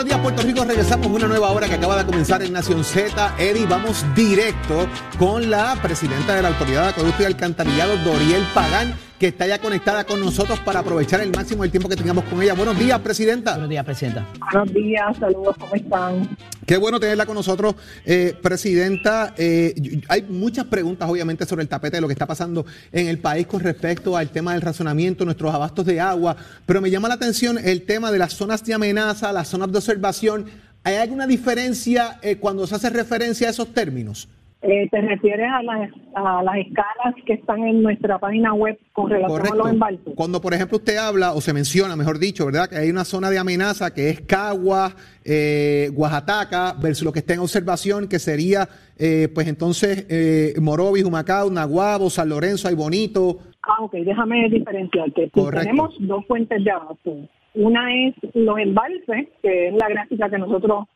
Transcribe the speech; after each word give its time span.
buenos 0.00 0.16
días, 0.16 0.22
Puerto 0.22 0.42
Rico. 0.42 0.64
Regresamos 0.64 1.06
a 1.08 1.10
una 1.10 1.26
nueva 1.26 1.50
hora 1.50 1.68
que 1.68 1.74
acaba 1.74 1.96
de 1.98 2.06
comenzar 2.06 2.42
en 2.42 2.54
Nación 2.54 2.84
Z. 2.84 3.34
Eddie, 3.38 3.66
vamos 3.66 4.02
directo 4.14 4.88
con 5.18 5.50
la 5.50 5.76
presidenta 5.82 6.34
de 6.34 6.40
la 6.40 6.48
Autoridad 6.48 6.84
de 6.84 6.88
Acueducto 6.88 7.22
y 7.22 7.26
Alcantarillado, 7.26 7.98
Doriel 7.98 8.42
Pagán, 8.54 8.94
que 9.20 9.28
está 9.28 9.46
ya 9.46 9.58
conectada 9.58 10.04
con 10.04 10.18
nosotros 10.18 10.58
para 10.60 10.80
aprovechar 10.80 11.20
el 11.20 11.30
máximo 11.30 11.62
del 11.62 11.70
tiempo 11.70 11.90
que 11.90 11.96
tengamos 11.96 12.24
con 12.24 12.42
ella. 12.42 12.54
Buenos 12.54 12.78
días, 12.78 12.98
presidenta. 13.00 13.50
Buenos 13.50 13.68
días, 13.68 13.84
presidenta. 13.84 14.26
Buenos 14.50 14.72
días, 14.72 15.16
saludos, 15.18 15.56
¿cómo 15.58 15.74
están? 15.74 16.36
Qué 16.64 16.78
bueno 16.78 16.98
tenerla 16.98 17.26
con 17.26 17.34
nosotros, 17.34 17.74
eh, 18.06 18.34
presidenta. 18.40 19.34
Eh, 19.36 20.00
hay 20.08 20.22
muchas 20.22 20.64
preguntas, 20.64 21.06
obviamente, 21.06 21.44
sobre 21.44 21.62
el 21.62 21.68
tapete 21.68 21.98
de 21.98 22.00
lo 22.00 22.06
que 22.08 22.14
está 22.14 22.26
pasando 22.26 22.64
en 22.92 23.08
el 23.08 23.18
país 23.18 23.46
con 23.46 23.60
respecto 23.60 24.16
al 24.16 24.30
tema 24.30 24.54
del 24.54 24.62
razonamiento, 24.62 25.26
nuestros 25.26 25.54
abastos 25.54 25.84
de 25.84 26.00
agua, 26.00 26.34
pero 26.64 26.80
me 26.80 26.90
llama 26.90 27.08
la 27.08 27.14
atención 27.14 27.58
el 27.62 27.82
tema 27.82 28.10
de 28.10 28.16
las 28.16 28.32
zonas 28.32 28.64
de 28.64 28.72
amenaza, 28.72 29.34
las 29.34 29.48
zonas 29.48 29.70
de 29.70 29.76
observación. 29.76 30.46
¿Hay 30.82 30.96
alguna 30.96 31.26
diferencia 31.26 32.18
eh, 32.22 32.36
cuando 32.36 32.66
se 32.66 32.74
hace 32.74 32.88
referencia 32.88 33.48
a 33.48 33.50
esos 33.50 33.74
términos? 33.74 34.28
Eh, 34.62 34.88
¿Te 34.90 35.00
refieres 35.00 35.48
a 35.50 35.62
las, 35.62 35.90
a 36.14 36.42
las 36.42 36.56
escalas 36.56 37.14
que 37.24 37.32
están 37.32 37.60
en 37.66 37.82
nuestra 37.82 38.18
página 38.18 38.52
web 38.52 38.78
con 38.92 39.08
relación 39.08 39.52
a 39.52 39.54
los 39.54 39.70
embalses? 39.70 40.14
Cuando, 40.14 40.38
por 40.42 40.52
ejemplo, 40.52 40.76
usted 40.76 40.98
habla 40.98 41.32
o 41.32 41.40
se 41.40 41.54
menciona, 41.54 41.96
mejor 41.96 42.18
dicho, 42.18 42.44
¿verdad? 42.44 42.68
Que 42.68 42.76
hay 42.76 42.90
una 42.90 43.06
zona 43.06 43.30
de 43.30 43.38
amenaza 43.38 43.94
que 43.94 44.10
es 44.10 44.20
Cagua, 44.20 44.92
eh, 45.24 45.90
Oaxaca, 45.96 46.74
versus 46.78 47.06
lo 47.06 47.12
que 47.12 47.20
está 47.20 47.32
en 47.32 47.40
observación, 47.40 48.06
que 48.06 48.18
sería, 48.18 48.68
eh, 48.98 49.28
pues 49.34 49.48
entonces, 49.48 50.06
eh, 50.10 50.52
Morovis, 50.60 51.04
Humacao, 51.04 51.50
Naguabo, 51.50 52.10
San 52.10 52.28
Lorenzo, 52.28 52.68
hay 52.68 52.74
Bonito. 52.74 53.38
Ah, 53.62 53.82
ok, 53.82 53.94
déjame 53.94 54.46
diferenciarte. 54.50 55.30
Tenemos 55.30 55.94
dos 56.00 56.26
fuentes 56.26 56.62
de 56.62 56.70
abasto. 56.70 57.16
Una 57.54 57.94
es 57.94 58.14
los 58.34 58.58
embalses, 58.58 59.28
que 59.42 59.68
es 59.68 59.74
la 59.74 59.88
gráfica 59.88 60.28
que 60.28 60.38
nosotros 60.38 60.86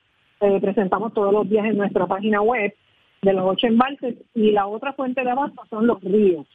eh, 0.41 0.61
presentamos 0.61 1.15
todos 1.15 1.33
los 1.33 1.49
días 1.49 1.65
en 1.65 1.79
nuestra 1.79 2.07
página 2.07 2.43
web 2.43 2.75
de 3.25 3.33
los 3.33 3.45
ocho 3.45 3.67
embalses 3.67 4.17
y 4.35 4.51
la 4.53 4.67
otra 4.67 4.93
fuente 4.93 5.23
de 5.23 5.31
abasto 5.31 5.63
son 5.71 5.87
los 5.87 6.01
ríos. 6.03 6.47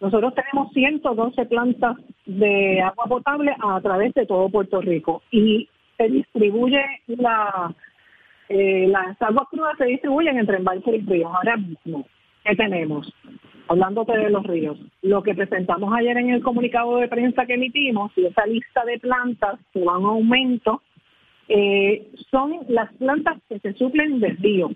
Nosotros 0.00 0.34
tenemos 0.34 0.72
112 0.72 1.46
plantas 1.46 1.96
de 2.26 2.80
agua 2.80 3.06
potable 3.06 3.54
a 3.60 3.80
través 3.80 4.12
de 4.14 4.26
todo 4.26 4.48
Puerto 4.48 4.80
Rico 4.80 5.22
y 5.30 5.68
se 5.96 6.08
distribuye 6.08 6.82
la 7.06 7.74
eh, 8.48 8.86
las 8.88 9.20
aguas 9.22 9.48
crudas 9.48 9.78
se 9.78 9.86
distribuyen 9.86 10.38
entre 10.38 10.58
embalses 10.58 10.94
y 10.94 11.00
ríos. 11.06 11.32
Ahora 11.34 11.56
mismo, 11.56 12.06
¿qué 12.44 12.54
tenemos? 12.54 13.10
Hablándote 13.68 14.18
de 14.18 14.28
los 14.28 14.44
ríos, 14.44 14.78
lo 15.00 15.22
que 15.22 15.34
presentamos 15.34 15.94
ayer 15.94 16.18
en 16.18 16.30
el 16.30 16.42
comunicado 16.42 16.96
de 16.96 17.08
prensa 17.08 17.46
que 17.46 17.54
emitimos 17.54 18.12
y 18.16 18.26
esa 18.26 18.44
lista 18.44 18.84
de 18.84 18.98
plantas 18.98 19.58
que 19.72 19.82
van 19.82 20.04
a 20.04 20.08
aumento 20.08 20.82
eh, 21.48 22.10
son 22.30 22.58
las 22.68 22.92
plantas 22.94 23.38
que 23.48 23.58
se 23.60 23.72
suplen 23.74 24.20
del 24.20 24.36
río. 24.36 24.70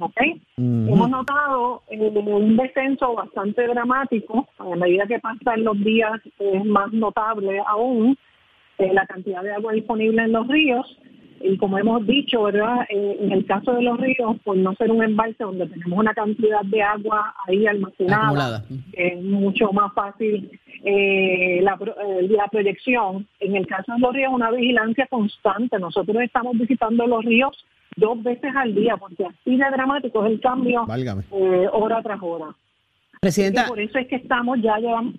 ¿Ok? 0.00 0.20
Hemos 0.56 1.10
notado 1.10 1.82
eh, 1.90 1.98
un 1.98 2.56
descenso 2.56 3.14
bastante 3.14 3.66
dramático, 3.66 4.48
a 4.58 4.76
medida 4.76 5.06
que 5.06 5.18
pasan 5.18 5.64
los 5.64 5.78
días 5.82 6.20
es 6.38 6.64
más 6.64 6.92
notable 6.92 7.62
aún 7.66 8.16
eh, 8.78 8.92
la 8.92 9.06
cantidad 9.06 9.42
de 9.42 9.52
agua 9.52 9.72
disponible 9.72 10.22
en 10.22 10.32
los 10.32 10.46
ríos 10.48 10.98
y 11.40 11.56
como 11.58 11.78
hemos 11.78 12.06
dicho, 12.06 12.44
¿verdad? 12.44 12.86
Eh, 12.88 13.18
en 13.20 13.32
el 13.32 13.44
caso 13.46 13.72
de 13.72 13.82
los 13.82 13.98
ríos, 14.00 14.36
por 14.42 14.56
no 14.56 14.74
ser 14.74 14.90
un 14.90 15.02
embalse 15.02 15.44
donde 15.44 15.66
tenemos 15.66 15.98
una 15.98 16.14
cantidad 16.14 16.62
de 16.64 16.82
agua 16.82 17.34
ahí 17.46 17.66
almacenada, 17.66 18.64
es 18.92 19.22
mucho 19.22 19.70
más 19.72 19.92
fácil 19.92 20.50
eh, 20.84 21.60
la, 21.62 21.78
la 22.28 22.48
proyección. 22.48 23.26
En 23.40 23.56
el 23.56 23.66
caso 23.66 23.92
de 23.92 23.98
los 23.98 24.14
ríos, 24.14 24.32
una 24.32 24.50
vigilancia 24.50 25.06
constante. 25.08 25.78
Nosotros 25.78 26.22
estamos 26.22 26.56
visitando 26.58 27.06
los 27.06 27.24
ríos 27.24 27.64
dos 27.96 28.22
veces 28.22 28.52
al 28.54 28.74
día, 28.74 28.96
porque 28.96 29.24
así 29.24 29.56
de 29.56 29.64
dramático 29.70 30.24
es 30.24 30.32
el 30.32 30.40
cambio 30.40 30.86
eh, 31.32 31.68
hora 31.72 32.02
tras 32.02 32.20
hora. 32.22 32.54
Presidenta. 33.20 33.66
por 33.66 33.80
eso 33.80 33.98
es 33.98 34.06
que 34.08 34.16
estamos 34.16 34.58
ya 34.62 34.76
llevamos. 34.78 35.14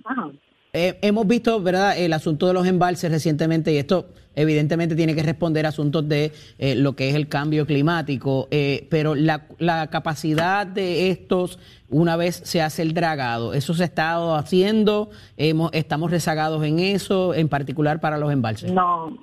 Eh, 0.73 0.99
hemos 1.01 1.25
visto, 1.25 1.59
¿verdad?, 1.61 1.97
el 1.97 2.13
asunto 2.13 2.45
de 2.47 2.53
los 2.53 2.67
embalses 2.67 3.11
recientemente 3.11 3.73
y 3.73 3.77
esto 3.77 4.09
evidentemente 4.35 4.95
tiene 4.95 5.15
que 5.15 5.23
responder 5.23 5.65
a 5.65 5.69
asuntos 5.69 6.07
de 6.07 6.31
eh, 6.59 6.75
lo 6.75 6.95
que 6.95 7.09
es 7.09 7.15
el 7.15 7.27
cambio 7.27 7.65
climático, 7.65 8.47
pero 8.89 9.15
la, 9.15 9.47
la, 9.57 9.87
capacidad 9.87 10.67
de 10.67 11.09
estos, 11.09 11.57
una 11.89 12.15
vez 12.15 12.35
se 12.35 12.61
hace 12.61 12.83
el 12.83 12.93
dragado, 12.93 13.55
eso 13.55 13.73
se 13.73 13.81
ha 13.81 13.87
estado 13.87 14.35
haciendo, 14.35 15.09
hemos, 15.37 15.71
estamos 15.73 16.11
rezagados 16.11 16.63
en 16.63 16.77
eso, 16.77 17.33
en 17.33 17.49
particular 17.49 17.99
para 17.99 18.19
los 18.19 18.31
embalses. 18.31 18.71
No, 18.71 19.17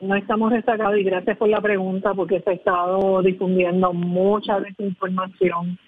no 0.00 0.14
estamos 0.14 0.52
rezagados 0.52 0.98
y 0.98 1.02
gracias 1.02 1.36
por 1.36 1.48
la 1.48 1.60
pregunta 1.60 2.14
porque 2.14 2.40
se 2.40 2.50
ha 2.50 2.52
estado 2.54 3.20
difundiendo 3.22 3.92
mucha 3.92 4.60
desinformación. 4.60 5.78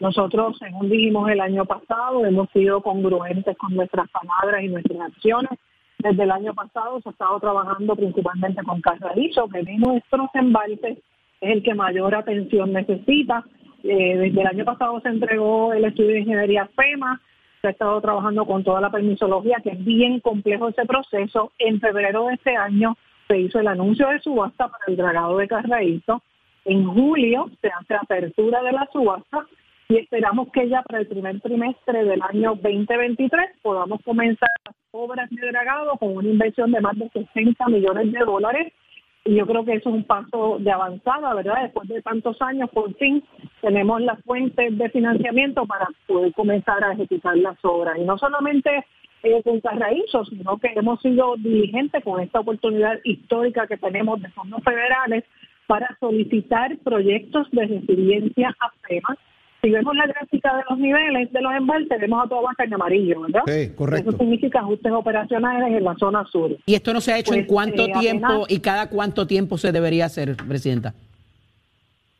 Nosotros, 0.00 0.56
según 0.58 0.88
dijimos 0.88 1.28
el 1.28 1.40
año 1.40 1.64
pasado, 1.66 2.24
hemos 2.24 2.48
sido 2.50 2.80
congruentes 2.80 3.56
con 3.58 3.74
nuestras 3.74 4.08
palabras 4.10 4.62
y 4.62 4.68
nuestras 4.68 5.00
acciones. 5.00 5.58
Desde 5.98 6.22
el 6.22 6.30
año 6.30 6.54
pasado 6.54 7.00
se 7.00 7.08
ha 7.08 7.12
estado 7.12 7.40
trabajando 7.40 7.96
principalmente 7.96 8.62
con 8.62 8.80
Carralizo, 8.80 9.48
que 9.48 9.62
de 9.62 9.76
nuestros 9.76 10.30
embalses 10.34 10.98
es 11.40 11.50
el 11.52 11.62
que 11.62 11.74
mayor 11.74 12.14
atención 12.14 12.72
necesita. 12.72 13.44
Eh, 13.82 14.16
desde 14.16 14.40
el 14.40 14.46
año 14.46 14.64
pasado 14.64 15.00
se 15.00 15.08
entregó 15.08 15.72
el 15.72 15.84
estudio 15.84 16.12
de 16.12 16.20
ingeniería 16.20 16.68
FEMA, 16.74 17.20
se 17.60 17.68
ha 17.68 17.70
estado 17.70 18.00
trabajando 18.00 18.46
con 18.46 18.62
toda 18.62 18.80
la 18.80 18.90
permisología, 18.90 19.58
que 19.62 19.70
es 19.70 19.84
bien 19.84 20.20
complejo 20.20 20.68
ese 20.68 20.86
proceso. 20.86 21.52
En 21.58 21.80
febrero 21.80 22.26
de 22.26 22.34
este 22.34 22.56
año 22.56 22.96
se 23.28 23.38
hizo 23.38 23.60
el 23.60 23.68
anuncio 23.68 24.08
de 24.08 24.20
subasta 24.20 24.68
para 24.68 24.84
el 24.86 24.96
dragado 24.96 25.36
de 25.36 25.46
Carraíto. 25.46 26.22
En 26.64 26.86
julio 26.86 27.50
se 27.60 27.68
hace 27.68 27.94
apertura 27.94 28.62
de 28.62 28.72
la 28.72 28.88
subasta 28.92 29.46
y 29.88 29.96
esperamos 29.96 30.48
que 30.52 30.68
ya 30.68 30.82
para 30.82 31.00
el 31.00 31.06
primer 31.06 31.40
trimestre 31.40 32.04
del 32.04 32.20
año 32.22 32.54
2023 32.56 33.50
podamos 33.62 34.00
comenzar 34.04 34.48
las 34.66 34.76
obras 34.90 35.30
de 35.30 35.46
dragado 35.46 35.96
con 35.96 36.16
una 36.16 36.28
inversión 36.28 36.72
de 36.72 36.80
más 36.80 36.98
de 36.98 37.08
60 37.10 37.68
millones 37.68 38.12
de 38.12 38.18
dólares. 38.18 38.72
Y 39.24 39.34
yo 39.34 39.46
creo 39.46 39.64
que 39.64 39.74
eso 39.74 39.90
es 39.90 39.94
un 39.94 40.04
paso 40.04 40.56
de 40.58 40.70
avanzada, 40.70 41.34
¿verdad? 41.34 41.62
Después 41.62 41.88
de 41.88 42.00
tantos 42.00 42.40
años, 42.40 42.70
por 42.70 42.94
fin 42.94 43.22
tenemos 43.60 44.00
las 44.00 44.22
fuentes 44.24 44.76
de 44.76 44.88
financiamiento 44.90 45.66
para 45.66 45.86
poder 46.06 46.32
comenzar 46.32 46.82
a 46.82 46.92
ejecutar 46.92 47.36
las 47.36 47.58
obras. 47.62 47.98
Y 47.98 48.04
no 48.04 48.16
solamente 48.16 48.86
eh, 49.22 49.42
con 49.42 49.60
Carraízo, 49.60 50.24
sino 50.26 50.58
que 50.58 50.68
hemos 50.74 51.00
sido 51.00 51.36
diligentes 51.36 52.02
con 52.04 52.20
esta 52.20 52.40
oportunidad 52.40 52.98
histórica 53.04 53.66
que 53.66 53.76
tenemos 53.76 54.20
de 54.22 54.28
fondos 54.30 54.62
federales 54.62 55.24
para 55.66 55.96
solicitar 56.00 56.76
proyectos 56.78 57.46
de 57.52 57.66
resiliencia 57.66 58.56
a 58.60 58.70
FEMA. 58.86 59.16
Si 59.60 59.70
vemos 59.70 59.94
la 59.96 60.06
gráfica 60.06 60.56
de 60.56 60.62
los 60.70 60.78
niveles 60.78 61.32
de 61.32 61.42
los 61.42 61.52
embalses, 61.52 62.00
vemos 62.00 62.24
a 62.24 62.28
toda 62.28 62.42
baja 62.42 62.64
en 62.64 62.74
amarillo, 62.74 63.22
¿verdad? 63.22 63.42
Sí, 63.46 63.74
correcto. 63.74 64.10
Eso 64.10 64.18
significa 64.18 64.60
ajustes 64.60 64.92
operacionales 64.92 65.76
en 65.76 65.84
la 65.84 65.96
zona 65.96 66.24
sur. 66.30 66.56
¿Y 66.64 66.74
esto 66.74 66.92
no 66.92 67.00
se 67.00 67.12
ha 67.12 67.18
hecho 67.18 67.34
en 67.34 67.40
pues, 67.40 67.48
cuánto 67.48 67.86
eh, 67.86 67.92
tiempo 67.98 68.46
y 68.48 68.60
cada 68.60 68.88
cuánto 68.88 69.26
tiempo 69.26 69.58
se 69.58 69.72
debería 69.72 70.06
hacer, 70.06 70.36
Presidenta? 70.36 70.94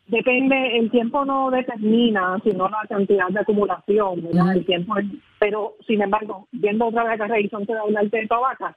Depende, 0.09 0.79
el 0.79 0.91
tiempo 0.91 1.23
no 1.27 1.51
determina, 1.51 2.39
sino 2.43 2.67
la 2.69 2.81
cantidad 2.89 3.29
de 3.29 3.41
acumulación, 3.41 4.27
El 4.55 4.65
tiempo, 4.65 4.95
pero 5.39 5.75
sin 5.87 6.01
embargo, 6.01 6.49
viendo 6.51 6.87
otra 6.87 7.05
vez 7.05 7.19
la 7.19 7.27
revisión 7.27 7.67
que 7.67 7.75
da 7.75 7.83
el 8.01 8.09
de 8.11 8.27
Tobaca, 8.27 8.75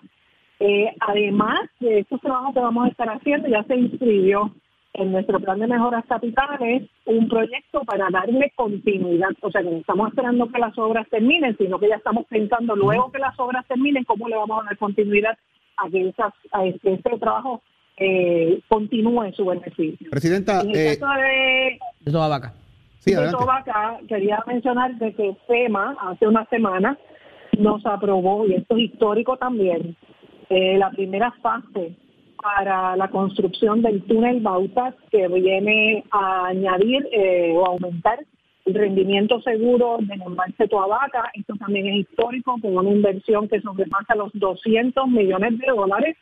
eh, 0.59 0.94
además 1.00 1.62
de 1.80 2.00
estos 2.00 2.20
trabajos 2.20 2.53
que 2.53 2.59
vamos 2.59 2.86
a 2.86 2.90
estar 2.90 3.09
haciendo, 3.09 3.47
ya 3.47 3.64
se 3.64 3.78
inscribió 3.78 4.52
en 4.94 5.14
nuestro 5.14 5.40
plan 5.40 5.58
de 5.58 5.68
mejoras 5.68 6.03
capitales 6.06 6.90
un 7.06 7.30
proyecto 7.30 7.81
para 7.86 8.09
darle 8.12 8.52
continuidad, 8.53 9.31
o 9.41 9.50
sea 9.52 9.64
que 9.64 9.72
no 9.72 9.78
estamos 9.78 10.09
esperando 10.09 10.52
que 10.52 10.59
las 10.59 10.78
obras 10.78 11.08
terminen, 11.09 11.56
sino 11.58 11.80
que 11.80 11.88
ya 11.88 11.96
estamos 11.96 12.25
pensando 12.28 12.75
luego 12.75 13.09
que 13.09 13.20
las 13.20 13.40
obras 13.40 13.66
terminen, 13.68 14.03
cómo 14.03 14.28
le 14.28 14.36
vamos 14.36 14.61
a 14.61 14.66
dar 14.66 14.78
continuidad 14.78 15.38
a 15.78 15.90
que, 15.90 16.09
esas, 16.09 16.34
a 16.52 16.64
que 16.64 16.94
este 16.94 17.17
trabajo 17.17 17.61
eh, 18.03 18.59
continúe 18.68 19.26
en 19.26 19.34
su 19.34 19.46
beneficio. 19.46 20.09
Presidenta, 20.09 20.62
en 20.62 20.72
el 20.72 20.76
eh, 20.76 20.98
caso 20.98 21.14
de, 21.22 21.80
de 22.00 22.12
toda 22.12 22.28
vaca. 22.28 22.53
Sí, 22.98 23.14
de 23.14 23.30
toda 23.30 23.46
vaca, 23.46 24.00
quería 24.08 24.44
mencionar 24.48 24.96
de 24.98 25.14
que 25.14 25.36
FEMA 25.48 25.96
hace 26.02 26.28
una 26.28 26.46
semana 26.46 26.98
nos 27.59 27.86
aprobó, 27.86 28.48
y 28.48 28.56
esto 28.56 28.76
es 28.76 28.86
histórico 28.86 29.38
también, 29.38 29.96
eh, 30.50 30.78
la 30.80 30.90
primera 30.90 31.32
fase 31.44 31.96
para 32.42 32.96
la 32.96 33.08
construcción 33.09 33.84
del 33.84 34.02
túnel 34.03 34.40
Bautas 34.40 34.96
que 35.12 35.28
viene 35.28 36.03
a 36.09 36.48
añadir 36.48 37.08
eh, 37.12 37.53
o 37.56 37.68
aumentar 37.68 38.20
el 38.66 38.74
rendimiento 38.74 39.40
seguro 39.42 39.98
del 40.00 40.22
embalse 40.24 40.68
Toabaca. 40.68 41.30
Esto 41.36 41.53
también 41.58 41.88
es 41.88 41.96
histórico 42.08 42.58
con 42.59 42.78
una 42.78 42.90
inversión 42.90 43.48
que 43.48 43.62
sobrepasa 43.62 44.16
los 44.16 44.32
200 44.34 45.08
millones 45.08 45.59
de 45.59 45.68
dólares 45.68 46.18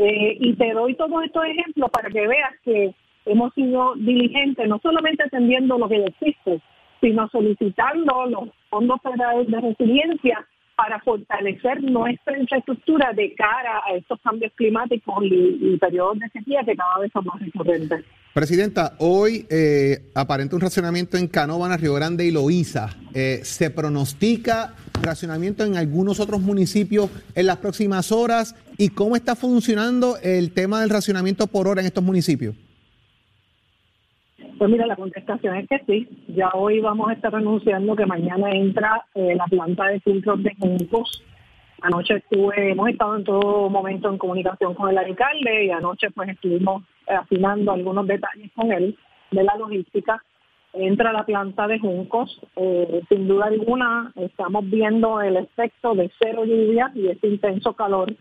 eh, 0.00 0.36
y 0.38 0.54
te 0.54 0.72
doy 0.72 0.94
todos 0.94 1.24
estos 1.24 1.44
ejemplos 1.44 1.90
para 1.90 2.08
que 2.08 2.24
veas 2.24 2.54
que 2.64 2.94
hemos 3.26 3.52
sido 3.54 3.96
diligentes, 3.96 4.68
no 4.68 4.78
solamente 4.80 5.24
atendiendo 5.24 5.76
lo 5.76 5.88
que 5.88 6.04
existe, 6.04 6.60
sino 7.00 7.28
solicitando 7.30 8.26
los 8.26 8.48
fondos 8.70 9.00
federales 9.02 9.48
de 9.48 9.60
resiliencia 9.60 10.46
para 10.76 11.00
fortalecer 11.00 11.82
nuestra 11.82 12.38
infraestructura 12.38 13.12
de 13.12 13.34
cara 13.34 13.82
a 13.84 13.96
estos 13.96 14.20
cambios 14.20 14.52
climáticos 14.54 15.16
y, 15.24 15.76
periodos 15.78 16.20
de 16.20 16.28
sequía 16.28 16.60
que 16.64 16.76
cada 16.76 16.98
vez 17.00 17.10
son 17.12 17.24
más 17.24 17.40
recurrentes. 17.40 18.04
Presidenta, 18.32 18.94
hoy 19.00 19.46
eh, 19.50 19.98
aparenta 20.14 20.54
un 20.54 20.62
racionamiento 20.62 21.16
en 21.16 21.26
Canóvana, 21.26 21.76
Río 21.76 21.94
Grande 21.94 22.24
y 22.24 22.30
Loíza. 22.30 22.90
Eh, 23.12 23.40
¿Se 23.42 23.70
pronostica 23.70 24.76
racionamiento 25.02 25.64
en 25.64 25.76
algunos 25.76 26.20
otros 26.20 26.40
municipios 26.40 27.10
en 27.34 27.46
las 27.46 27.56
próximas 27.56 28.12
horas? 28.12 28.54
¿Y 28.80 28.90
cómo 28.90 29.16
está 29.16 29.34
funcionando 29.34 30.14
el 30.22 30.54
tema 30.54 30.80
del 30.80 30.90
racionamiento 30.90 31.48
por 31.48 31.66
hora 31.66 31.80
en 31.80 31.88
estos 31.88 32.04
municipios? 32.04 32.54
Pues 34.56 34.70
mira, 34.70 34.86
la 34.86 34.94
contestación 34.94 35.56
es 35.56 35.68
que 35.68 35.80
sí. 35.84 36.08
Ya 36.28 36.50
hoy 36.54 36.78
vamos 36.78 37.10
a 37.10 37.14
estar 37.14 37.34
anunciando 37.34 37.96
que 37.96 38.06
mañana 38.06 38.50
entra 38.52 39.04
eh, 39.16 39.34
la 39.34 39.46
planta 39.46 39.86
de 39.86 39.98
filtros 40.00 40.40
de 40.44 40.54
Juncos. 40.60 41.24
Anoche 41.82 42.18
estuve, 42.18 42.70
hemos 42.70 42.88
estado 42.88 43.16
en 43.16 43.24
todo 43.24 43.68
momento 43.68 44.10
en 44.10 44.18
comunicación 44.18 44.74
con 44.74 44.90
el 44.90 44.98
alcalde 44.98 45.66
y 45.66 45.70
anoche 45.70 46.12
pues 46.12 46.28
estuvimos 46.28 46.84
afinando 47.08 47.72
algunos 47.72 48.06
detalles 48.06 48.50
con 48.54 48.70
él 48.70 48.96
de 49.32 49.42
la 49.42 49.56
logística. 49.56 50.22
Entra 50.72 51.12
la 51.12 51.26
planta 51.26 51.66
de 51.66 51.80
Juncos. 51.80 52.40
Eh, 52.54 53.02
sin 53.08 53.26
duda 53.26 53.46
alguna 53.46 54.12
estamos 54.14 54.70
viendo 54.70 55.20
el 55.20 55.36
efecto 55.36 55.96
de 55.96 56.12
cero 56.20 56.44
lluvia 56.44 56.92
y 56.94 57.08
ese 57.08 57.26
intenso 57.26 57.72
calor 57.72 58.14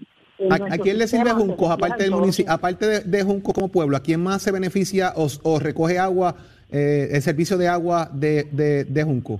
¿A, 0.50 0.78
quién 0.78 0.98
le 0.98 1.08
sirve 1.08 1.32
Juncos, 1.32 1.70
aparte 1.72 2.04
del 2.04 2.12
municipio, 2.12 2.52
aparte 2.52 3.02
de, 3.02 3.24
Juncos 3.24 3.54
como 3.54 3.70
pueblo? 3.70 3.98
¿A 3.98 4.02
quién 4.02 4.22
más 4.22 4.42
se 4.42 4.52
beneficia 4.52 5.14
o, 5.16 5.60
recoge 5.60 5.98
agua, 5.98 6.36
eh, 6.72 7.10
el 7.12 7.22
servicio 7.22 7.58
de 7.58 7.68
agua 7.68 8.10
de, 8.14 8.44
de, 8.88 9.04
Junco? 9.04 9.40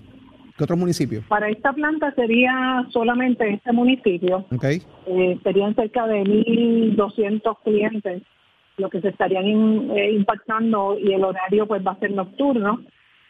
¿Qué 0.58 0.64
otros 0.64 0.80
municipios? 0.80 1.24
Para 1.26 1.50
esta 1.50 1.72
planta 1.72 2.12
sería 2.16 2.88
solamente 2.92 3.48
este 3.54 3.72
municipio. 3.72 4.46
Okay. 4.56 4.82
Eh, 5.06 5.40
serían 5.44 5.76
cerca 5.76 6.08
de 6.08 6.24
1.200 6.24 7.58
clientes 7.64 8.24
lo 8.78 8.90
que 8.90 9.02
se 9.02 9.10
estarían 9.10 9.46
eh, 9.92 10.12
impactando 10.14 10.98
y 11.00 11.14
el 11.14 11.24
horario 11.24 11.68
pues 11.68 11.86
va 11.86 11.92
a 11.92 12.00
ser 12.00 12.12
nocturno 12.12 12.82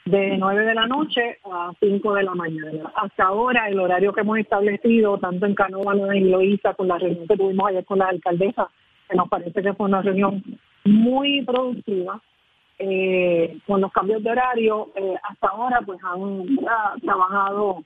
de 0.10 0.38
9 0.38 0.66
de 0.66 0.74
la 0.74 0.88
noche 0.88 1.40
a 1.46 1.72
5 1.80 2.14
de 2.14 2.24
la 2.24 2.34
mañana. 2.34 2.92
Hasta 2.96 3.26
ahora 3.26 3.68
el 3.68 3.80
horario 3.80 4.14
que 4.14 4.22
hemos 4.22 4.40
establecido, 4.40 5.18
tanto 5.18 5.46
en 5.46 5.56
Canóvana 5.56 6.16
y 6.16 6.22
Loíza, 6.22 6.74
con 6.74 6.88
la 6.88 6.98
reunión 6.98 7.28
que 7.28 7.38
tuvimos 7.38 7.70
ayer 7.70 7.86
con 7.86 8.00
la 8.00 8.08
alcaldesa, 8.08 8.70
que 9.10 9.16
nos 9.16 9.30
parece 9.30 9.62
que 9.62 9.74
fue 9.74 9.88
una 9.88 10.02
reunión 10.02 10.44
muy 10.86 11.44
productiva, 11.44 12.22
eh, 12.80 13.58
con 13.66 13.82
los 13.82 13.92
cambios 13.92 14.24
de 14.24 14.32
horario, 14.32 14.90
eh, 14.96 15.16
hasta 15.24 15.48
ahora 15.48 15.82
pues 15.86 16.00
han 16.04 16.46
trabajado 17.02 17.84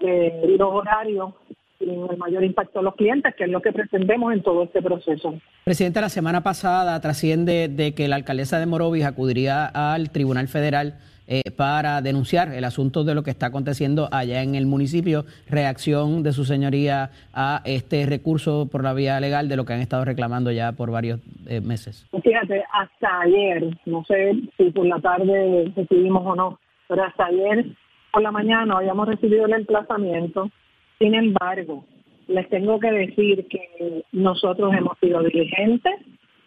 eh, 0.00 0.56
los 0.58 0.72
horarios 0.72 1.34
sin 1.78 1.90
el 2.10 2.16
mayor 2.16 2.44
impacto 2.44 2.80
a 2.80 2.82
los 2.82 2.94
clientes, 2.94 3.34
que 3.36 3.44
es 3.44 3.50
lo 3.50 3.60
que 3.60 3.72
pretendemos 3.72 4.32
en 4.32 4.42
todo 4.42 4.64
este 4.64 4.82
proceso. 4.82 5.34
Presidenta, 5.64 6.00
la 6.00 6.08
semana 6.08 6.42
pasada 6.42 7.00
trasciende 7.00 7.68
de 7.68 7.94
que 7.94 8.08
la 8.08 8.16
alcaldesa 8.16 8.58
de 8.58 8.66
Morovis 8.66 9.04
acudiría 9.04 9.66
al 9.66 10.10
Tribunal 10.10 10.48
Federal 10.48 10.98
eh, 11.26 11.50
para 11.56 12.02
denunciar 12.02 12.52
el 12.52 12.64
asunto 12.64 13.02
de 13.02 13.14
lo 13.14 13.22
que 13.22 13.30
está 13.30 13.46
aconteciendo 13.46 14.08
allá 14.12 14.42
en 14.42 14.54
el 14.54 14.66
municipio. 14.66 15.24
Reacción 15.48 16.22
de 16.22 16.32
su 16.32 16.44
señoría 16.44 17.10
a 17.32 17.62
este 17.64 18.04
recurso 18.06 18.68
por 18.70 18.82
la 18.82 18.92
vía 18.92 19.18
legal 19.20 19.48
de 19.48 19.56
lo 19.56 19.64
que 19.64 19.72
han 19.72 19.80
estado 19.80 20.04
reclamando 20.04 20.52
ya 20.52 20.72
por 20.72 20.90
varios 20.90 21.20
eh, 21.46 21.60
meses. 21.60 22.06
Fíjate, 22.22 22.62
hasta 22.72 23.20
ayer, 23.20 23.74
no 23.86 24.04
sé 24.04 24.34
si 24.56 24.70
por 24.70 24.86
la 24.86 25.00
tarde 25.00 25.72
recibimos 25.74 26.22
o 26.26 26.34
no, 26.34 26.58
pero 26.88 27.04
hasta 27.04 27.26
ayer 27.26 27.66
por 28.12 28.22
la 28.22 28.30
mañana 28.30 28.76
habíamos 28.76 29.08
recibido 29.08 29.46
el 29.46 29.54
emplazamiento. 29.54 30.50
Sin 30.98 31.14
embargo, 31.14 31.86
les 32.28 32.48
tengo 32.50 32.78
que 32.78 32.90
decir 32.90 33.46
que 33.48 34.04
nosotros 34.12 34.74
hemos 34.74 34.98
sido 34.98 35.22
diligentes, 35.22 35.94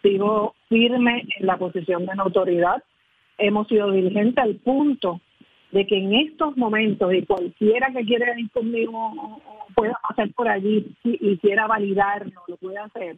sigo 0.02 0.54
firme 0.68 1.24
en 1.38 1.46
la 1.46 1.56
posición 1.56 2.06
de 2.06 2.14
la 2.14 2.22
autoridad 2.22 2.82
hemos 3.38 3.68
sido 3.68 3.90
diligentes 3.90 4.42
al 4.42 4.56
punto 4.56 5.20
de 5.70 5.86
que 5.86 5.98
en 5.98 6.14
estos 6.14 6.56
momentos, 6.56 7.12
y 7.12 7.24
cualquiera 7.24 7.90
que 7.92 8.04
quiera 8.04 8.38
ir 8.38 8.50
conmigo 8.50 9.40
pueda 9.74 9.98
pasar 10.08 10.32
por 10.32 10.48
allí 10.48 10.94
y, 11.04 11.36
quiera 11.38 11.66
validarlo, 11.66 12.42
lo 12.48 12.56
puede 12.56 12.78
hacer. 12.78 13.16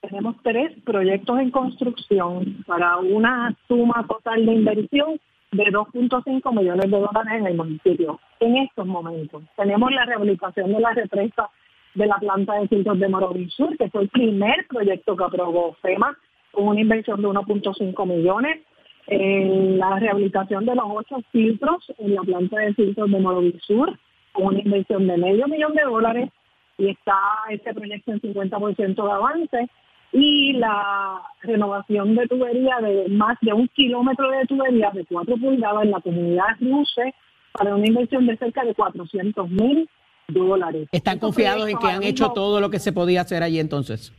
Tenemos 0.00 0.36
tres 0.42 0.72
proyectos 0.84 1.38
en 1.38 1.50
construcción 1.50 2.64
para 2.66 2.96
una 2.96 3.54
suma 3.68 4.06
total 4.08 4.46
de 4.46 4.52
inversión 4.52 5.20
de 5.52 5.64
2.5 5.64 6.58
millones 6.58 6.90
de 6.90 6.98
dólares 6.98 7.32
en 7.34 7.46
el 7.46 7.56
municipio. 7.56 8.18
En 8.40 8.56
estos 8.56 8.86
momentos 8.86 9.42
tenemos 9.56 9.92
la 9.92 10.06
rehabilitación 10.06 10.72
de 10.72 10.80
la 10.80 10.92
represa 10.92 11.50
de 11.94 12.06
la 12.06 12.16
planta 12.16 12.54
de 12.54 12.68
filtros 12.68 12.98
de 12.98 13.08
Morovis 13.08 13.52
Sur, 13.52 13.76
que 13.76 13.90
fue 13.90 14.02
el 14.02 14.08
primer 14.08 14.66
proyecto 14.68 15.16
que 15.16 15.24
aprobó 15.24 15.76
FEMA, 15.82 16.16
con 16.52 16.68
una 16.68 16.80
inversión 16.80 17.20
de 17.20 17.28
1.5 17.28 18.06
millones 18.06 18.60
en 19.10 19.76
la 19.76 19.98
rehabilitación 19.98 20.64
de 20.64 20.74
los 20.76 20.84
ocho 20.88 21.16
filtros 21.32 21.84
en 21.98 22.14
la 22.14 22.22
planta 22.22 22.58
de 22.60 22.74
filtros 22.74 23.10
de 23.10 23.60
Sur, 23.66 23.98
con 24.32 24.46
una 24.46 24.60
inversión 24.60 25.06
de 25.08 25.18
medio 25.18 25.48
millón 25.48 25.74
de 25.74 25.82
dólares, 25.82 26.30
y 26.78 26.90
está 26.90 27.18
este 27.50 27.74
proyecto 27.74 28.12
en 28.12 28.20
50% 28.20 29.04
de 29.04 29.12
avance, 29.12 29.70
y 30.12 30.52
la 30.54 31.22
renovación 31.42 32.14
de 32.14 32.28
tubería 32.28 32.76
de 32.80 33.08
más 33.08 33.36
de 33.42 33.52
un 33.52 33.66
kilómetro 33.68 34.30
de 34.30 34.46
tubería 34.46 34.90
de 34.92 35.04
cuatro 35.04 35.36
pulgadas 35.36 35.84
en 35.84 35.90
la 35.90 36.00
comunidad 36.00 36.56
Luce, 36.60 37.12
para 37.52 37.74
una 37.74 37.86
inversión 37.86 38.26
de 38.26 38.36
cerca 38.36 38.64
de 38.64 38.74
400 38.74 39.50
mil 39.50 39.88
dólares. 40.28 40.88
¿Están 40.92 41.18
confiados 41.18 41.68
en 41.68 41.76
que 41.78 41.88
han 41.88 42.04
hecho 42.04 42.30
todo 42.30 42.60
lo 42.60 42.70
que 42.70 42.78
se 42.78 42.92
podía 42.92 43.22
hacer 43.22 43.42
allí 43.42 43.58
entonces? 43.58 44.12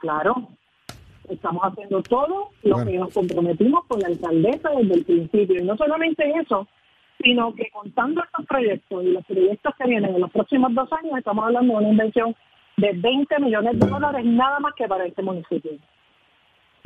Claro, 0.00 0.50
Estamos 1.28 1.62
haciendo 1.62 2.02
todo 2.02 2.50
lo 2.62 2.84
que 2.84 2.98
nos 2.98 3.12
comprometimos 3.12 3.84
con 3.86 4.00
la 4.00 4.08
alcaldesa 4.08 4.70
desde 4.70 4.94
el 4.94 5.04
principio. 5.04 5.62
Y 5.62 5.64
no 5.64 5.76
solamente 5.76 6.24
eso, 6.40 6.66
sino 7.22 7.54
que 7.54 7.70
contando 7.70 8.22
estos 8.22 8.46
proyectos 8.46 9.04
y 9.04 9.12
los 9.12 9.24
proyectos 9.24 9.74
que 9.76 9.88
vienen 9.88 10.14
en 10.14 10.20
los 10.20 10.30
próximos 10.30 10.74
dos 10.74 10.92
años, 10.92 11.18
estamos 11.18 11.44
hablando 11.44 11.72
de 11.74 11.78
una 11.78 11.88
inversión 11.90 12.34
de 12.76 12.92
20 12.92 13.40
millones 13.40 13.78
de 13.78 13.86
dólares 13.86 14.24
nada 14.24 14.60
más 14.60 14.74
que 14.74 14.86
para 14.86 15.06
este 15.06 15.22
municipio. 15.22 15.72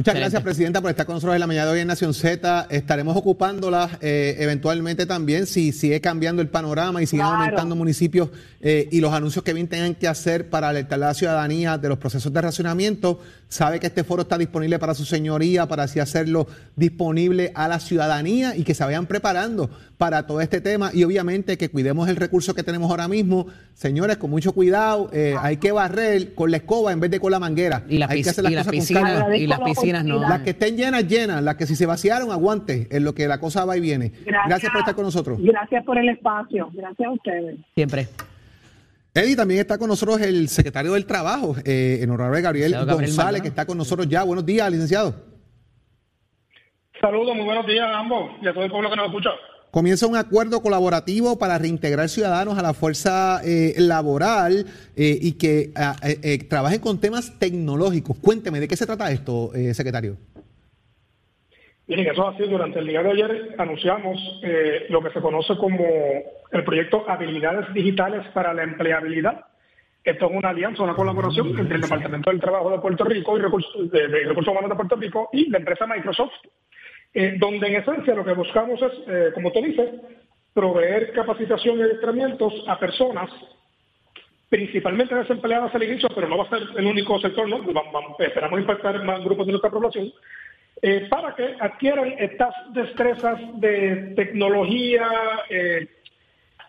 Muchas 0.01 0.15
gracias, 0.15 0.43
Presidenta, 0.43 0.81
por 0.81 0.89
estar 0.89 1.05
con 1.05 1.17
nosotros 1.17 1.35
en 1.35 1.41
la 1.41 1.47
mañana 1.47 1.67
de 1.67 1.73
hoy 1.73 1.81
en 1.81 1.89
Nación 1.89 2.15
Z. 2.15 2.69
Estaremos 2.71 3.15
ocupándola 3.19 3.99
eh, 4.01 4.35
eventualmente 4.39 5.05
también 5.05 5.47
si 5.47 5.73
sigue 5.73 6.01
cambiando 6.01 6.41
el 6.41 6.49
panorama 6.49 7.03
y 7.03 7.07
siguen 7.07 7.27
aumentando 7.27 7.77
municipios 7.77 8.31
eh, 8.63 8.89
y 8.91 9.03
los 9.03 9.13
anuncios 9.13 9.45
que 9.45 9.53
bien 9.53 9.69
tengan 9.69 9.95
que 9.95 10.09
hacer 10.09 10.49
para 10.49 10.71
alertar 10.71 11.03
a 11.03 11.09
la 11.09 11.13
ciudadanía 11.13 11.77
de 11.77 11.91
los 11.91 11.99
procesos 11.99 12.33
de 12.33 12.41
racionamiento. 12.41 13.21
Sabe 13.51 13.79
que 13.79 13.89
este 13.89 14.03
foro 14.03 14.23
está 14.23 14.39
disponible 14.39 14.79
para 14.79 14.95
su 14.95 15.05
señoría, 15.05 15.69
para 15.69 15.83
así 15.83 16.01
hacerlo 16.01 16.47
disponible 16.77 17.53
a 17.55 17.69
la 17.69 17.79
ciudadanía 17.79 18.57
y 18.57 18.65
que 18.65 18.73
se 18.73 18.83
vayan 18.85 19.05
preparando 19.05 19.69
para 19.99 20.27
todo 20.27 20.41
este 20.41 20.63
tema 20.63 20.91
y 20.95 21.05
obviamente 21.05 21.59
que 21.59 21.69
cuidemos 21.69 22.09
el 22.09 22.17
recurso 22.17 22.55
que 22.55 22.63
tenemos 22.63 22.91
ahora 22.91 23.07
mismo. 23.07 23.49
Señores, 23.75 24.17
con 24.17 24.31
mucho 24.31 24.53
cuidado, 24.53 25.11
eh, 25.13 25.37
hay 25.39 25.59
que 25.59 25.73
barrer 25.73 26.35
con 26.35 26.51
la 26.51 26.57
escoba 26.57 26.91
en 26.93 27.01
vez 27.01 27.11
de 27.11 27.21
con 27.21 27.31
la 27.31 27.39
manguera. 27.39 27.85
Y, 27.87 28.01
hay 28.01 28.23
que 28.23 28.31
hacer 28.31 28.45
las 28.45 28.67
cosas 28.67 28.89
con 28.89 29.35
y 29.35 29.47
las 29.47 29.61
piscinas 29.91 30.05
no. 30.05 30.21
Las 30.21 30.43
que 30.43 30.51
estén 30.51 30.77
llenas, 30.77 31.07
llenas. 31.07 31.43
Las 31.43 31.57
que 31.57 31.67
si 31.67 31.75
se 31.75 31.87
vaciaron, 31.87 32.31
aguante, 32.31 32.89
en 32.91 33.05
lo 33.05 33.15
que 33.15 33.27
la 33.27 33.39
cosa 33.39 33.65
va 33.65 33.77
y 33.77 33.81
viene. 33.81 34.13
Gracias, 34.25 34.71
por 34.71 34.81
estar 34.81 34.95
con 34.95 35.05
nosotros. 35.05 35.39
Gracias 35.41 35.85
por 35.85 35.99
el 35.99 36.09
espacio. 36.09 36.71
Gracias 36.73 37.09
a 37.09 37.13
ustedes. 37.13 37.59
Siempre. 37.75 38.09
Eddie, 39.13 39.35
también 39.35 39.61
está 39.61 39.77
con 39.77 39.89
nosotros 39.89 40.21
el 40.21 40.49
secretario 40.49 40.93
del 40.93 41.05
Trabajo, 41.05 41.57
eh, 41.65 41.99
en 42.01 42.11
honorable 42.11 42.43
Gabriel, 42.43 42.77
González, 42.87 43.43
que 43.43 43.49
está 43.49 43.67
con 43.67 43.77
nosotros 43.77 44.09
ya. 44.09 44.23
Buenos 44.23 44.47
días, 44.47 44.71
licenciado. 44.71 45.15
Saludos, 47.01 47.35
muy 47.35 47.45
buenos 47.45 47.67
días 47.67 47.87
a 47.87 47.99
ambos 47.99 48.31
y 48.41 48.47
a 48.47 48.53
todo 48.53 48.65
el 48.65 48.71
pueblo 48.71 48.91
que 48.91 48.97
nos 48.97 49.07
escucha 49.07 49.31
comienza 49.71 50.07
un 50.07 50.17
acuerdo 50.17 50.63
colaborativo 50.63 51.39
para 51.39 51.59
reintegrar 51.59 52.09
ciudadanos 52.09 52.59
a 52.59 52.63
la 52.63 52.75
fuerza 52.75 53.41
eh, 53.45 53.75
laboral 53.79 54.67
eh, 54.97 55.19
y 55.21 55.33
que 55.39 55.71
ah, 55.77 55.97
eh, 56.03 56.39
trabajen 56.49 56.81
con 56.81 57.01
temas 57.01 57.39
tecnológicos. 57.39 58.17
Cuénteme, 58.19 58.61
¿de 58.61 58.69
qué 58.69 58.77
se 58.77 58.87
trata 58.87 59.11
esto, 59.11 59.51
secretario? 59.73 60.17
Miren, 61.87 62.07
eso 62.07 62.29
ha 62.29 62.37
sido 62.37 62.51
durante 62.51 62.79
el 62.79 62.87
día 62.87 63.03
de 63.03 63.11
ayer 63.11 63.55
anunciamos 63.59 64.21
lo 64.91 65.03
que 65.03 65.11
se 65.11 65.21
conoce 65.21 65.57
como 65.57 65.85
el 66.53 66.65
proyecto 66.65 67.05
Habilidades 67.09 67.73
Digitales 67.75 68.27
para 68.33 68.55
la 68.55 68.63
Empleabilidad. 68.63 69.45
Esto 70.05 70.31
es 70.31 70.37
una 70.37 70.51
alianza, 70.51 70.83
una 70.85 70.95
colaboración 70.95 71.59
entre 71.59 71.77
el 71.77 71.83
Departamento 71.83 72.31
del 72.31 72.41
Trabajo 72.41 72.71
de 72.71 72.79
Puerto 72.79 73.05
Rico 73.05 73.37
y 73.37 73.41
Recursos, 73.43 73.91
de 73.91 74.07
Recursos 74.07 74.53
Humanos 74.53 74.71
de 74.71 74.77
Puerto 74.77 74.97
Rico 74.97 75.29
y 75.33 75.51
la 75.51 75.59
empresa 75.59 75.87
Microsoft 75.87 76.33
eh, 77.13 77.35
donde 77.39 77.67
en 77.67 77.77
esencia 77.77 78.15
lo 78.15 78.25
que 78.25 78.35
buscamos 78.35 78.81
es, 78.81 78.93
eh, 79.09 79.31
como 79.35 79.51
te 79.51 79.63
dice, 79.63 79.93
proveer 80.55 81.13
capacitación 81.13 81.79
y 81.79 81.83
adiestramientos 81.83 82.53
a 82.69 82.79
personas, 82.79 83.31
principalmente 84.49 85.15
desempleadas 85.15 85.75
al 85.75 85.83
inicio, 85.83 86.09
pero 86.15 86.29
no 86.29 86.39
va 86.39 86.45
a 86.45 86.51
ser 86.51 86.63
el 86.77 86.87
único 86.87 87.19
sector, 87.21 87.49
¿no? 87.49 87.65
esperamos 88.19 88.61
impactar 88.61 89.05
más 89.05 89.25
grupos 89.25 89.47
de 89.47 89.53
nuestra 89.53 89.71
población, 89.71 90.13
eh, 90.83 91.07
para 91.11 91.35
que 91.35 91.57
adquieran 91.59 92.15
estas 92.19 92.55
destrezas 92.73 93.39
de 93.61 94.13
tecnología, 94.17 95.09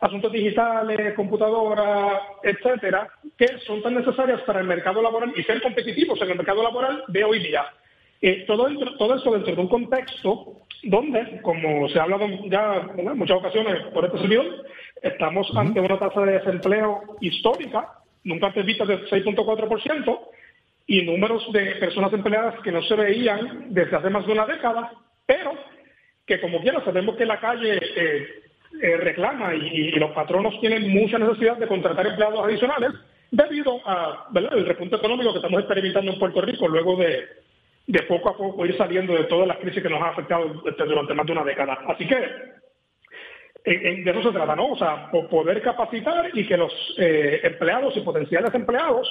asuntos 0.01 0.31
digitales, 0.31 1.13
computadora, 1.13 2.19
etcétera, 2.41 3.07
que 3.38 3.60
son 3.65 3.81
tan 3.83 3.93
necesarias 3.93 4.41
para 4.41 4.60
el 4.60 4.67
mercado 4.67 5.01
laboral 5.01 5.31
y 5.36 5.43
ser 5.43 5.62
competitivos 5.62 6.19
en 6.21 6.31
el 6.31 6.38
mercado 6.38 6.63
laboral 6.63 7.03
de 7.07 7.24
hoy 7.24 7.39
día. 7.39 7.63
Eh, 8.22 8.44
todo, 8.46 8.68
todo 8.98 9.16
eso 9.16 9.32
dentro 9.32 9.56
de 9.56 9.62
un 9.62 9.68
contexto 9.68 10.62
donde, 10.84 11.42
como 11.42 11.90
se 11.90 12.00
ha 12.00 12.04
hablado 12.04 12.28
ya 12.46 12.88
en 12.96 13.18
muchas 13.18 13.38
ocasiones 13.38 13.84
por 13.94 14.06
este 14.06 14.20
servidor, 14.20 14.66
estamos 15.01 15.51
ante 15.56 15.80
una 15.80 15.98
tasa 15.98 16.22
de 16.22 16.34
desempleo 16.34 17.01
histórica, 17.20 17.88
nunca 18.24 18.48
antes 18.48 18.66
vista 18.66 18.86
de 18.86 19.00
6.4%, 19.06 20.20
y 20.88 21.04
números 21.04 21.51
de 21.51 21.75
personas 21.75 22.12
empleadas 22.13 22.60
que 22.63 22.72
no 22.72 22.82
se 22.84 22.96
veían 22.96 23.68
desde 23.70 23.96
hace 23.96 24.10
más 24.10 24.25
de 24.25 24.34
una 24.34 24.46
década, 24.46 24.92
pero 25.25 25.54
que 26.25 26.40
como 26.42 26.62
quiera 26.62 26.84
sabemos 26.84 27.16
que 27.16 27.25
la 27.25 27.40
calle 27.40 27.78
eh, 27.78 28.28
eh, 28.82 28.98
reclama 28.98 29.54
y, 29.54 29.92
los 29.92 30.12
patronos 30.12 30.60
tienen 30.60 30.90
mucha 30.90 31.18
necesidad 31.18 31.58
de 31.58 31.68
contratar 31.68 32.08
empleados 32.08 32.46
adicionales 32.46 32.92
debido 33.32 33.80
al 33.88 34.66
repunte 34.66 34.98
económico 34.98 35.32
que 35.32 35.40
estamos 35.40 35.62
experimentando 35.62 36.12
en 36.12 36.20
Puerto 36.20 36.42
Rico 36.42 36.68
luego 36.68 36.98
de, 36.98 37.25
de 37.88 38.04
poco 38.04 38.30
a 38.30 38.38
poco 38.38 38.66
ir 38.66 38.78
saliendo 38.78 39.14
de 39.14 39.26
todas 39.26 39.48
las 39.48 39.58
crisis 39.58 39.82
que 39.82 39.90
nos 39.90 40.02
han 40.02 40.10
afectado 40.10 40.64
este, 40.66 40.84
durante 40.86 41.14
más 41.14 41.26
de 41.26 41.32
una 41.32 41.44
década. 41.44 41.80
Así 41.88 42.08
que 42.08 42.16
de 43.64 44.10
eso 44.10 44.24
se 44.24 44.32
trata, 44.32 44.56
¿no? 44.56 44.70
O 44.70 44.78
sea, 44.78 45.12
poder 45.12 45.62
capacitar 45.62 46.32
y 46.34 46.48
que 46.48 46.58
los 46.58 46.74
eh, 46.98 47.42
empleados 47.44 47.96
y 47.96 48.02
potenciales 48.02 48.54
empleados 48.54 49.08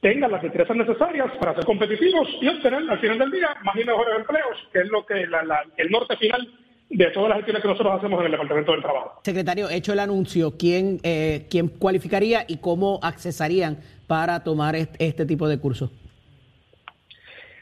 tengan 0.00 0.32
las 0.32 0.42
destrezas 0.42 0.76
necesarias 0.76 1.30
para 1.38 1.54
ser 1.54 1.64
competitivos 1.64 2.28
y 2.40 2.48
obtener 2.48 2.82
al 2.90 2.98
final 2.98 3.18
del 3.18 3.30
día 3.30 3.56
más 3.62 3.76
y 3.76 3.84
mejores 3.84 4.16
empleos, 4.18 4.68
que 4.72 4.80
es 4.80 4.88
lo 4.88 5.06
que 5.06 5.14
el 5.22 5.90
norte 5.90 6.16
final 6.16 6.48
de 6.90 7.06
todas 7.06 7.30
las 7.30 7.38
acciones 7.38 7.62
que 7.62 7.68
nosotros 7.68 7.94
hacemos 7.96 8.20
en 8.20 8.26
el 8.26 8.32
Departamento 8.32 8.72
del 8.72 8.82
Trabajo. 8.82 9.20
Secretario, 9.24 9.70
hecho 9.70 9.92
el 9.92 10.00
anuncio, 10.00 10.56
¿quién, 10.58 10.98
eh, 11.02 11.46
¿quién 11.48 11.68
cualificaría 11.68 12.44
y 12.46 12.58
cómo 12.58 13.00
accesarían 13.02 13.78
para 14.06 14.44
tomar 14.44 14.76
este 14.76 15.24
tipo 15.24 15.48
de 15.48 15.58
curso? 15.58 15.90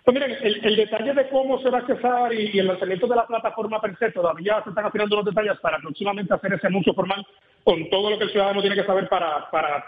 Pues 0.04 0.14
miren, 0.14 0.36
el, 0.42 0.76
detalle 0.76 1.14
de 1.14 1.28
cómo 1.28 1.60
se 1.62 1.70
va 1.70 1.78
a 1.78 1.80
accesar 1.82 2.32
y, 2.34 2.58
el 2.58 2.66
lanzamiento 2.66 3.06
de 3.06 3.14
la 3.14 3.26
plataforma 3.26 3.80
per 3.80 3.96
se, 3.98 4.10
todavía 4.10 4.60
se 4.64 4.70
están 4.70 4.86
afinando 4.86 5.16
los 5.16 5.24
detalles 5.24 5.58
para 5.60 5.78
próximamente 5.78 6.34
hacer 6.34 6.52
ese 6.54 6.66
anuncio 6.66 6.92
formal 6.92 7.24
con 7.62 7.88
todo 7.88 8.10
lo 8.10 8.18
que 8.18 8.24
el 8.24 8.30
ciudadano 8.30 8.60
tiene 8.60 8.74
que 8.74 8.84
saber 8.84 9.08
para, 9.08 9.48
para 9.50 9.84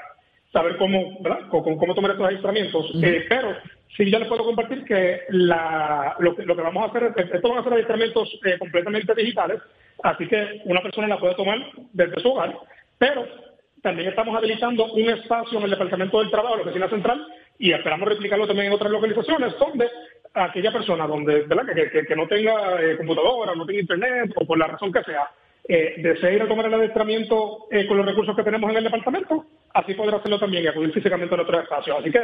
saber 0.53 0.77
cómo, 0.77 1.19
cómo, 1.51 1.95
tomar 1.95 2.13
estos 2.13 2.27
adiestramientos. 2.27 2.93
Eh, 3.03 3.27
pero 3.29 3.57
sí 3.97 4.09
ya 4.09 4.21
les 4.21 4.29
puedo 4.29 4.45
compartir 4.45 4.85
que 4.85 5.23
la, 5.31 6.15
lo, 6.21 6.37
que 6.37 6.45
vamos 6.45 6.85
a 6.85 6.91
hacer, 6.91 7.13
esto 7.33 7.49
van 7.49 7.59
a 7.59 7.65
ser 7.65 7.73
adiestramientos 7.73 8.41
eh, 8.45 8.57
completamente 8.59 9.15
digitales, 9.17 9.61
así 10.05 10.29
que 10.29 10.63
una 10.65 10.81
persona 10.81 11.09
la 11.09 11.19
puede 11.19 11.35
tomar 11.35 11.59
desde 11.93 12.21
su 12.21 12.31
hogar, 12.31 12.57
pero 12.99 13.27
también 13.83 14.09
estamos 14.09 14.37
habilitando 14.37 14.93
un 14.93 15.11
espacio 15.11 15.59
en 15.59 15.65
el 15.65 15.71
Departamento 15.71 16.21
del 16.21 16.31
Trabajo, 16.31 16.57
la 16.57 16.63
Oficina 16.63 16.89
Central, 16.89 17.27
y 17.59 17.73
esperamos 17.73 18.09
replicarlo 18.09 18.47
también 18.47 18.69
en 18.69 18.73
otras 18.75 18.91
localizaciones 18.91 19.59
donde 19.59 19.89
aquella 20.35 20.73
persona 20.73 21.07
donde 21.07 21.43
¿verdad? 21.43 21.67
Que, 21.75 22.17
no 22.17 22.27
tenga 22.27 22.83
eh, 22.83 22.97
computadora, 22.97 23.55
no 23.55 23.65
tenga 23.65 23.81
internet 23.81 24.33
o 24.35 24.45
por 24.45 24.59
la 24.59 24.67
razón 24.67 24.93
que 24.93 25.03
sea, 25.05 25.31
eh, 25.67 25.95
desee 25.97 26.35
ir 26.35 26.43
a 26.43 26.49
tomar 26.49 26.67
el 26.67 26.75
adiestramiento 26.75 27.67
eh, 27.71 27.87
con 27.87 27.97
los 27.97 28.05
recursos 28.05 28.37
que 28.37 28.43
tenemos 28.43 28.71
en 28.71 28.77
el 28.77 28.85
departamento, 28.85 29.47
así 29.73 29.95
podrá 29.95 30.19
hacerlo 30.19 30.39
también 30.39 30.65
y 30.65 30.67
acudir 30.67 30.93
físicamente 30.93 31.35
a 31.35 31.39
nuestro 31.39 31.59
espacio. 31.59 31.97
Así 31.97 32.11
que 32.11 32.19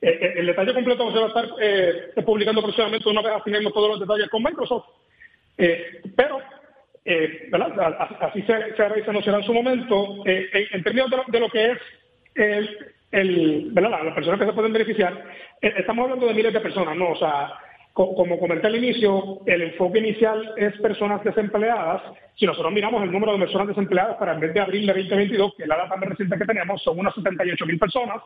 eh, 0.00 0.34
el 0.38 0.46
detalle 0.46 0.72
completo 0.72 1.12
se 1.12 1.18
va 1.18 1.26
a 1.26 1.28
estar 1.28 2.24
publicando 2.24 2.62
próximamente 2.62 3.06
una 3.10 3.20
vez 3.20 3.32
afinemos 3.32 3.74
todos 3.74 3.90
los 3.90 4.00
detalles 4.00 4.30
con 4.30 4.42
Microsoft. 4.42 4.86
pero 5.56 6.40
¿verdad? 7.50 7.96
así 8.20 8.42
se, 8.42 8.74
se 8.74 9.04
se 9.04 9.10
anunciará 9.10 9.38
en 9.38 9.44
su 9.44 9.52
momento. 9.52 10.22
En, 10.24 10.82
términos 10.82 11.10
de 11.28 11.40
lo, 11.40 11.50
que 11.50 11.72
es 11.72 11.78
el, 12.34 12.94
el, 13.10 13.68
¿verdad? 13.72 14.04
las 14.04 14.14
personas 14.14 14.40
que 14.40 14.46
se 14.46 14.52
pueden 14.52 14.72
beneficiar, 14.72 15.24
eh, 15.60 15.74
estamos 15.78 16.04
hablando 16.04 16.26
de 16.26 16.34
miles 16.34 16.52
de 16.52 16.60
personas, 16.60 16.96
¿no? 16.96 17.10
O 17.10 17.16
sea, 17.16 17.52
como 17.92 18.38
comenté 18.38 18.68
al 18.68 18.76
inicio, 18.76 19.40
el 19.46 19.62
enfoque 19.62 19.98
inicial 19.98 20.54
es 20.56 20.80
personas 20.80 21.22
desempleadas. 21.24 22.00
Si 22.36 22.46
nosotros 22.46 22.72
miramos 22.72 23.02
el 23.02 23.10
número 23.10 23.32
de 23.32 23.40
personas 23.40 23.68
desempleadas 23.68 24.16
para 24.16 24.32
el 24.32 24.38
mes 24.38 24.54
de 24.54 24.60
abril 24.60 24.86
de 24.86 24.94
2022, 24.94 25.54
que 25.56 25.64
es 25.64 25.68
la 25.68 25.76
data 25.76 25.96
más 25.96 26.08
reciente 26.08 26.38
que 26.38 26.44
tenemos, 26.44 26.82
son 26.82 26.98
unas 26.98 27.14
78 27.14 27.66
mil 27.66 27.78
personas. 27.78 28.22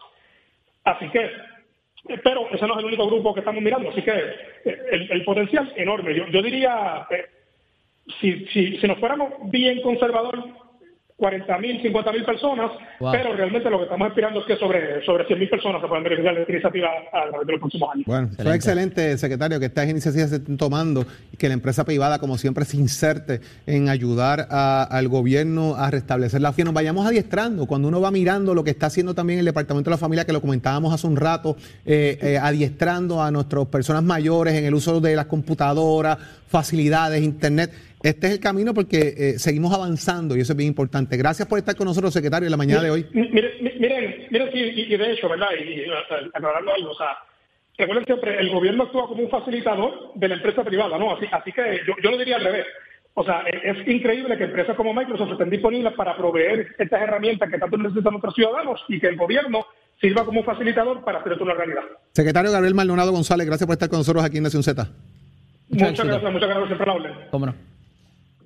Así 0.85 1.09
que, 1.09 1.25
eh, 1.25 2.21
pero 2.23 2.47
ese 2.53 2.67
no 2.67 2.75
es 2.75 2.81
el 2.81 2.85
único 2.85 3.07
grupo 3.07 3.33
que 3.33 3.41
estamos 3.41 3.63
mirando. 3.63 3.89
Así 3.89 4.03
que 4.03 4.13
eh, 4.13 5.09
el, 5.11 5.25
potencial 5.25 5.73
enorme. 5.77 6.15
Yo, 6.15 6.27
yo 6.29 6.43
diría, 6.43 7.07
si, 8.21 8.47
si, 8.47 8.77
si 8.77 8.87
nos 8.87 8.99
fuéramos 8.99 9.33
bien 9.51 9.81
conservadores, 9.81 10.45
40 11.25 11.59
mil, 11.59 11.81
50 11.81 12.13
mil 12.13 12.23
personas, 12.23 12.71
pero 12.99 13.33
realmente 13.33 13.71
lo 13.71 13.79
que 13.79 13.85
estamos 13.85 14.09
esperando 14.09 14.41
es 14.41 14.47
que 14.47 14.57
sobre, 14.57 15.03
sobre 15.07 15.25
100 15.25 15.39
mil 15.39 15.49
personas 15.49 15.81
se 15.81 15.89
puedan 15.89 16.05
beneficiar 16.05 16.35
de 16.35 16.43
esta 16.43 16.53
iniciativa 16.53 16.89
a 17.15 17.29
través 17.31 17.47
de 17.47 17.53
los 17.53 17.61
próximos 17.61 17.91
años. 17.95 18.05
Bueno, 18.07 18.29
fue 18.37 18.55
excelente, 18.55 19.17
secretario, 19.17 19.59
que 19.59 19.65
estas 19.65 19.89
iniciativas 19.89 20.29
se 20.29 20.37
estén 20.37 20.59
tomando 20.59 21.07
y 21.33 21.39
que 21.39 21.49
la 21.49 21.55
empresa 21.55 21.83
privada, 21.87 22.19
como 22.19 22.37
siempre, 22.37 22.67
se 22.67 22.77
inserte 22.77 23.41
en 23.67 23.89
ayudar 23.89 24.49
al 24.51 25.09
gobierno 25.09 25.77
a 25.77 25.91
restablecer 25.91 26.43
la 26.43 26.53
fe. 26.53 26.63
Nos 26.63 26.75
vayamos 26.75 27.07
adiestrando. 27.07 27.65
Cuando 27.65 27.89
uno 27.89 28.03
va 28.03 28.11
mirando 28.11 28.53
lo 28.55 28.63
que 28.63 28.73
está 28.73 28.87
haciendo 28.87 29.15
también 29.15 29.39
el 29.39 29.47
Departamento 29.47 29.89
de 29.89 29.95
la 29.95 29.99
Familia, 29.99 30.27
que 30.27 30.33
lo 30.35 30.43
comentábamos 30.43 30.93
hace 30.93 31.07
un 31.07 31.17
rato, 31.17 31.57
eh, 31.87 32.19
eh, 32.21 32.39
adiestrando 32.39 33.23
a 33.23 33.31
nuestras 33.31 33.65
personas 33.69 34.03
mayores 34.03 34.53
en 34.53 34.67
el 34.67 34.75
uso 34.75 35.01
de 35.01 35.17
las 35.17 35.25
computadoras, 35.25 36.19
facilidades, 36.55 37.21
internet 37.21 37.73
este 38.05 38.27
es 38.27 38.35
el 38.35 38.41
camino 38.41 38.75
porque 38.75 39.15
eh, 39.17 39.39
seguimos 39.39 39.73
avanzando 39.73 40.37
y 40.37 40.41
eso 40.43 40.53
es 40.53 40.59
bien 40.59 40.69
importante. 40.69 41.17
Gracias 41.17 41.49
por 41.49 41.59
estar 41.59 41.75
con 41.75 41.87
nosotros, 41.87 42.13
secretario, 42.13 42.47
en 42.47 42.51
la 42.51 42.59
mañana 42.59 42.83
de 42.83 42.91
hoy. 42.91 43.07
Miren, 43.15 43.51
miren, 43.81 44.27
miren 44.31 44.51
y, 44.53 44.95
de 44.95 45.13
hecho, 45.13 45.27
¿verdad? 45.27 45.49
Y, 45.59 45.85
aclarando 46.35 46.75
algo, 46.75 46.91
o 46.91 46.95
sea, 46.95 47.17
recuerden 47.79 48.05
siempre, 48.05 48.39
el 48.39 48.51
gobierno 48.51 48.83
actúa 48.83 49.09
como 49.09 49.23
un 49.23 49.31
facilitador 49.31 50.13
de 50.17 50.29
la 50.29 50.35
empresa 50.35 50.63
privada, 50.63 50.99
¿no? 50.99 51.17
Así, 51.17 51.25
así 51.33 51.51
que 51.51 51.81
yo, 51.87 51.95
yo 52.03 52.11
lo 52.11 52.19
diría 52.19 52.37
al 52.37 52.45
revés. 52.45 52.67
O 53.15 53.25
sea, 53.25 53.43
es, 53.47 53.89
increíble 53.89 54.37
que 54.37 54.45
empresas 54.45 54.77
como 54.77 54.93
Microsoft 54.93 55.33
estén 55.33 55.49
disponibles 55.49 55.95
para 55.95 56.15
proveer 56.15 56.75
estas 56.77 57.01
herramientas 57.01 57.49
que 57.49 57.59
tanto 57.59 57.79
necesitan 57.79 58.13
nuestros 58.13 58.35
ciudadanos 58.35 58.85
y 58.89 59.01
que 59.01 59.07
el 59.07 59.17
gobierno 59.17 59.65
sirva 59.99 60.27
como 60.27 60.45
facilitador 60.45 61.03
para 61.05 61.21
hacer 61.21 61.33
esto 61.33 61.45
una 61.45 61.55
realidad. 61.55 61.85
Secretario 62.13 62.53
Gabriel 62.53 62.75
Maldonado 62.75 63.13
González, 63.13 63.47
gracias 63.47 63.67
por 63.67 63.75
estar 63.75 63.89
con 63.89 64.01
nosotros 64.01 64.23
aquí 64.23 64.37
en 64.37 64.43
Nación 64.43 64.63
Z. 64.63 64.87
Muchas, 65.69 66.07
gracias, 66.07 66.33
muchas 66.33 66.49
gracias, 66.49 66.67
siempre 66.69 66.91
hablen. 66.91 67.13
Cómo 67.31 67.47
no. 67.47 67.55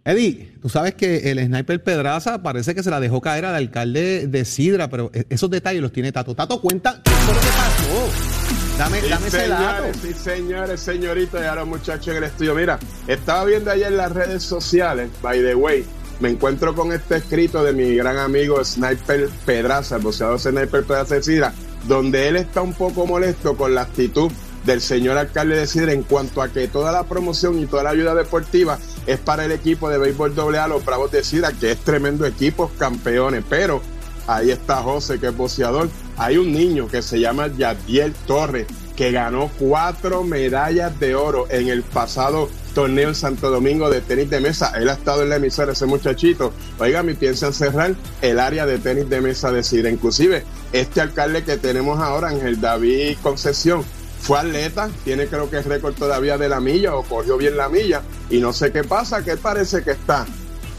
Eddie, 0.04 0.52
tú 0.62 0.70
sabes 0.70 0.94
que 0.94 1.30
el 1.30 1.38
sniper 1.44 1.82
Pedraza 1.82 2.42
parece 2.42 2.74
que 2.74 2.82
se 2.82 2.90
la 2.90 2.98
dejó 2.98 3.20
caer 3.20 3.44
al 3.44 3.54
alcalde 3.54 4.26
de 4.26 4.44
Sidra, 4.46 4.88
pero 4.88 5.10
e-, 5.12 5.26
esos 5.28 5.50
detalles 5.50 5.82
los 5.82 5.92
tiene 5.92 6.12
Tato. 6.12 6.34
Tato, 6.34 6.60
cuenta 6.62 7.02
qué 7.04 7.10
fue 7.10 7.34
lo 7.34 7.40
que 7.40 7.46
pasó. 7.46 8.78
Dame, 8.78 9.00
dame 9.08 9.26
ese 9.26 9.48
dato. 9.48 9.84
Sí, 10.00 10.14
señores, 10.14 10.80
señoritas 10.80 11.42
y 11.42 11.46
ahora 11.46 11.64
muchachos 11.64 12.08
en 12.08 12.16
el 12.16 12.24
estudio. 12.24 12.54
Mira, 12.54 12.78
estaba 13.06 13.44
viendo 13.44 13.70
ayer 13.70 13.88
en 13.88 13.96
las 13.96 14.12
redes 14.12 14.42
sociales, 14.44 15.10
by 15.20 15.42
the 15.42 15.54
way, 15.54 15.84
me 16.20 16.30
encuentro 16.30 16.74
con 16.74 16.92
este 16.92 17.16
escrito 17.16 17.62
de 17.62 17.72
mi 17.72 17.94
gran 17.94 18.16
amigo 18.16 18.64
Sniper 18.64 19.28
Pedraza, 19.44 19.96
el 19.96 20.02
boxeador 20.02 20.40
Sniper 20.40 20.84
Pedraza 20.84 21.16
de 21.16 21.22
Sidra, 21.22 21.52
donde 21.86 22.28
él 22.28 22.36
está 22.36 22.62
un 22.62 22.72
poco 22.72 23.06
molesto 23.06 23.56
con 23.56 23.74
la 23.74 23.82
actitud 23.82 24.30
del 24.64 24.80
señor 24.80 25.16
alcalde 25.16 25.56
de 25.56 25.66
Sidra 25.66 25.92
en 25.92 26.02
cuanto 26.02 26.42
a 26.42 26.48
que 26.48 26.68
toda 26.68 26.92
la 26.92 27.04
promoción 27.04 27.58
y 27.58 27.66
toda 27.66 27.84
la 27.84 27.90
ayuda 27.90 28.14
deportiva 28.14 28.78
es 29.06 29.18
para 29.18 29.44
el 29.44 29.52
equipo 29.52 29.88
de 29.88 29.98
béisbol 29.98 30.38
AA, 30.38 30.68
los 30.68 30.84
Bravos 30.84 31.10
de 31.10 31.24
Sidra, 31.24 31.52
que 31.52 31.72
es 31.72 31.78
tremendo 31.78 32.26
equipo, 32.26 32.70
campeones, 32.78 33.44
pero 33.48 33.80
ahí 34.26 34.50
está 34.50 34.76
José, 34.76 35.18
que 35.18 35.28
es 35.28 35.36
boceador. 35.36 35.88
Hay 36.16 36.36
un 36.36 36.52
niño 36.52 36.88
que 36.88 37.02
se 37.02 37.18
llama 37.18 37.48
Yadiel 37.48 38.12
Torres, 38.26 38.66
que 38.96 39.12
ganó 39.12 39.50
cuatro 39.58 40.24
medallas 40.24 40.98
de 40.98 41.14
oro 41.14 41.46
en 41.50 41.68
el 41.68 41.82
pasado 41.82 42.48
torneo 42.74 43.08
en 43.08 43.14
Santo 43.14 43.50
Domingo 43.50 43.90
de 43.90 44.00
tenis 44.00 44.28
de 44.28 44.40
mesa. 44.40 44.72
Él 44.76 44.88
ha 44.88 44.94
estado 44.94 45.22
en 45.22 45.30
la 45.30 45.36
emisora, 45.36 45.72
ese 45.72 45.86
muchachito. 45.86 46.52
Oiga, 46.78 47.02
mi 47.02 47.14
piensan 47.14 47.52
cerrar 47.52 47.94
el 48.22 48.38
área 48.38 48.66
de 48.66 48.78
tenis 48.78 49.08
de 49.08 49.20
mesa 49.20 49.50
de 49.50 49.62
Sidra. 49.62 49.90
Inclusive, 49.90 50.44
este 50.72 51.00
alcalde 51.00 51.44
que 51.44 51.56
tenemos 51.56 51.98
ahora, 52.00 52.28
Ángel 52.28 52.60
David 52.60 53.16
Concesión, 53.22 53.84
fue 54.20 54.38
atleta, 54.38 54.90
tiene 55.04 55.26
creo 55.26 55.48
que 55.50 55.58
es 55.58 55.66
récord 55.66 55.94
todavía 55.94 56.38
de 56.38 56.48
la 56.48 56.60
milla 56.60 56.94
o 56.94 57.02
corrió 57.02 57.36
bien 57.36 57.56
la 57.56 57.68
milla 57.68 58.02
y 58.30 58.40
no 58.40 58.52
sé 58.52 58.72
qué 58.72 58.84
pasa, 58.84 59.24
que 59.24 59.36
parece 59.36 59.82
que 59.82 59.92
está 59.92 60.26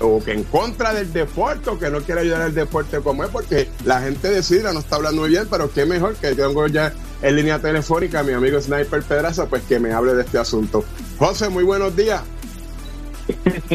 o 0.01 0.23
que 0.23 0.31
en 0.31 0.43
contra 0.43 0.93
del 0.93 1.11
deporte 1.11 1.69
o 1.69 1.79
que 1.79 1.89
no 1.89 2.01
quiere 2.01 2.21
ayudar 2.21 2.41
al 2.41 2.53
deporte 2.53 2.99
como 2.99 3.23
es, 3.23 3.29
porque 3.29 3.69
la 3.85 4.01
gente 4.01 4.29
de 4.29 4.41
Sidra 4.43 4.73
no 4.73 4.79
está 4.79 4.95
hablando 4.95 5.21
muy 5.21 5.29
bien, 5.29 5.47
pero 5.49 5.71
qué 5.71 5.85
mejor 5.85 6.15
que 6.15 6.33
tengo 6.35 6.67
ya 6.67 6.93
en 7.21 7.35
línea 7.35 7.59
telefónica 7.59 8.21
a 8.21 8.23
mi 8.23 8.33
amigo 8.33 8.61
Sniper 8.61 9.03
Pedraza, 9.03 9.47
pues 9.47 9.63
que 9.63 9.79
me 9.79 9.91
hable 9.91 10.13
de 10.13 10.23
este 10.23 10.37
asunto. 10.37 10.85
José, 11.17 11.49
muy 11.49 11.63
buenos 11.63 11.95
días. 11.95 12.21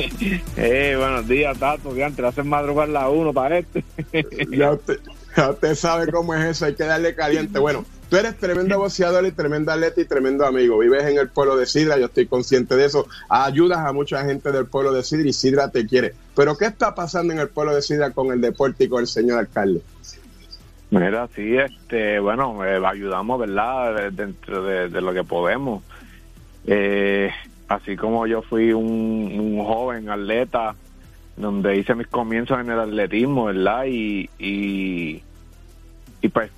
eh, 0.56 0.94
buenos 0.98 1.28
días, 1.28 1.56
Tato. 1.58 1.94
Ya 1.94 2.10
te 2.10 2.26
hacen 2.26 2.48
madrugar 2.48 2.88
la 2.88 3.08
uno 3.08 3.32
para 3.32 3.58
este. 3.58 3.84
ya, 4.50 4.72
usted, 4.72 4.98
ya 5.36 5.50
usted 5.50 5.74
sabe 5.74 6.10
cómo 6.10 6.34
es 6.34 6.44
eso, 6.44 6.64
hay 6.64 6.74
que 6.74 6.84
darle 6.84 7.14
caliente. 7.14 7.58
Bueno, 7.58 7.84
tú 8.14 8.20
eres 8.20 8.38
tremendo 8.38 8.78
boxeador 8.78 9.26
y 9.26 9.32
tremendo 9.32 9.72
atleta 9.72 10.00
y 10.00 10.04
tremendo 10.04 10.46
amigo. 10.46 10.78
Vives 10.78 11.02
en 11.02 11.18
el 11.18 11.30
pueblo 11.30 11.56
de 11.56 11.66
Sidra, 11.66 11.98
yo 11.98 12.06
estoy 12.06 12.26
consciente 12.26 12.76
de 12.76 12.84
eso. 12.84 13.08
Ayudas 13.28 13.80
a 13.80 13.92
mucha 13.92 14.24
gente 14.24 14.52
del 14.52 14.66
pueblo 14.66 14.92
de 14.92 15.02
Sidra 15.02 15.28
y 15.28 15.32
Sidra 15.32 15.68
te 15.72 15.84
quiere. 15.84 16.14
Pero 16.36 16.56
¿qué 16.56 16.66
está 16.66 16.94
pasando 16.94 17.32
en 17.32 17.40
el 17.40 17.48
pueblo 17.48 17.74
de 17.74 17.82
Sidra 17.82 18.12
con 18.12 18.30
el 18.30 18.40
deporte 18.40 18.84
y 18.84 18.88
con 18.88 19.00
el 19.00 19.08
señor 19.08 19.40
alcalde? 19.40 19.82
Mira, 20.90 21.28
sí, 21.34 21.56
este, 21.56 22.20
bueno, 22.20 22.64
eh, 22.64 22.80
ayudamos, 22.86 23.40
¿verdad? 23.40 24.12
Dentro 24.12 24.62
de, 24.62 25.00
lo 25.00 25.12
que 25.12 25.24
podemos. 25.24 25.82
Eh, 26.68 27.32
así 27.66 27.96
como 27.96 28.28
yo 28.28 28.42
fui 28.42 28.72
un, 28.72 29.58
joven 29.58 30.08
atleta, 30.08 30.76
donde 31.36 31.78
hice 31.78 31.96
mis 31.96 32.06
comienzos 32.06 32.60
en 32.60 32.70
el 32.70 32.78
atletismo, 32.78 33.46
¿verdad? 33.46 33.86
Y, 33.88 34.30
y, 34.38 35.20
pues 36.28 36.52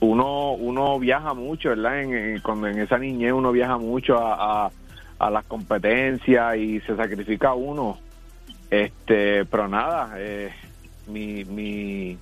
uno 0.00 0.52
uno 0.52 0.98
viaja 0.98 1.34
mucho, 1.34 1.70
¿verdad? 1.70 2.02
En, 2.02 2.40
cuando 2.40 2.68
en 2.68 2.78
esa 2.78 2.98
niñez 2.98 3.32
uno 3.32 3.52
viaja 3.52 3.78
mucho 3.78 4.18
a, 4.18 4.70
a, 5.18 5.30
las 5.30 5.44
competencias 5.44 6.56
y 6.56 6.80
se 6.80 6.96
sacrifica 6.96 7.54
uno. 7.54 7.98
Este, 8.70 9.44
pero 9.46 9.66
nada, 9.66 10.14
eh, 10.16 10.52
mi, 11.08 11.44
mi, 11.44 12.16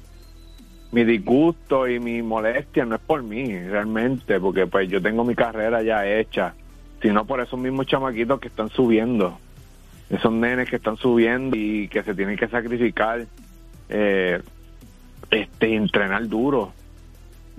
mi 0.93 1.05
disgusto 1.05 1.89
y 1.89 1.99
mi 1.99 2.23
molestia 2.23 2.85
no 2.85 2.95
es 2.95 3.01
por 3.01 3.23
mí, 3.23 3.59
realmente, 3.59 4.41
porque 4.41 4.67
pues 4.67 4.89
yo 4.89 5.03
tengo 5.03 5.25
mi 5.25 5.35
carrera 5.35 5.83
ya 5.83 6.07
hecha, 6.07 6.55
sino 7.03 7.27
por 7.27 7.41
esos 7.41 7.59
mismos 7.59 7.87
chamaquitos 7.87 8.41
que 8.41 8.49
están 8.49 8.71
subiendo, 8.71 9.39
esos 10.09 10.33
nenes 10.33 10.71
que 10.71 10.77
están 10.77 10.97
subiendo 10.97 11.57
y 11.57 11.89
que 11.89 12.05
se 12.05 12.15
tienen 12.15 12.37
que 12.37 12.47
sacrificar, 12.49 13.27
eh, 13.89 14.41
este, 15.31 15.75
entrenar 15.75 16.29
duro 16.29 16.73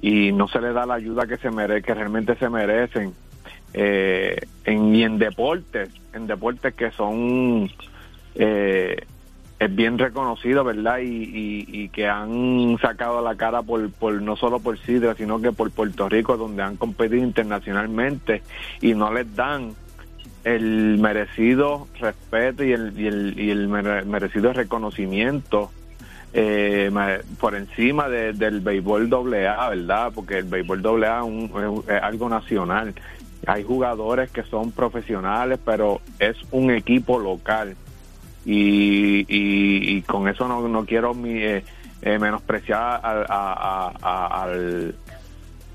y 0.01 0.31
no 0.31 0.47
se 0.47 0.61
les 0.61 0.73
da 0.73 0.85
la 0.85 0.95
ayuda 0.95 1.27
que 1.27 1.37
se 1.37 1.49
mere 1.51 1.81
que 1.81 1.93
realmente 1.93 2.35
se 2.35 2.49
merecen. 2.49 3.13
Eh, 3.73 4.39
en, 4.63 4.95
y 4.95 5.03
en 5.03 5.19
deportes, 5.19 5.89
en 6.13 6.25
deportes 6.25 6.73
que 6.73 6.89
son 6.91 7.69
eh, 8.35 8.95
es 9.59 9.75
bien 9.75 9.97
reconocido, 9.97 10.63
¿verdad? 10.63 10.99
Y, 10.99 11.65
y, 11.67 11.89
que 11.89 12.07
han 12.07 12.77
sacado 12.79 13.21
la 13.21 13.35
cara 13.35 13.63
por, 13.63 13.91
por 13.91 14.21
no 14.21 14.35
solo 14.35 14.59
por 14.59 14.77
Sidra, 14.77 15.15
sino 15.15 15.41
que 15.41 15.51
por 15.51 15.71
Puerto 15.71 16.07
Rico, 16.07 16.37
donde 16.37 16.61
han 16.61 16.77
competido 16.77 17.23
internacionalmente 17.23 18.43
y 18.81 18.93
no 18.93 19.11
les 19.11 19.35
dan 19.35 19.73
el 20.43 20.99
merecido 20.99 21.87
respeto 21.99 22.63
y 22.63 22.71
el, 22.71 22.99
y 22.99 23.07
el, 23.07 23.39
y 23.39 23.49
el 23.49 23.67
merecido 23.67 24.53
reconocimiento 24.53 25.71
eh, 26.39 26.91
por 27.39 27.55
encima 27.55 28.07
del 28.07 28.61
béisbol 28.61 29.11
AA, 29.11 29.69
¿verdad? 29.69 30.11
Porque 30.13 30.37
el 30.37 30.45
béisbol 30.45 31.03
AA 31.03 31.25
es, 31.25 31.89
es 31.89 32.03
algo 32.03 32.29
nacional. 32.29 32.93
Hay 33.47 33.63
jugadores 33.63 34.29
que 34.29 34.43
son 34.43 34.71
profesionales, 34.71 35.57
pero 35.65 35.99
es 36.19 36.37
un 36.51 36.69
equipo 36.69 37.17
local 37.17 37.75
y, 38.45 39.25
y, 39.27 40.03
con 40.03 40.27
eso 40.27 40.47
no, 40.47 40.67
no 40.67 40.85
quiero 40.85 41.15
mi, 41.15 41.41
eh, 41.43 41.63
eh, 42.03 42.19
menospreciar 42.19 43.01
al, 43.03 44.93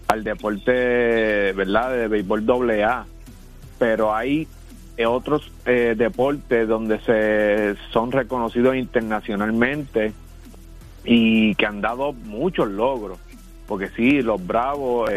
al, 0.07 0.25
deporte, 0.25 1.53
¿verdad?, 1.55 1.91
de 1.91 2.07
béisbol 2.07 2.47
doble 2.47 2.85
A, 2.85 3.05
pero 3.81 4.15
hay 4.15 4.47
otros 5.05 5.51
eh, 5.67 5.95
deportes 5.99 6.69
donde 6.69 7.01
se 7.01 7.75
son 7.91 8.13
reconocidos 8.13 8.77
internacionalmente 8.77 10.13
y 11.05 11.55
que 11.57 11.67
han 11.67 11.81
dado 11.81 12.13
muchos 12.13 12.69
logros, 12.69 13.19
porque 13.67 13.89
sí, 13.89 14.23
los 14.23 14.45
Bravos, 14.47 15.11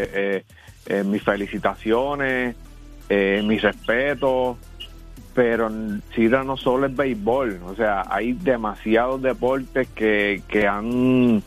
mis 1.06 1.24
felicitaciones, 1.24 2.56
mis 3.10 3.62
respetos, 3.62 4.58
pero 5.36 5.70
Sidra 6.15 6.44
no 6.44 6.56
solo 6.56 6.88
es 6.88 6.96
béisbol, 6.96 7.60
o 7.65 7.75
sea, 7.75 8.06
hay 8.10 8.32
demasiados 8.34 9.22
deportes 9.22 9.88
que, 9.89 10.42
que 10.48 10.65
han 10.65 11.44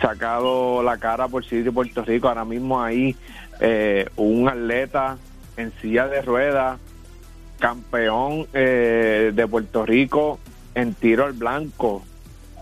sacado 0.00 0.82
la 0.82 0.98
cara 0.98 1.26
por 1.28 1.44
Sidra 1.44 1.70
y 1.70 1.72
Puerto 1.72 2.04
Rico. 2.04 2.28
Ahora 2.28 2.44
mismo 2.44 2.82
hay 2.82 3.16
eh, 3.60 4.08
un 4.16 4.48
atleta 4.48 5.16
en 5.56 5.72
silla 5.80 6.06
de 6.08 6.22
ruedas, 6.22 6.78
campeón 7.58 8.46
eh, 8.52 9.32
de 9.34 9.46
Puerto 9.46 9.84
Rico 9.84 10.38
en 10.74 10.94
tiro 10.94 11.24
al 11.24 11.32
blanco 11.32 12.02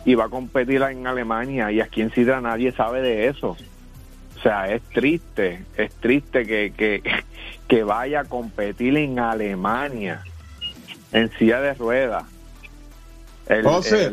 y 0.08 0.14
va 0.14 0.24
a 0.24 0.28
competir 0.30 0.80
en 0.80 1.06
Alemania 1.06 1.70
y 1.70 1.82
aquí 1.82 2.00
en 2.00 2.10
Sidra 2.10 2.40
nadie 2.40 2.72
sabe 2.72 3.02
de 3.02 3.28
eso. 3.28 3.58
O 4.38 4.42
sea, 4.42 4.72
es 4.72 4.80
triste, 4.84 5.66
es 5.76 5.92
triste 5.96 6.46
que, 6.46 6.72
que, 6.74 7.02
que 7.68 7.82
vaya 7.82 8.20
a 8.20 8.24
competir 8.24 8.96
en 8.96 9.18
Alemania 9.18 10.24
en 11.12 11.30
silla 11.38 11.60
de 11.60 11.74
ruedas. 11.74 12.24
José, 13.62 14.06
eh, 14.06 14.10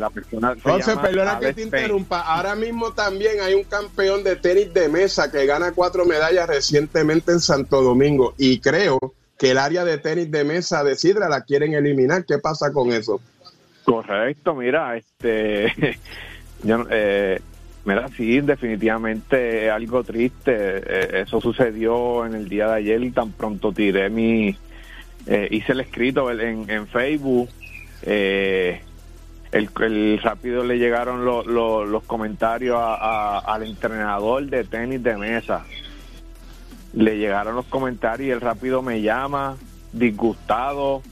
José 0.62 0.96
perdona 0.98 1.40
que 1.40 1.54
te 1.54 1.62
interrumpa. 1.62 2.20
Ahora 2.20 2.54
mismo 2.54 2.92
también 2.92 3.40
hay 3.40 3.54
un 3.54 3.64
campeón 3.64 4.22
de 4.22 4.36
tenis 4.36 4.74
de 4.74 4.90
mesa 4.90 5.30
que 5.30 5.46
gana 5.46 5.72
cuatro 5.72 6.04
medallas 6.04 6.46
recientemente 6.46 7.32
en 7.32 7.40
Santo 7.40 7.80
Domingo 7.80 8.34
y 8.36 8.60
creo 8.60 8.98
que 9.38 9.52
el 9.52 9.58
área 9.58 9.86
de 9.86 9.96
tenis 9.96 10.30
de 10.30 10.44
mesa 10.44 10.84
de 10.84 10.94
Sidra 10.94 11.30
la 11.30 11.40
quieren 11.44 11.72
eliminar. 11.72 12.26
¿Qué 12.26 12.36
pasa 12.36 12.70
con 12.70 12.92
eso? 12.92 13.18
Correcto, 13.86 14.56
mira, 14.56 14.96
este, 14.96 15.72
yo, 16.64 16.84
eh, 16.90 17.40
mira, 17.84 18.08
sí, 18.08 18.40
definitivamente 18.40 19.70
algo 19.70 20.02
triste. 20.02 20.52
Eh, 20.52 21.22
eso 21.22 21.40
sucedió 21.40 22.26
en 22.26 22.34
el 22.34 22.48
día 22.48 22.66
de 22.66 22.74
ayer 22.74 23.02
y 23.04 23.12
tan 23.12 23.30
pronto 23.30 23.72
tiré 23.72 24.10
mi 24.10 24.56
eh, 25.28 25.46
hice 25.52 25.70
el 25.70 25.80
escrito 25.80 26.28
en, 26.32 26.68
en 26.68 26.88
Facebook. 26.88 27.48
Eh, 28.02 28.80
el, 29.52 30.18
rápido 30.20 30.64
le 30.64 30.78
llegaron 30.78 31.24
los 31.24 32.02
comentarios 32.04 32.78
al 32.80 33.62
entrenador 33.62 34.46
de 34.46 34.64
tenis 34.64 35.00
de 35.00 35.16
mesa. 35.16 35.64
Le 36.92 37.18
llegaron 37.18 37.54
los 37.54 37.66
comentarios 37.66 38.28
y 38.28 38.32
el 38.32 38.40
rápido 38.40 38.82
me 38.82 39.00
llama 39.00 39.56
disgustado, 39.92 41.02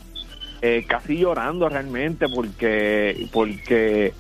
eh, 0.66 0.82
casi 0.88 1.18
llorando 1.18 1.68
realmente 1.68 2.26
porque 2.26 3.28
porque 3.30 4.14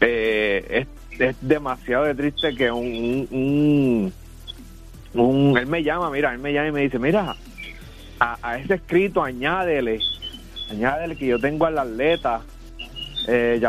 es, 0.00 0.88
es, 1.16 1.36
demasiado 1.40 2.12
triste 2.16 2.56
que 2.56 2.72
un, 2.72 3.28
un, 3.30 4.12
un, 5.14 5.56
él 5.56 5.66
me 5.68 5.84
llama, 5.84 6.10
mira, 6.10 6.32
él 6.32 6.40
me 6.40 6.52
llama 6.52 6.66
y 6.66 6.72
me 6.72 6.80
dice, 6.80 6.98
mira, 6.98 7.36
a, 8.18 8.58
ese 8.58 8.74
escrito 8.74 9.22
añádele, 9.22 10.00
añádele 10.72 11.14
que 11.14 11.26
yo 11.28 11.38
tengo 11.38 11.66
al 11.66 11.78
atleta 11.78 12.40
eh, 13.28 13.62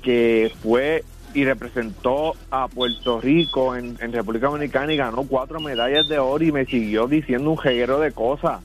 que 0.00 0.50
fue 0.62 1.04
y 1.34 1.44
representó 1.44 2.32
a 2.50 2.66
Puerto 2.68 3.20
Rico 3.20 3.76
en, 3.76 3.98
República 4.10 4.46
Dominicana 4.46 4.90
y 4.90 4.96
ganó 4.96 5.24
cuatro 5.24 5.60
medallas 5.60 6.08
de 6.08 6.18
oro 6.18 6.42
y 6.42 6.50
me 6.50 6.64
siguió 6.64 7.08
diciendo 7.08 7.50
un 7.50 7.58
jeguero 7.58 8.00
de 8.00 8.12
cosas. 8.12 8.62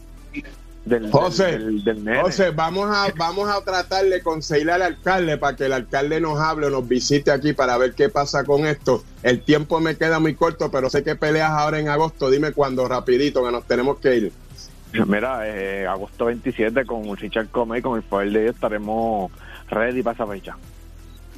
Del, 0.85 1.09
José, 1.09 1.59
José, 2.21 2.51
vamos 2.51 2.95
a, 2.95 3.11
vamos 3.17 3.49
a 3.49 3.59
tratar 3.61 4.05
de 4.05 4.21
conseguirle 4.21 4.71
al 4.71 4.83
alcalde 4.83 5.35
para 5.37 5.55
que 5.55 5.65
el 5.65 5.73
alcalde 5.73 6.21
nos 6.21 6.39
hable 6.39 6.67
o 6.67 6.69
nos 6.69 6.87
visite 6.87 7.31
aquí 7.31 7.53
para 7.53 7.75
ver 7.79 7.93
qué 7.93 8.09
pasa 8.09 8.43
con 8.43 8.67
esto. 8.67 9.03
El 9.23 9.41
tiempo 9.41 9.79
me 9.79 9.97
queda 9.97 10.19
muy 10.19 10.35
corto, 10.35 10.69
pero 10.69 10.91
sé 10.91 11.03
que 11.03 11.15
peleas 11.15 11.49
ahora 11.49 11.79
en 11.79 11.89
agosto. 11.89 12.29
Dime 12.29 12.51
cuándo, 12.51 12.87
rapidito, 12.87 13.43
que 13.43 13.51
nos 13.51 13.65
tenemos 13.65 13.97
que 13.97 14.15
ir. 14.15 14.31
Mira, 15.07 15.47
eh, 15.47 15.87
agosto 15.87 16.25
27 16.25 16.85
con 16.85 17.17
Richard 17.17 17.49
Comey, 17.49 17.81
con 17.81 17.97
el 17.97 18.03
poder 18.03 18.31
de 18.31 18.41
Dios, 18.43 18.55
estaremos 18.55 19.31
ready 19.69 20.03
para 20.03 20.13
esa 20.13 20.27
fecha. 20.27 20.55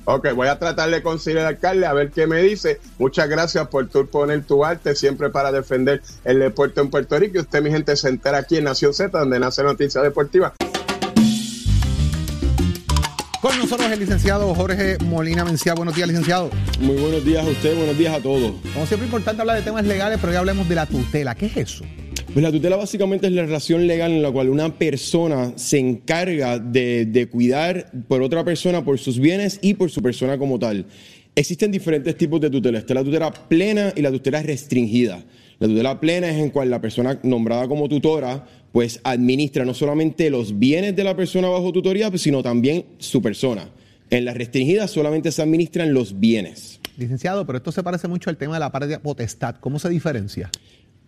Ok, 0.09 0.29
voy 0.35 0.47
a 0.47 0.57
tratar 0.57 0.89
de 0.89 1.03
conseguir 1.03 1.39
al 1.39 1.47
alcalde 1.47 1.85
a 1.85 1.91
ver 1.91 2.11
qué 2.11 2.27
me 2.27 2.41
dice. 2.41 2.79
Muchas 2.97 3.27
gracias 3.27 3.67
por 3.67 3.89
tu 3.89 4.07
poner 4.07 4.41
tu 4.45 4.63
arte 4.63 4.95
siempre 4.95 5.29
para 5.29 5.51
defender 5.51 6.01
el 6.23 6.39
deporte 6.39 6.79
en 6.79 6.89
Puerto 6.89 7.19
Rico. 7.19 7.35
Y 7.35 7.41
usted, 7.41 7.61
mi 7.61 7.71
gente, 7.71 7.93
se 7.97 8.07
entera 8.07 8.37
aquí 8.37 8.55
en 8.55 8.63
Nación 8.63 8.93
Z, 8.93 9.19
donde 9.19 9.37
nace 9.37 9.63
Noticias 9.63 10.01
Deportiva. 10.01 10.53
Con 13.41 13.59
nosotros 13.59 13.91
el 13.91 13.99
licenciado 13.99 14.55
Jorge 14.55 14.97
Molina 15.03 15.43
Mencía. 15.43 15.73
Buenos 15.73 15.93
días, 15.93 16.07
licenciado. 16.07 16.51
Muy 16.79 16.95
buenos 16.95 17.25
días 17.25 17.45
a 17.45 17.49
usted, 17.49 17.75
buenos 17.75 17.97
días 17.97 18.15
a 18.15 18.21
todos. 18.21 18.53
Como 18.73 18.85
siempre, 18.85 19.07
importante 19.07 19.41
hablar 19.41 19.57
de 19.57 19.63
temas 19.63 19.83
legales, 19.83 20.19
pero 20.21 20.31
ya 20.31 20.39
hablemos 20.39 20.69
de 20.69 20.75
la 20.75 20.85
tutela. 20.85 21.35
¿Qué 21.35 21.47
es 21.47 21.57
eso? 21.57 21.83
Pues 22.37 22.43
la 22.43 22.51
tutela 22.51 22.75
básicamente 22.75 23.25
es 23.25 23.33
la 23.33 23.41
relación 23.41 23.87
legal 23.87 24.11
en 24.11 24.21
la 24.21 24.29
cual 24.29 24.49
una 24.49 24.77
persona 24.77 25.53
se 25.55 25.79
encarga 25.79 26.59
de, 26.59 27.27
cuidar 27.31 27.91
por 28.07 28.21
otra 28.21 28.45
persona, 28.45 28.85
por 28.85 28.99
sus 28.99 29.17
bienes 29.17 29.57
y 29.63 29.73
por 29.73 29.89
su 29.89 30.03
persona 30.03 30.37
como 30.37 30.59
tal. 30.59 30.85
Existen 31.33 31.71
diferentes 31.71 32.15
tipos 32.15 32.39
de 32.39 32.51
tutela. 32.51 32.77
Está 32.77 32.93
la 32.93 33.03
tutela 33.03 33.31
plena 33.31 33.91
y 33.95 34.03
la 34.03 34.11
tutela 34.11 34.43
restringida. 34.43 35.25
La 35.57 35.67
tutela 35.67 35.99
plena 35.99 36.29
es 36.29 36.37
en 36.37 36.51
cual 36.51 36.69
la 36.69 36.79
persona 36.79 37.19
nombrada 37.23 37.67
como 37.67 37.89
tutora 37.89 38.45
pues 38.71 38.99
administra 39.03 39.65
no 39.65 39.73
solamente 39.73 40.29
los 40.29 40.59
bienes 40.59 40.95
de 40.95 41.03
la 41.03 41.15
persona 41.15 41.49
bajo 41.49 41.71
tutoría, 41.71 42.15
sino 42.19 42.43
también 42.43 42.85
su 42.99 43.19
persona. 43.19 43.67
En 44.11 44.25
las 44.25 44.37
restringidas 44.37 44.91
solamente 44.91 45.31
se 45.31 45.41
administran 45.41 45.91
los 45.91 46.19
bienes. 46.19 46.79
Licenciado, 46.97 47.47
pero 47.47 47.57
esto 47.57 47.71
se 47.71 47.81
parece 47.81 48.07
mucho 48.07 48.29
al 48.29 48.37
tema 48.37 48.53
de 48.53 48.59
la 48.59 48.71
patria 48.71 49.01
potestad. 49.01 49.55
¿Cómo 49.59 49.79
se 49.79 49.89
diferencia? 49.89 50.51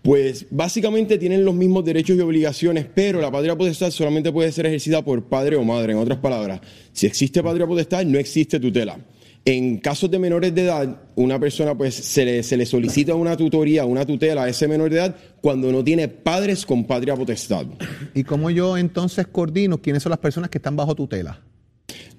Pues 0.01 0.45
básicamente 0.49 1.17
tienen 1.17 1.43
los 1.43 1.53
mismos 1.53 1.83
derechos 1.83 2.15
y 2.17 2.21
obligaciones, 2.21 2.85
pero 2.93 3.19
la 3.19 3.31
patria 3.31 3.57
potestad 3.57 3.91
solamente 3.91 4.31
puede 4.31 4.51
ser 4.51 4.65
ejercida 4.65 5.03
por 5.03 5.23
padre 5.25 5.57
o 5.57 5.63
madre. 5.63 5.91
En 5.91 5.99
otras 5.99 6.19
palabras, 6.19 6.61
si 6.93 7.05
existe 7.05 7.43
patria 7.43 7.67
potestad, 7.67 8.05
no 8.05 8.17
existe 8.17 8.59
tutela. 8.59 8.97
En 9.43 9.77
casos 9.77 10.11
de 10.11 10.19
menores 10.19 10.53
de 10.53 10.63
edad, 10.63 11.01
una 11.15 11.39
persona 11.39 11.75
pues 11.75 11.95
se 11.95 12.23
le, 12.23 12.43
se 12.43 12.55
le 12.55 12.65
solicita 12.65 13.15
una 13.15 13.35
tutoría, 13.35 13.85
una 13.85 14.05
tutela 14.05 14.43
a 14.43 14.49
ese 14.49 14.67
menor 14.67 14.89
de 14.89 14.97
edad 14.97 15.15
cuando 15.41 15.71
no 15.71 15.83
tiene 15.83 16.07
padres 16.07 16.65
con 16.65 16.85
patria 16.85 17.15
potestad. 17.15 17.65
¿Y 18.13 18.23
cómo 18.23 18.49
yo 18.49 18.77
entonces 18.77 19.27
coordino 19.27 19.81
quiénes 19.81 20.03
son 20.03 20.11
las 20.11 20.19
personas 20.19 20.49
que 20.49 20.59
están 20.59 20.75
bajo 20.75 20.95
tutela? 20.95 21.41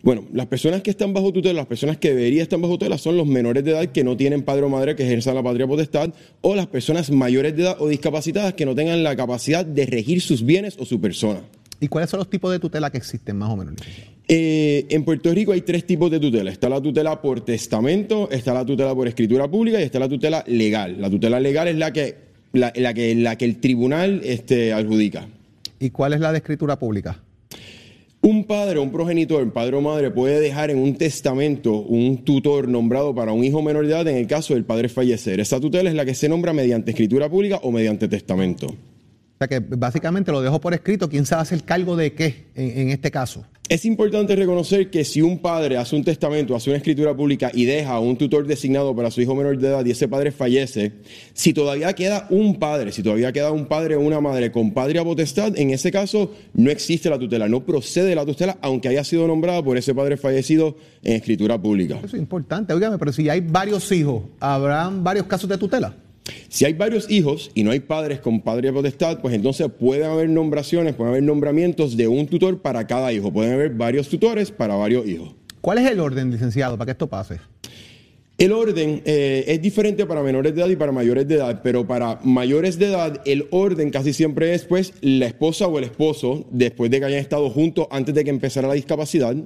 Bueno, 0.02 0.24
las 0.32 0.46
personas 0.46 0.80
que 0.80 0.90
están 0.90 1.12
bajo 1.12 1.30
tutela, 1.32 1.54
las 1.54 1.66
personas 1.66 1.98
que 1.98 2.08
deberían 2.08 2.42
estar 2.42 2.58
bajo 2.58 2.74
tutela 2.74 2.96
son 2.96 3.18
los 3.18 3.26
menores 3.26 3.64
de 3.64 3.72
edad 3.72 3.86
que 3.86 4.02
no 4.02 4.16
tienen 4.16 4.42
padre 4.42 4.62
o 4.62 4.68
madre 4.70 4.96
que 4.96 5.02
ejerzan 5.02 5.34
la 5.34 5.42
patria 5.42 5.66
potestad 5.66 6.10
o 6.40 6.56
las 6.56 6.66
personas 6.68 7.10
mayores 7.10 7.54
de 7.54 7.64
edad 7.64 7.76
o 7.80 7.88
discapacitadas 7.88 8.54
que 8.54 8.64
no 8.64 8.74
tengan 8.74 9.02
la 9.02 9.14
capacidad 9.14 9.64
de 9.64 9.84
regir 9.84 10.22
sus 10.22 10.42
bienes 10.42 10.76
o 10.78 10.86
su 10.86 11.00
persona. 11.00 11.42
¿Y 11.80 11.88
cuáles 11.88 12.10
son 12.10 12.18
los 12.18 12.30
tipos 12.30 12.50
de 12.50 12.58
tutela 12.58 12.90
que 12.90 12.98
existen 12.98 13.36
más 13.36 13.50
o 13.50 13.56
menos? 13.56 13.74
Eh, 14.28 14.86
en 14.88 15.04
Puerto 15.04 15.32
Rico 15.34 15.52
hay 15.52 15.62
tres 15.62 15.84
tipos 15.86 16.10
de 16.10 16.18
tutela. 16.18 16.50
Está 16.50 16.68
la 16.68 16.80
tutela 16.80 17.20
por 17.20 17.40
testamento, 17.42 18.30
está 18.30 18.54
la 18.54 18.64
tutela 18.64 18.94
por 18.94 19.06
escritura 19.08 19.50
pública 19.50 19.80
y 19.80 19.82
está 19.82 19.98
la 19.98 20.08
tutela 20.08 20.44
legal. 20.46 21.00
La 21.00 21.10
tutela 21.10 21.40
legal 21.40 21.68
es 21.68 21.76
la 21.76 21.92
que, 21.92 22.16
la, 22.52 22.72
que, 22.72 23.14
la 23.16 23.36
que 23.36 23.44
el 23.44 23.60
tribunal 23.60 24.20
este, 24.24 24.72
adjudica. 24.72 25.28
¿Y 25.78 25.90
cuál 25.90 26.12
es 26.12 26.20
la 26.20 26.32
de 26.32 26.38
escritura 26.38 26.78
pública? 26.78 27.20
Un 28.22 28.44
padre 28.44 28.78
o 28.78 28.82
un 28.82 28.92
progenitor, 28.92 29.50
padre 29.50 29.76
o 29.76 29.80
madre, 29.80 30.10
puede 30.10 30.40
dejar 30.40 30.70
en 30.70 30.78
un 30.78 30.94
testamento 30.94 31.72
un 31.72 32.18
tutor 32.22 32.68
nombrado 32.68 33.14
para 33.14 33.32
un 33.32 33.42
hijo 33.42 33.62
menor 33.62 33.86
de 33.86 33.92
edad 33.92 34.06
en 34.08 34.16
el 34.16 34.26
caso 34.26 34.52
del 34.52 34.64
padre 34.64 34.90
fallecer. 34.90 35.40
Esa 35.40 35.58
tutela 35.58 35.88
es 35.88 35.96
la 35.96 36.04
que 36.04 36.14
se 36.14 36.28
nombra 36.28 36.52
mediante 36.52 36.90
escritura 36.90 37.30
pública 37.30 37.60
o 37.62 37.72
mediante 37.72 38.08
testamento. 38.08 38.66
O 38.66 39.38
sea 39.38 39.48
que 39.48 39.60
básicamente 39.60 40.30
lo 40.32 40.42
dejo 40.42 40.60
por 40.60 40.74
escrito. 40.74 41.08
¿Quién 41.08 41.24
se 41.24 41.34
hace 41.34 41.54
el 41.54 41.64
cargo 41.64 41.96
de 41.96 42.12
qué 42.12 42.44
en 42.54 42.90
este 42.90 43.10
caso? 43.10 43.46
Es 43.70 43.84
importante 43.84 44.34
reconocer 44.34 44.90
que 44.90 45.04
si 45.04 45.22
un 45.22 45.38
padre 45.38 45.76
hace 45.76 45.94
un 45.94 46.02
testamento, 46.02 46.56
hace 46.56 46.70
una 46.70 46.78
escritura 46.78 47.16
pública 47.16 47.52
y 47.54 47.66
deja 47.66 47.92
a 47.92 48.00
un 48.00 48.16
tutor 48.16 48.44
designado 48.44 48.96
para 48.96 49.12
su 49.12 49.20
hijo 49.20 49.36
menor 49.36 49.56
de 49.58 49.68
edad 49.68 49.86
y 49.86 49.92
ese 49.92 50.08
padre 50.08 50.32
fallece, 50.32 50.94
si 51.34 51.54
todavía 51.54 51.92
queda 51.92 52.26
un 52.30 52.58
padre, 52.58 52.90
si 52.90 53.00
todavía 53.00 53.30
queda 53.30 53.52
un 53.52 53.66
padre 53.66 53.94
o 53.94 54.00
una 54.00 54.20
madre 54.20 54.50
con 54.50 54.72
patria 54.72 55.04
potestad, 55.04 55.56
en 55.56 55.70
ese 55.70 55.92
caso 55.92 56.32
no 56.52 56.68
existe 56.68 57.08
la 57.08 57.16
tutela, 57.16 57.46
no 57.48 57.64
procede 57.64 58.12
la 58.16 58.26
tutela, 58.26 58.58
aunque 58.60 58.88
haya 58.88 59.04
sido 59.04 59.28
nombrada 59.28 59.62
por 59.62 59.76
ese 59.76 59.94
padre 59.94 60.16
fallecido 60.16 60.76
en 61.04 61.12
escritura 61.12 61.56
pública. 61.56 62.00
Eso 62.02 62.16
es 62.16 62.22
importante, 62.22 62.74
óigame, 62.74 62.98
pero 62.98 63.12
si 63.12 63.28
hay 63.28 63.40
varios 63.40 63.92
hijos, 63.92 64.24
¿habrán 64.40 65.04
varios 65.04 65.26
casos 65.26 65.48
de 65.48 65.56
tutela? 65.56 65.94
Si 66.48 66.64
hay 66.64 66.74
varios 66.74 67.10
hijos 67.10 67.50
y 67.54 67.62
no 67.62 67.70
hay 67.70 67.80
padres 67.80 68.20
con 68.20 68.40
padre 68.40 68.72
potestad, 68.72 69.20
pues 69.20 69.34
entonces 69.34 69.68
pueden 69.78 70.10
haber 70.10 70.28
nombraciones, 70.28 70.94
pueden 70.94 71.12
haber 71.12 71.22
nombramientos 71.22 71.96
de 71.96 72.08
un 72.08 72.26
tutor 72.26 72.60
para 72.60 72.86
cada 72.86 73.12
hijo. 73.12 73.32
Pueden 73.32 73.54
haber 73.54 73.70
varios 73.70 74.08
tutores 74.08 74.50
para 74.50 74.74
varios 74.74 75.06
hijos. 75.06 75.34
¿Cuál 75.60 75.78
es 75.78 75.90
el 75.90 76.00
orden, 76.00 76.30
licenciado, 76.30 76.76
para 76.76 76.86
que 76.86 76.92
esto 76.92 77.06
pase? 77.06 77.38
El 78.40 78.52
orden 78.52 79.02
eh, 79.04 79.44
es 79.48 79.60
diferente 79.60 80.06
para 80.06 80.22
menores 80.22 80.54
de 80.54 80.62
edad 80.62 80.70
y 80.70 80.76
para 80.76 80.92
mayores 80.92 81.28
de 81.28 81.34
edad, 81.34 81.60
pero 81.62 81.86
para 81.86 82.20
mayores 82.24 82.78
de 82.78 82.86
edad 82.86 83.20
el 83.26 83.46
orden 83.50 83.90
casi 83.90 84.14
siempre 84.14 84.54
es 84.54 84.64
pues 84.64 84.94
la 85.02 85.26
esposa 85.26 85.66
o 85.66 85.76
el 85.76 85.84
esposo, 85.84 86.46
después 86.50 86.90
de 86.90 87.00
que 87.00 87.04
hayan 87.04 87.20
estado 87.20 87.50
juntos 87.50 87.86
antes 87.90 88.14
de 88.14 88.24
que 88.24 88.30
empezara 88.30 88.66
la 88.66 88.72
discapacidad. 88.72 89.36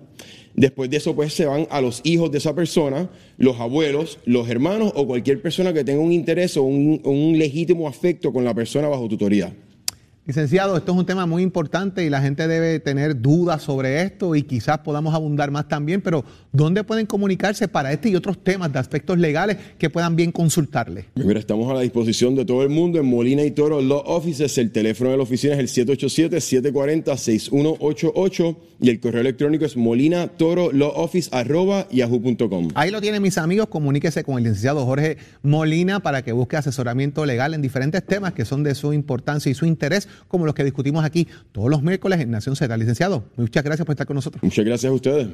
Después 0.54 0.90
de 0.90 0.98
eso 0.98 1.12
pues 1.16 1.34
se 1.34 1.44
van 1.44 1.66
a 1.72 1.80
los 1.80 2.02
hijos 2.04 2.30
de 2.30 2.38
esa 2.38 2.54
persona, 2.54 3.10
los 3.36 3.58
abuelos, 3.58 4.20
los 4.26 4.48
hermanos 4.48 4.92
o 4.94 5.08
cualquier 5.08 5.42
persona 5.42 5.72
que 5.72 5.82
tenga 5.82 6.00
un 6.00 6.12
interés 6.12 6.56
o 6.56 6.62
un 6.62 7.34
legítimo 7.36 7.88
afecto 7.88 8.32
con 8.32 8.44
la 8.44 8.54
persona 8.54 8.86
bajo 8.86 9.08
tutoría. 9.08 9.52
Licenciado, 10.26 10.74
esto 10.78 10.92
es 10.92 10.98
un 10.98 11.04
tema 11.04 11.26
muy 11.26 11.42
importante 11.42 12.02
y 12.02 12.08
la 12.08 12.22
gente 12.22 12.48
debe 12.48 12.80
tener 12.80 13.20
dudas 13.20 13.62
sobre 13.62 14.00
esto 14.00 14.34
y 14.34 14.42
quizás 14.42 14.78
podamos 14.78 15.12
abundar 15.12 15.50
más 15.50 15.68
también, 15.68 16.00
pero 16.00 16.24
¿dónde 16.54 16.84
pueden 16.84 17.04
comunicarse 17.04 17.68
para 17.68 17.92
este 17.92 18.08
y 18.08 18.16
otros 18.16 18.42
temas 18.42 18.72
de 18.72 18.78
aspectos 18.78 19.18
legales 19.18 19.58
que 19.76 19.90
puedan 19.90 20.16
bien 20.16 20.32
consultarle? 20.32 21.04
Mira, 21.16 21.38
estamos 21.38 21.70
a 21.70 21.74
la 21.74 21.82
disposición 21.82 22.34
de 22.34 22.46
todo 22.46 22.62
el 22.62 22.70
mundo 22.70 22.98
en 22.98 23.04
Molina 23.04 23.44
y 23.44 23.50
Toro 23.50 23.82
Law 23.82 24.04
Offices. 24.06 24.56
El 24.56 24.70
teléfono 24.70 25.10
de 25.10 25.18
la 25.18 25.24
oficina 25.24 25.52
es 25.54 25.76
el 25.76 25.86
787-740-6188 25.86 28.56
y 28.80 28.90
el 28.90 29.00
correo 29.00 29.20
electrónico 29.20 29.64
es 29.64 29.76
molina 29.76 30.28
toro 30.28 30.70
yahoo.com. 31.90 32.68
Ahí 32.74 32.90
lo 32.90 33.00
tienen 33.00 33.22
mis 33.22 33.38
amigos, 33.38 33.68
comuníquese 33.68 34.24
con 34.24 34.38
el 34.38 34.44
licenciado 34.44 34.84
Jorge 34.84 35.16
Molina 35.42 36.00
para 36.00 36.22
que 36.22 36.32
busque 36.32 36.56
asesoramiento 36.56 37.24
legal 37.26 37.54
en 37.54 37.62
diferentes 37.62 38.04
temas 38.04 38.32
que 38.32 38.44
son 38.44 38.62
de 38.62 38.74
su 38.74 38.92
importancia 38.92 39.50
y 39.50 39.54
su 39.54 39.66
interés 39.66 40.08
como 40.28 40.46
los 40.46 40.54
que 40.54 40.64
discutimos 40.64 41.04
aquí 41.04 41.28
todos 41.52 41.70
los 41.70 41.82
miércoles 41.82 42.20
en 42.20 42.30
Nación 42.30 42.56
Z. 42.56 42.76
Licenciado, 42.76 43.24
muchas 43.36 43.64
gracias 43.64 43.86
por 43.86 43.94
estar 43.94 44.06
con 44.06 44.16
nosotros. 44.16 44.42
Muchas 44.42 44.64
gracias 44.64 44.90
a 44.90 44.94
ustedes. 44.94 45.28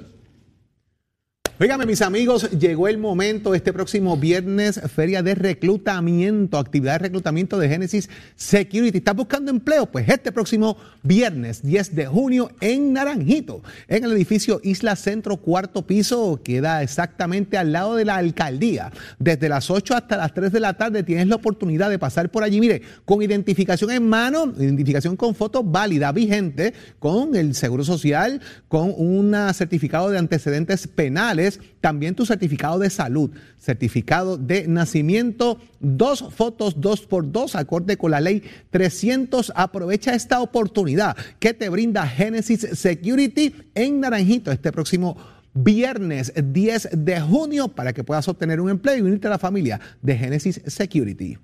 Óigame, 1.62 1.84
mis 1.84 2.00
amigos, 2.00 2.50
llegó 2.52 2.88
el 2.88 2.96
momento 2.96 3.54
este 3.54 3.74
próximo 3.74 4.16
viernes, 4.16 4.80
feria 4.90 5.22
de 5.22 5.34
reclutamiento, 5.34 6.56
actividad 6.56 6.94
de 6.94 7.00
reclutamiento 7.00 7.58
de 7.58 7.68
Genesis 7.68 8.08
Security. 8.34 8.96
¿Estás 8.96 9.14
buscando 9.14 9.50
empleo? 9.50 9.84
Pues 9.84 10.08
este 10.08 10.32
próximo 10.32 10.78
viernes, 11.02 11.60
10 11.62 11.94
de 11.94 12.06
junio, 12.06 12.50
en 12.62 12.94
Naranjito, 12.94 13.62
en 13.88 14.04
el 14.04 14.12
edificio 14.12 14.62
Isla 14.64 14.96
Centro, 14.96 15.36
cuarto 15.36 15.86
piso, 15.86 16.40
queda 16.42 16.82
exactamente 16.82 17.58
al 17.58 17.72
lado 17.72 17.94
de 17.94 18.06
la 18.06 18.16
alcaldía. 18.16 18.90
Desde 19.18 19.50
las 19.50 19.70
8 19.70 19.94
hasta 19.94 20.16
las 20.16 20.32
3 20.32 20.52
de 20.52 20.60
la 20.60 20.78
tarde 20.78 21.02
tienes 21.02 21.28
la 21.28 21.34
oportunidad 21.34 21.90
de 21.90 21.98
pasar 21.98 22.30
por 22.30 22.42
allí, 22.42 22.58
mire, 22.58 22.80
con 23.04 23.20
identificación 23.20 23.90
en 23.90 24.08
mano, 24.08 24.50
identificación 24.58 25.14
con 25.14 25.34
foto 25.34 25.62
válida, 25.62 26.10
vigente, 26.10 26.72
con 26.98 27.36
el 27.36 27.54
Seguro 27.54 27.84
Social, 27.84 28.40
con 28.68 28.94
un 28.96 29.36
certificado 29.52 30.08
de 30.08 30.16
antecedentes 30.16 30.86
penales 30.86 31.49
también 31.80 32.14
tu 32.14 32.26
certificado 32.26 32.78
de 32.78 32.90
salud, 32.90 33.30
certificado 33.58 34.36
de 34.36 34.68
nacimiento, 34.68 35.58
dos 35.80 36.24
fotos, 36.34 36.80
dos 36.80 37.00
por 37.00 37.32
dos, 37.32 37.56
acorde 37.56 37.96
con 37.96 38.10
la 38.10 38.20
ley 38.20 38.42
300. 38.70 39.52
Aprovecha 39.56 40.14
esta 40.14 40.40
oportunidad 40.40 41.16
que 41.38 41.54
te 41.54 41.68
brinda 41.68 42.06
Genesis 42.06 42.68
Security 42.74 43.54
en 43.74 44.00
Naranjito 44.00 44.52
este 44.52 44.70
próximo 44.70 45.16
viernes 45.54 46.32
10 46.36 46.90
de 46.92 47.20
junio 47.20 47.68
para 47.68 47.92
que 47.92 48.04
puedas 48.04 48.28
obtener 48.28 48.60
un 48.60 48.70
empleo 48.70 48.96
y 48.96 49.00
unirte 49.00 49.26
a 49.26 49.30
la 49.30 49.38
familia 49.38 49.80
de 50.02 50.16
Genesis 50.16 50.60
Security. 50.66 51.38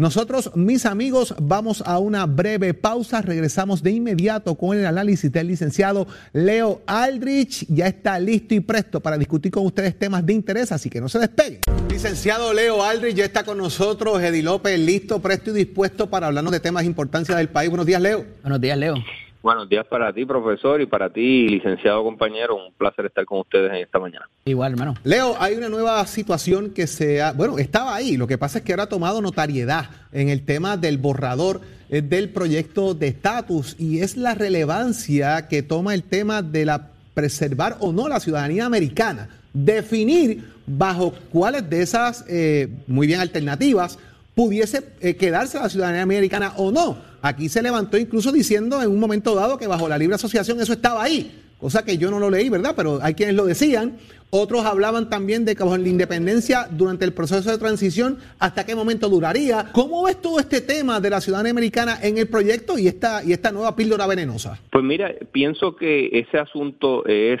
Nosotros, 0.00 0.52
mis 0.54 0.86
amigos, 0.86 1.34
vamos 1.38 1.82
a 1.84 1.98
una 1.98 2.24
breve 2.24 2.72
pausa. 2.72 3.20
Regresamos 3.20 3.82
de 3.82 3.90
inmediato 3.90 4.54
con 4.54 4.74
el 4.78 4.86
análisis 4.86 5.30
del 5.30 5.48
licenciado 5.48 6.06
Leo 6.32 6.80
Aldrich. 6.86 7.66
Ya 7.68 7.86
está 7.86 8.18
listo 8.18 8.54
y 8.54 8.60
presto 8.60 9.00
para 9.00 9.18
discutir 9.18 9.52
con 9.52 9.66
ustedes 9.66 9.98
temas 9.98 10.24
de 10.24 10.32
interés, 10.32 10.72
así 10.72 10.88
que 10.88 11.02
no 11.02 11.10
se 11.10 11.18
despeguen. 11.18 11.60
Licenciado 11.90 12.54
Leo 12.54 12.82
Aldrich 12.82 13.14
ya 13.14 13.26
está 13.26 13.44
con 13.44 13.58
nosotros. 13.58 14.22
Eddie 14.22 14.42
López, 14.42 14.80
listo, 14.80 15.20
presto 15.20 15.50
y 15.50 15.52
dispuesto 15.52 16.08
para 16.08 16.28
hablarnos 16.28 16.52
de 16.52 16.60
temas 16.60 16.84
de 16.84 16.86
importancia 16.86 17.36
del 17.36 17.50
país. 17.50 17.68
Buenos 17.68 17.84
días, 17.84 18.00
Leo. 18.00 18.24
Buenos 18.42 18.58
días, 18.58 18.78
Leo. 18.78 18.94
Buenos 19.42 19.70
días 19.70 19.86
para 19.86 20.12
ti, 20.12 20.26
profesor, 20.26 20.82
y 20.82 20.86
para 20.86 21.08
ti, 21.08 21.48
licenciado 21.48 22.04
compañero. 22.04 22.56
Un 22.56 22.74
placer 22.74 23.06
estar 23.06 23.24
con 23.24 23.40
ustedes 23.40 23.70
en 23.70 23.78
esta 23.78 23.98
mañana. 23.98 24.28
Igual, 24.44 24.72
hermano. 24.72 24.94
Leo, 25.02 25.34
hay 25.40 25.54
una 25.54 25.70
nueva 25.70 26.04
situación 26.06 26.70
que 26.70 26.86
se 26.86 27.22
ha, 27.22 27.32
bueno, 27.32 27.58
estaba 27.58 27.94
ahí. 27.94 28.18
Lo 28.18 28.26
que 28.26 28.36
pasa 28.36 28.58
es 28.58 28.64
que 28.64 28.72
ahora 28.72 28.82
ha 28.82 28.88
tomado 28.88 29.22
notariedad 29.22 29.86
en 30.12 30.28
el 30.28 30.44
tema 30.44 30.76
del 30.76 30.98
borrador 30.98 31.62
eh, 31.88 32.02
del 32.02 32.28
proyecto 32.28 32.92
de 32.92 33.08
estatus 33.08 33.76
y 33.78 34.00
es 34.00 34.18
la 34.18 34.34
relevancia 34.34 35.48
que 35.48 35.62
toma 35.62 35.94
el 35.94 36.02
tema 36.02 36.42
de 36.42 36.66
la 36.66 36.90
preservar 37.14 37.78
o 37.80 37.92
no 37.92 38.08
la 38.08 38.20
ciudadanía 38.20 38.66
americana. 38.66 39.30
Definir 39.54 40.44
bajo 40.66 41.14
cuáles 41.32 41.68
de 41.68 41.80
esas, 41.80 42.26
eh, 42.28 42.68
muy 42.86 43.06
bien, 43.06 43.20
alternativas 43.20 43.98
pudiese 44.34 44.82
eh, 45.00 45.16
quedarse 45.16 45.58
la 45.58 45.68
ciudadanía 45.68 46.02
americana 46.02 46.54
o 46.56 46.70
no 46.70 47.10
Aquí 47.22 47.48
se 47.48 47.62
levantó 47.62 47.98
incluso 47.98 48.32
diciendo 48.32 48.82
en 48.82 48.90
un 48.90 48.98
momento 48.98 49.34
dado 49.34 49.58
que 49.58 49.66
bajo 49.66 49.88
la 49.88 49.98
libre 49.98 50.14
asociación 50.14 50.60
eso 50.60 50.72
estaba 50.72 51.02
ahí, 51.02 51.30
cosa 51.58 51.84
que 51.84 51.98
yo 51.98 52.10
no 52.10 52.18
lo 52.18 52.30
leí, 52.30 52.48
¿verdad? 52.48 52.72
Pero 52.74 52.98
hay 53.02 53.14
quienes 53.14 53.34
lo 53.34 53.44
decían. 53.44 53.98
Otros 54.32 54.64
hablaban 54.64 55.10
también 55.10 55.44
de 55.44 55.56
que 55.56 55.64
bajo 55.64 55.76
la 55.76 55.88
independencia 55.88 56.68
durante 56.70 57.04
el 57.04 57.12
proceso 57.12 57.50
de 57.50 57.58
transición, 57.58 58.18
hasta 58.38 58.64
qué 58.64 58.76
momento 58.76 59.08
duraría. 59.08 59.70
¿Cómo 59.72 60.04
ves 60.04 60.22
todo 60.22 60.38
este 60.38 60.60
tema 60.60 61.00
de 61.00 61.10
la 61.10 61.20
ciudadanía 61.20 61.50
americana 61.50 61.98
en 62.00 62.16
el 62.16 62.28
proyecto 62.28 62.78
y 62.78 62.86
esta, 62.86 63.24
y 63.24 63.32
esta 63.32 63.50
nueva 63.50 63.74
píldora 63.74 64.06
venenosa? 64.06 64.60
Pues 64.70 64.84
mira, 64.84 65.12
pienso 65.32 65.74
que 65.74 66.10
ese 66.12 66.38
asunto 66.38 67.04
es, 67.06 67.40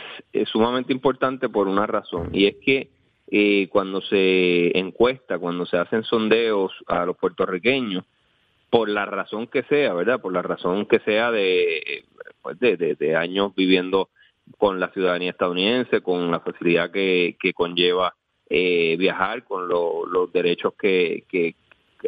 sumamente 0.50 0.92
importante 0.92 1.48
por 1.48 1.68
una 1.68 1.86
razón, 1.86 2.30
y 2.32 2.46
es 2.46 2.56
que 2.56 2.90
eh, 3.30 3.68
cuando 3.70 4.00
se 4.00 4.76
encuesta, 4.76 5.38
cuando 5.38 5.64
se 5.64 5.76
hacen 5.76 6.02
sondeos 6.02 6.72
a 6.88 7.06
los 7.06 7.16
puertorriqueños, 7.16 8.04
por 8.70 8.88
la 8.88 9.04
razón 9.04 9.46
que 9.46 9.62
sea, 9.64 9.94
¿verdad? 9.94 10.20
Por 10.20 10.32
la 10.32 10.42
razón 10.42 10.86
que 10.86 10.98
sea 11.00 11.30
de, 11.30 12.04
pues 12.42 12.58
de, 12.58 12.76
de, 12.76 13.16
años 13.16 13.54
viviendo 13.54 14.08
con 14.58 14.80
la 14.80 14.88
ciudadanía 14.90 15.30
estadounidense, 15.30 16.00
con 16.00 16.30
la 16.30 16.40
facilidad 16.40 16.90
que, 16.90 17.36
que 17.40 17.52
conlleva 17.52 18.14
eh, 18.48 18.96
viajar, 18.98 19.44
con 19.44 19.68
los 19.68 20.32
derechos 20.32 20.74
que, 20.74 21.24
que, 21.28 21.54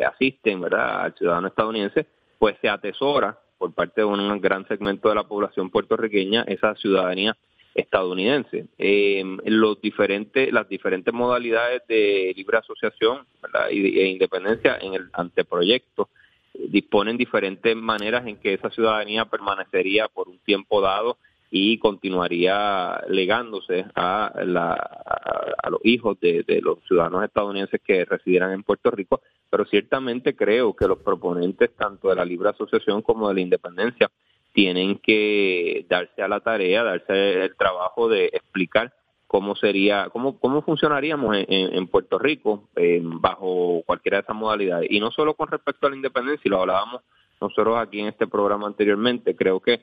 asisten 0.05 0.61
¿verdad? 0.61 1.03
al 1.03 1.15
ciudadano 1.15 1.49
estadounidense, 1.49 2.07
pues 2.39 2.57
se 2.61 2.69
atesora 2.69 3.39
por 3.59 3.75
parte 3.75 4.01
de 4.01 4.07
un 4.07 4.41
gran 4.41 4.67
segmento 4.67 5.09
de 5.09 5.15
la 5.15 5.25
población 5.25 5.71
puertorriqueña 5.71 6.43
esa 6.49 6.75
ciudadanía 6.75 7.37
estadounidense. 7.75 8.67
Eh, 8.79 9.25
los 9.45 9.81
diferentes, 9.81 10.53
las 10.53 10.69
diferentes 10.69 11.13
modalidades 11.13 11.83
de 11.89 12.33
libre 12.37 12.59
asociación 12.59 13.27
y 13.71 13.99
e 13.99 14.07
independencia 14.09 14.79
en 14.81 14.95
el 14.95 15.09
anteproyecto 15.13 16.09
disponen 16.55 17.17
diferentes 17.17 17.75
maneras 17.77 18.27
en 18.27 18.37
que 18.37 18.55
esa 18.55 18.71
ciudadanía 18.71 19.25
permanecería 19.25 20.09
por 20.09 20.29
un 20.29 20.39
tiempo 20.39 20.81
dado 20.81 21.17
y 21.51 21.79
continuaría 21.79 23.03
legándose 23.09 23.85
a, 23.95 24.27
a, 24.27 25.71
los 25.71 25.81
hijos 25.85 26.19
de, 26.21 26.45
los 26.63 26.79
ciudadanos 26.89 27.25
estadounidenses 27.25 27.81
que 27.85 28.07
residieran 28.07 28.53
en 28.53 28.63
Puerto 28.63 28.91
Rico, 28.91 29.21
pero 29.51 29.67
ciertamente 29.67 30.35
creo 30.35 30.75
que 30.75 30.89
los 30.89 30.99
proponentes 30.99 31.75
tanto 31.77 32.09
de 32.09 32.17
la 32.17 32.25
libre 32.25 32.49
asociación 32.49 33.03
como 33.03 33.29
de 33.29 33.35
la 33.35 33.41
independencia 33.43 34.11
tienen 34.53 34.99
que 34.99 35.87
darse 35.89 36.23
a 36.23 36.29
la 36.29 36.41
tarea, 36.41 36.85
darse 36.85 37.45
el 37.45 37.57
trabajo 37.57 38.09
de 38.09 38.27
explicar 38.27 38.93
cómo 39.27 39.57
sería, 39.57 40.11
cómo, 40.11 40.39
cómo 40.39 40.63
funcionaríamos 40.63 41.35
en, 41.49 41.87
Puerto 41.87 42.19
Rico 42.19 42.69
bajo 43.03 43.83
cualquiera 43.87 44.19
de 44.19 44.23
esas 44.25 44.37
modalidades. 44.37 44.91
Y 44.91 45.01
no 45.01 45.11
solo 45.11 45.35
con 45.35 45.49
respecto 45.49 45.87
a 45.87 45.91
la 45.91 45.97
independencia, 45.97 46.43
y 46.45 46.51
lo 46.51 46.61
hablábamos 46.61 47.01
nosotros 47.43 47.77
aquí 47.79 48.01
en 48.01 48.07
este 48.07 48.27
programa 48.27 48.67
anteriormente, 48.67 49.35
creo 49.35 49.61
que 49.61 49.81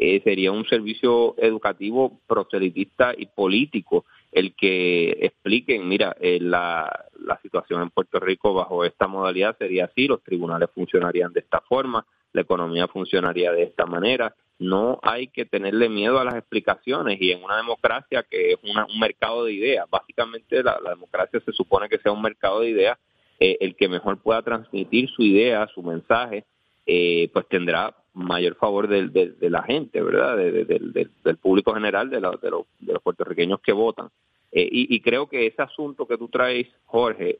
eh, 0.00 0.20
sería 0.24 0.50
un 0.50 0.64
servicio 0.66 1.34
educativo 1.36 2.20
proselitista 2.26 3.12
y 3.16 3.26
político 3.26 4.06
el 4.32 4.54
que 4.54 5.10
expliquen, 5.20 5.86
mira, 5.86 6.16
eh, 6.18 6.38
la, 6.40 7.06
la 7.20 7.38
situación 7.42 7.82
en 7.82 7.90
Puerto 7.90 8.18
Rico 8.18 8.54
bajo 8.54 8.84
esta 8.84 9.06
modalidad 9.06 9.56
sería 9.58 9.84
así, 9.84 10.08
los 10.08 10.22
tribunales 10.22 10.70
funcionarían 10.74 11.32
de 11.34 11.40
esta 11.40 11.60
forma, 11.60 12.06
la 12.32 12.42
economía 12.42 12.88
funcionaría 12.88 13.52
de 13.52 13.64
esta 13.64 13.86
manera. 13.86 14.34
No 14.58 15.00
hay 15.02 15.28
que 15.28 15.44
tenerle 15.44 15.88
miedo 15.88 16.18
a 16.18 16.24
las 16.24 16.34
explicaciones 16.34 17.20
y 17.20 17.32
en 17.32 17.42
una 17.42 17.56
democracia 17.56 18.24
que 18.28 18.52
es 18.52 18.58
un 18.62 19.00
mercado 19.00 19.44
de 19.44 19.52
ideas, 19.52 19.88
básicamente 19.90 20.62
la, 20.62 20.78
democracia 20.88 21.40
se 21.44 21.52
supone 21.52 21.88
que 21.88 21.98
sea 21.98 22.12
un 22.12 22.22
mercado 22.22 22.60
de 22.60 22.70
ideas, 22.70 22.98
eh, 23.40 23.56
el 23.60 23.74
que 23.74 23.88
mejor 23.88 24.18
pueda 24.18 24.42
transmitir 24.42 25.10
su 25.10 25.22
idea, 25.22 25.66
su 25.74 25.82
mensaje, 25.82 26.44
eh, 26.86 27.28
pues 27.32 27.48
tendrá 27.48 27.94
mayor 28.14 28.54
favor 28.56 28.86
de, 28.88 29.08
de, 29.08 29.50
la 29.50 29.62
gente, 29.62 30.00
¿verdad? 30.02 30.36
del 30.36 31.36
público 31.38 31.72
general, 31.72 32.10
de, 32.10 32.16
de, 32.16 32.50
los, 32.50 33.02
puertorriqueños 33.02 33.60
que 33.60 33.72
votan. 33.72 34.08
Eh, 34.52 34.68
y, 34.70 34.94
y, 34.94 35.00
creo 35.00 35.28
que 35.28 35.46
ese 35.46 35.62
asunto 35.62 36.06
que 36.06 36.18
tú 36.18 36.28
traes, 36.28 36.68
Jorge, 36.84 37.38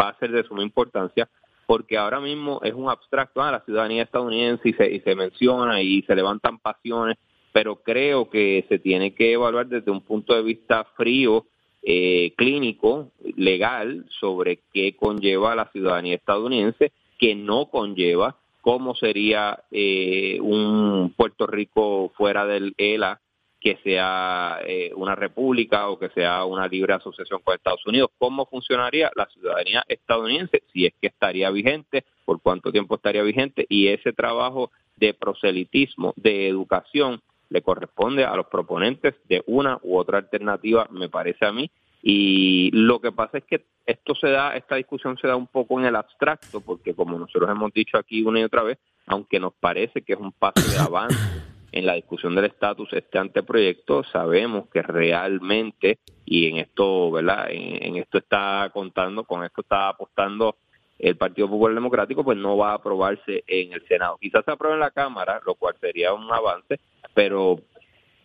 va 0.00 0.08
a 0.08 0.18
ser 0.18 0.32
de 0.32 0.42
suma 0.44 0.62
importancia 0.62 1.28
porque 1.66 1.98
ahora 1.98 2.20
mismo 2.20 2.60
es 2.62 2.72
un 2.72 2.88
abstracto 2.88 3.42
a 3.42 3.48
ah, 3.48 3.52
la 3.52 3.60
ciudadanía 3.64 4.04
estadounidense 4.04 4.68
y 4.68 4.72
se, 4.72 4.90
y 4.90 5.00
se 5.00 5.14
menciona 5.14 5.82
y 5.82 6.02
se 6.02 6.14
levantan 6.14 6.58
pasiones, 6.58 7.16
pero 7.52 7.76
creo 7.76 8.30
que 8.30 8.64
se 8.68 8.78
tiene 8.78 9.14
que 9.14 9.32
evaluar 9.32 9.66
desde 9.66 9.90
un 9.90 10.00
punto 10.00 10.34
de 10.34 10.42
vista 10.42 10.84
frío, 10.96 11.46
eh, 11.82 12.32
clínico, 12.36 13.10
legal, 13.36 14.06
sobre 14.20 14.60
qué 14.72 14.94
conlleva 14.96 15.54
la 15.54 15.70
ciudadanía 15.72 16.14
estadounidense, 16.14 16.92
que 17.18 17.34
no 17.34 17.66
conlleva 17.66 18.36
cómo 18.60 18.94
sería 18.94 19.62
eh, 19.70 20.38
un 20.40 21.14
Puerto 21.16 21.46
Rico 21.46 22.12
fuera 22.16 22.46
del 22.46 22.74
ELA 22.78 23.20
que 23.66 23.78
sea 23.82 24.60
eh, 24.64 24.92
una 24.94 25.16
república 25.16 25.88
o 25.88 25.98
que 25.98 26.08
sea 26.10 26.44
una 26.44 26.68
libre 26.68 26.94
asociación 26.94 27.40
con 27.42 27.56
Estados 27.56 27.84
Unidos. 27.84 28.10
¿Cómo 28.16 28.46
funcionaría 28.46 29.10
la 29.16 29.26
ciudadanía 29.26 29.84
estadounidense? 29.88 30.62
Si 30.72 30.86
es 30.86 30.94
que 31.00 31.08
estaría 31.08 31.50
vigente, 31.50 32.04
por 32.24 32.40
cuánto 32.40 32.70
tiempo 32.70 32.94
estaría 32.94 33.24
vigente 33.24 33.66
y 33.68 33.88
ese 33.88 34.12
trabajo 34.12 34.70
de 34.94 35.14
proselitismo, 35.14 36.14
de 36.14 36.46
educación, 36.46 37.20
le 37.48 37.60
corresponde 37.60 38.24
a 38.24 38.36
los 38.36 38.46
proponentes 38.46 39.16
de 39.28 39.42
una 39.48 39.80
u 39.82 39.96
otra 39.98 40.18
alternativa, 40.18 40.86
me 40.92 41.08
parece 41.08 41.44
a 41.44 41.50
mí. 41.50 41.68
Y 42.04 42.70
lo 42.72 43.00
que 43.00 43.10
pasa 43.10 43.38
es 43.38 43.44
que 43.46 43.64
esto 43.84 44.14
se 44.14 44.28
da, 44.28 44.54
esta 44.56 44.76
discusión 44.76 45.18
se 45.18 45.26
da 45.26 45.34
un 45.34 45.48
poco 45.48 45.80
en 45.80 45.86
el 45.86 45.96
abstracto, 45.96 46.60
porque 46.60 46.94
como 46.94 47.18
nosotros 47.18 47.50
hemos 47.50 47.72
dicho 47.72 47.98
aquí 47.98 48.22
una 48.22 48.38
y 48.38 48.44
otra 48.44 48.62
vez, 48.62 48.78
aunque 49.08 49.40
nos 49.40 49.54
parece 49.54 50.02
que 50.02 50.12
es 50.12 50.20
un 50.20 50.30
paso 50.30 50.62
de 50.70 50.78
avance 50.78 51.45
en 51.76 51.84
la 51.84 51.94
discusión 51.94 52.34
del 52.34 52.46
estatus 52.46 52.90
este 52.94 53.18
anteproyecto 53.18 54.02
sabemos 54.04 54.66
que 54.70 54.80
realmente 54.80 55.98
y 56.24 56.48
en 56.48 56.56
esto 56.56 57.10
verdad 57.10 57.48
en, 57.50 57.96
esto 57.96 58.16
está 58.16 58.70
contando 58.72 59.24
con 59.24 59.44
esto 59.44 59.60
está 59.60 59.90
apostando 59.90 60.56
el 60.98 61.16
Partido 61.18 61.50
Popular 61.50 61.74
Democrático 61.74 62.24
pues 62.24 62.38
no 62.38 62.56
va 62.56 62.70
a 62.70 62.76
aprobarse 62.76 63.44
en 63.46 63.74
el 63.74 63.86
Senado. 63.86 64.16
Quizás 64.18 64.42
se 64.46 64.50
apruebe 64.50 64.76
en 64.76 64.80
la 64.80 64.90
Cámara 64.90 65.42
lo 65.44 65.54
cual 65.54 65.74
sería 65.78 66.14
un 66.14 66.32
avance 66.32 66.80
pero 67.12 67.60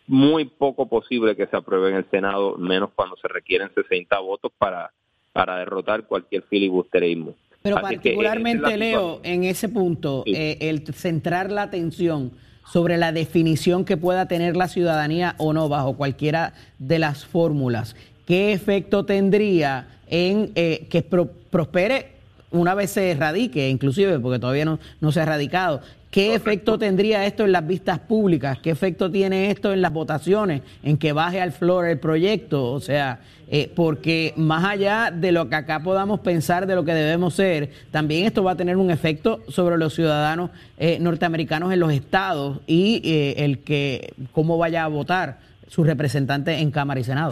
muy 0.07 0.45
poco 0.45 0.87
posible 0.87 1.35
que 1.35 1.47
se 1.47 1.57
apruebe 1.57 1.89
en 1.89 1.97
el 1.97 2.09
Senado 2.09 2.57
menos 2.57 2.91
cuando 2.95 3.17
se 3.17 3.27
requieren 3.27 3.69
60 3.75 4.17
votos 4.19 4.53
para 4.57 4.91
para 5.33 5.57
derrotar 5.57 6.07
cualquier 6.07 6.43
filibusterismo. 6.43 7.35
Pero 7.61 7.81
particularmente 7.81 8.77
Leo 8.77 9.19
en 9.23 9.43
ese 9.43 9.67
punto 9.67 10.23
eh, 10.25 10.57
el 10.61 10.85
centrar 10.93 11.51
la 11.51 11.63
atención 11.63 12.31
sobre 12.71 12.97
la 12.97 13.11
definición 13.11 13.83
que 13.85 13.97
pueda 13.97 14.27
tener 14.27 14.55
la 14.55 14.67
ciudadanía 14.67 15.35
o 15.37 15.53
no 15.53 15.67
bajo 15.67 15.97
cualquiera 15.97 16.53
de 16.79 16.99
las 16.99 17.25
fórmulas. 17.25 17.95
¿Qué 18.25 18.53
efecto 18.53 19.05
tendría 19.05 19.87
en 20.07 20.51
eh, 20.55 20.87
que 20.89 21.01
prospere 21.01 22.20
una 22.51 22.75
vez 22.75 22.91
se 22.91 23.11
erradique, 23.11 23.69
inclusive 23.69 24.19
porque 24.19 24.39
todavía 24.39 24.65
no, 24.65 24.79
no 24.99 25.11
se 25.11 25.19
ha 25.19 25.23
erradicado? 25.23 25.81
¿Qué 26.11 26.35
efecto 26.35 26.77
tendría 26.77 27.25
esto 27.25 27.45
en 27.45 27.53
las 27.53 27.65
vistas 27.65 27.99
públicas? 27.99 28.59
¿Qué 28.61 28.69
efecto 28.69 29.09
tiene 29.09 29.49
esto 29.49 29.71
en 29.71 29.81
las 29.81 29.93
votaciones? 29.93 30.61
¿En 30.83 30.97
que 30.97 31.13
baje 31.13 31.39
al 31.39 31.53
flor 31.53 31.85
el 31.85 31.99
proyecto? 31.99 32.69
O 32.73 32.81
sea, 32.81 33.21
eh, 33.49 33.71
porque 33.73 34.33
más 34.35 34.65
allá 34.65 35.09
de 35.09 35.31
lo 35.31 35.47
que 35.47 35.55
acá 35.55 35.81
podamos 35.81 36.19
pensar 36.19 36.67
de 36.67 36.75
lo 36.75 36.83
que 36.83 36.93
debemos 36.93 37.33
ser, 37.35 37.69
también 37.91 38.25
esto 38.25 38.43
va 38.43 38.51
a 38.51 38.55
tener 38.57 38.75
un 38.75 38.91
efecto 38.91 39.39
sobre 39.47 39.77
los 39.77 39.93
ciudadanos 39.93 40.51
eh, 40.77 40.97
norteamericanos 40.99 41.71
en 41.71 41.79
los 41.79 41.93
estados 41.93 42.59
y 42.67 43.01
eh, 43.05 43.45
el 43.45 43.59
que 43.59 44.13
cómo 44.33 44.57
vaya 44.57 44.83
a 44.83 44.89
votar 44.89 45.39
sus 45.69 45.87
representantes 45.87 46.61
en 46.61 46.71
Cámara 46.71 46.99
y 46.99 47.05
Senado. 47.05 47.31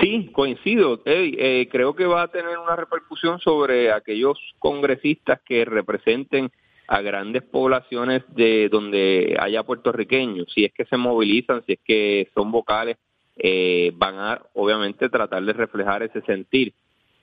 Sí, 0.00 0.30
coincido. 0.32 1.02
creo 1.02 1.94
que 1.94 2.06
va 2.06 2.22
a 2.22 2.28
tener 2.28 2.58
una 2.58 2.76
repercusión 2.76 3.38
sobre 3.40 3.92
aquellos 3.92 4.38
congresistas 4.58 5.40
que 5.42 5.64
representen 5.64 6.50
a 6.90 7.02
grandes 7.02 7.44
poblaciones 7.44 8.24
de 8.34 8.68
donde 8.68 9.36
haya 9.38 9.62
puertorriqueños, 9.62 10.48
si 10.52 10.64
es 10.64 10.72
que 10.72 10.84
se 10.86 10.96
movilizan, 10.96 11.62
si 11.64 11.74
es 11.74 11.78
que 11.84 12.28
son 12.34 12.50
vocales, 12.50 12.96
eh, 13.36 13.92
van 13.94 14.18
a 14.18 14.42
obviamente 14.54 15.08
tratar 15.08 15.44
de 15.44 15.52
reflejar 15.52 16.02
ese 16.02 16.20
sentir. 16.22 16.74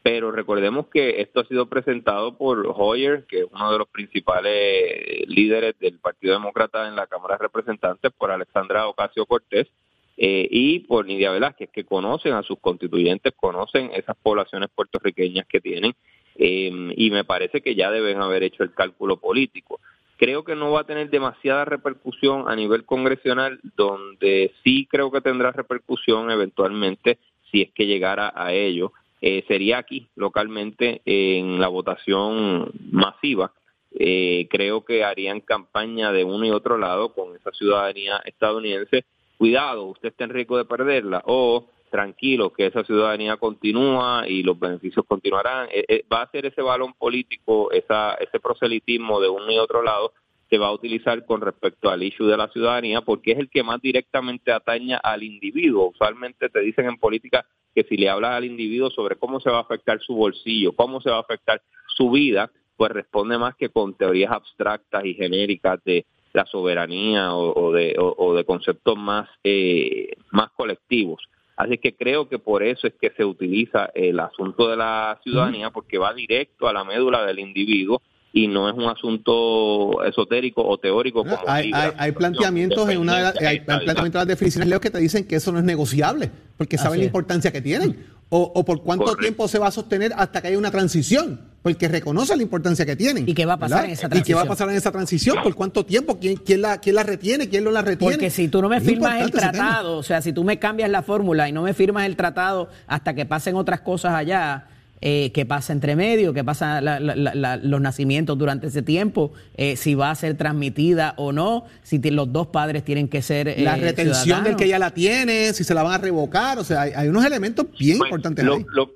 Pero 0.02 0.32
recordemos 0.32 0.88
que 0.88 1.22
esto 1.22 1.42
ha 1.42 1.46
sido 1.48 1.66
presentado 1.66 2.38
por 2.38 2.66
Hoyer, 2.78 3.26
que 3.28 3.42
es 3.42 3.48
uno 3.52 3.74
de 3.74 3.80
los 3.80 3.90
principales 3.90 5.28
líderes 5.28 5.78
del 5.80 6.00
Partido 6.00 6.36
Demócrata 6.36 6.88
en 6.88 6.96
la 6.96 7.08
Cámara 7.08 7.36
de 7.36 7.44
Representantes, 7.44 8.14
por 8.18 8.32
Alexandra 8.32 8.88
Ocasio 8.88 9.26
Cortés, 9.26 9.68
eh, 10.18 10.48
y 10.50 10.80
por 10.80 11.06
Nidia 11.06 11.32
Velázquez, 11.32 11.70
que 11.72 11.86
conocen 11.86 12.34
a 12.34 12.44
sus 12.44 12.60
constituyentes, 12.60 13.34
conocen 13.36 13.92
esas 13.94 14.18
poblaciones 14.18 14.70
puertorriqueñas 14.74 15.46
que 15.48 15.62
tienen 15.62 15.94
eh, 16.36 16.72
y 16.96 17.12
me 17.12 17.24
parece 17.24 17.62
que 17.62 17.76
ya 17.76 17.92
deben 17.92 18.22
haber 18.22 18.44
hecho 18.44 18.64
el 18.64 18.74
cálculo 18.74 19.18
político. 19.18 19.80
Creo 20.18 20.44
que 20.44 20.56
no 20.56 20.72
va 20.72 20.82
a 20.82 20.88
tener 20.88 21.12
demasiada 21.12 21.66
repercusión 21.66 22.50
a 22.50 22.56
nivel 22.56 22.86
congresional, 22.86 23.60
donde 23.76 24.52
sí 24.64 24.88
creo 24.90 25.12
que 25.12 25.22
tendrá 25.22 25.52
repercusión 25.52 26.32
eventualmente 26.32 27.20
si 27.52 27.62
es 27.62 27.72
que 27.72 27.86
llegara 27.86 28.34
a 28.36 28.52
ello. 28.54 28.94
Eh, 29.22 29.44
sería 29.48 29.78
aquí, 29.78 30.08
localmente, 30.16 31.02
en 31.06 31.60
la 31.60 31.68
votación 31.68 32.72
masiva. 32.92 33.52
Eh, 34.00 34.48
creo 34.50 34.86
que 34.86 35.04
harían 35.04 35.42
campaña 35.42 36.12
de 36.12 36.24
uno 36.24 36.46
y 36.46 36.52
otro 36.52 36.78
lado 36.78 37.14
con 37.14 37.36
esa 37.36 37.52
ciudadanía 37.52 38.22
estadounidense. 38.26 39.06
Cuidado, 39.38 39.86
usted 39.86 40.10
está 40.10 40.24
en 40.24 40.32
riesgo 40.32 40.58
de 40.58 40.66
perderla. 40.66 41.22
O 41.26 41.68
tranquilo 41.90 42.52
que 42.52 42.66
esa 42.66 42.84
ciudadanía 42.84 43.38
continúa 43.38 44.28
y 44.28 44.44
los 44.44 44.60
beneficios 44.60 45.06
continuarán. 45.08 45.68
Eh, 45.72 45.86
eh, 45.88 46.04
va 46.12 46.24
a 46.24 46.32
ser 46.32 46.46
ese 46.46 46.62
balón 46.62 46.94
político, 46.94 47.72
esa, 47.72 48.16
ese 48.16 48.40
proselitismo 48.40 49.20
de 49.20 49.30
uno 49.30 49.52
y 49.52 49.58
otro 49.58 49.82
lado 49.82 50.14
se 50.50 50.58
va 50.58 50.68
a 50.68 50.74
utilizar 50.74 51.26
con 51.26 51.42
respecto 51.42 51.90
al 51.90 52.04
issue 52.04 52.26
de 52.26 52.38
la 52.38 52.48
ciudadanía 52.50 53.02
porque 53.02 53.34
es 53.34 53.40
el 53.40 53.50
que 53.50 53.64
más 53.64 53.82
directamente 53.82 54.52
ataña 54.52 54.98
al 54.98 55.24
individuo. 55.24 55.90
Usualmente 55.90 56.50
te 56.50 56.62
dicen 56.62 56.86
en 56.86 56.98
política 56.98 57.46
que 57.76 57.84
si 57.84 57.98
le 57.98 58.10
hablas 58.10 58.32
al 58.32 58.46
individuo 58.46 58.90
sobre 58.90 59.18
cómo 59.18 59.40
se 59.40 59.50
va 59.50 59.58
a 59.58 59.62
afectar 59.62 60.00
su 60.00 60.16
bolsillo, 60.16 60.72
cómo 60.74 61.02
se 61.02 61.10
va 61.10 61.18
a 61.18 61.22
afectar 61.22 61.62
su 61.88 62.12
vida, 62.12 62.50
pues 62.78 62.92
responde 62.92 63.38
más 63.38 63.56
que 63.56 63.70
con 63.70 63.96
teorías 63.96 64.32
abstractas 64.32 65.04
y 65.04 65.16
genéricas 65.16 65.84
de 65.84 66.06
la 66.38 66.46
soberanía 66.46 67.34
o, 67.34 67.72
de, 67.72 67.96
o, 67.98 68.36
de 68.36 68.46
conceptos 68.46 68.96
más, 68.96 69.28
eh, 69.44 70.12
más 70.32 70.52
colectivos. 70.56 71.20
Así 71.58 71.80
que 71.80 71.96
creo 71.96 72.30
que 72.30 72.38
por 72.38 72.62
eso 72.62 72.86
es 72.86 72.94
que 73.02 73.12
se 73.18 73.26
utiliza 73.26 73.90
el 73.96 74.20
asunto 74.20 74.70
de 74.70 74.78
la 74.78 75.20
ciudadanía, 75.24 75.72
porque 75.72 75.98
va 75.98 76.14
directo 76.14 76.68
a 76.68 76.74
la 76.74 76.84
médula 76.84 77.26
del 77.26 77.40
individuo 77.40 78.04
y 78.32 78.48
no 78.48 78.70
es 78.70 78.76
un 78.76 78.84
asunto 78.84 80.04
esotérico 80.04 80.64
o 80.64 80.78
teórico 80.78 81.24
como 81.24 81.38
hay, 81.48 81.72
hay, 81.74 82.12
planteamientos 82.12 82.88
en 82.90 83.00
una 83.00 83.30
hay, 83.30 83.62
planteamientos 83.62 84.12
de 84.12 84.20
las 84.20 84.28
definiciones 84.28 84.70
leo 84.70 84.80
que 84.80 84.92
te 84.92 85.00
dicen 85.00 85.26
que 85.26 85.38
eso 85.38 85.52
no 85.52 85.58
es 85.58 85.64
negociable 85.64 86.30
porque 86.58 86.78
saben 86.78 87.00
la 87.00 87.06
importancia 87.06 87.52
que 87.52 87.62
tienen 87.62 88.06
o, 88.30 88.52
o 88.54 88.66
por 88.66 88.84
cuánto 88.84 89.16
tiempo 89.16 89.48
se 89.48 89.58
va 89.58 89.68
a 89.68 89.72
sostener 89.72 90.12
hasta 90.16 90.42
que 90.42 90.50
haya 90.50 90.58
una 90.58 90.70
transición 90.70 91.40
porque 91.62 91.88
reconoce 91.88 92.36
la 92.36 92.44
importancia 92.44 92.86
que 92.86 92.96
tienen 92.96 93.28
y 93.28 93.34
qué 93.34 93.46
va 93.46 93.54
a 93.54 93.60
pasar 93.60 93.86
en 93.86 93.92
esa 93.92 94.08
transición 94.08 94.22
y 94.22 94.26
qué 94.26 94.34
va 94.36 94.42
a 94.42 94.46
pasar 94.46 94.70
en 94.70 94.76
esa 94.76 94.92
transición 94.92 95.38
por 95.44 95.56
cuánto 95.56 95.86
tiempo 95.86 96.18
quién, 96.20 96.38
quién 96.38 96.62
la 96.62 96.80
quién 96.80 96.96
la 96.96 97.04
retiene 97.04 97.50
quién 97.50 97.64
no 97.64 97.72
la 97.72 97.82
retiene 97.82 98.14
porque 98.14 98.30
si 98.30 98.48
tú 98.48 98.62
no 98.62 98.70
me 98.70 98.80
firmas 98.80 99.22
el 99.22 99.32
tratado 99.32 99.98
o 99.98 100.04
sea 100.04 100.22
si 100.22 100.34
tú 100.34 100.44
me 100.44 100.60
cambias 100.60 100.90
la 100.90 101.02
fórmula 101.02 101.50
y 101.50 101.52
no 101.52 101.64
me 101.64 101.74
firmas 101.74 102.06
el 102.06 102.16
tratado 102.16 102.70
hasta 102.88 103.14
que 103.14 103.26
pasen 103.26 103.56
otras 103.56 103.82
cosas 103.82 104.14
allá 104.14 104.68
eh, 105.00 105.32
qué 105.32 105.46
pasa 105.46 105.74
entre 105.74 105.96
medio, 105.96 106.34
qué 106.34 106.44
pasa 106.44 106.82
los 106.82 107.82
nacimientos 107.82 108.36
durante 108.36 108.68
ese 108.68 108.82
tiempo, 108.82 109.32
eh, 109.56 109.76
si 109.76 109.94
va 109.94 110.10
a 110.10 110.16
ser 110.16 110.36
transmitida 110.36 111.14
o 111.18 111.32
no, 111.32 111.66
si 111.84 112.00
los 112.00 112.34
dos 112.34 112.48
padres 112.48 112.84
tienen 112.84 113.08
que 113.08 113.22
ser 113.22 113.60
la 113.60 113.78
eh, 113.78 113.82
retención 113.82 114.44
del 114.44 114.56
que 114.56 114.68
ya 114.68 114.80
la 114.80 114.92
tiene, 114.92 115.54
si 115.54 115.64
se 115.64 115.76
la 115.76 115.84
van 115.84 115.94
a 115.94 115.98
revocar, 116.00 116.58
o 116.58 116.64
sea, 116.64 116.82
hay, 116.82 117.08
unos 117.10 117.24
elementos 117.26 117.68
bien 117.78 117.98
importantes 117.98 118.44
lo, 118.44 118.58
Lo, 118.72 118.92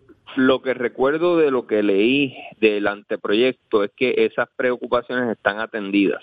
que 0.63 0.74
recuerdo 0.74 1.38
de 1.38 1.52
lo 1.52 1.67
que 1.67 1.84
leí 1.84 2.36
del 2.60 2.88
anteproyecto 2.88 3.84
es 3.84 3.91
que 3.96 4.13
esas 4.17 4.50
preocupaciones 4.56 5.30
están 5.30 5.60
atendidas. 5.60 6.22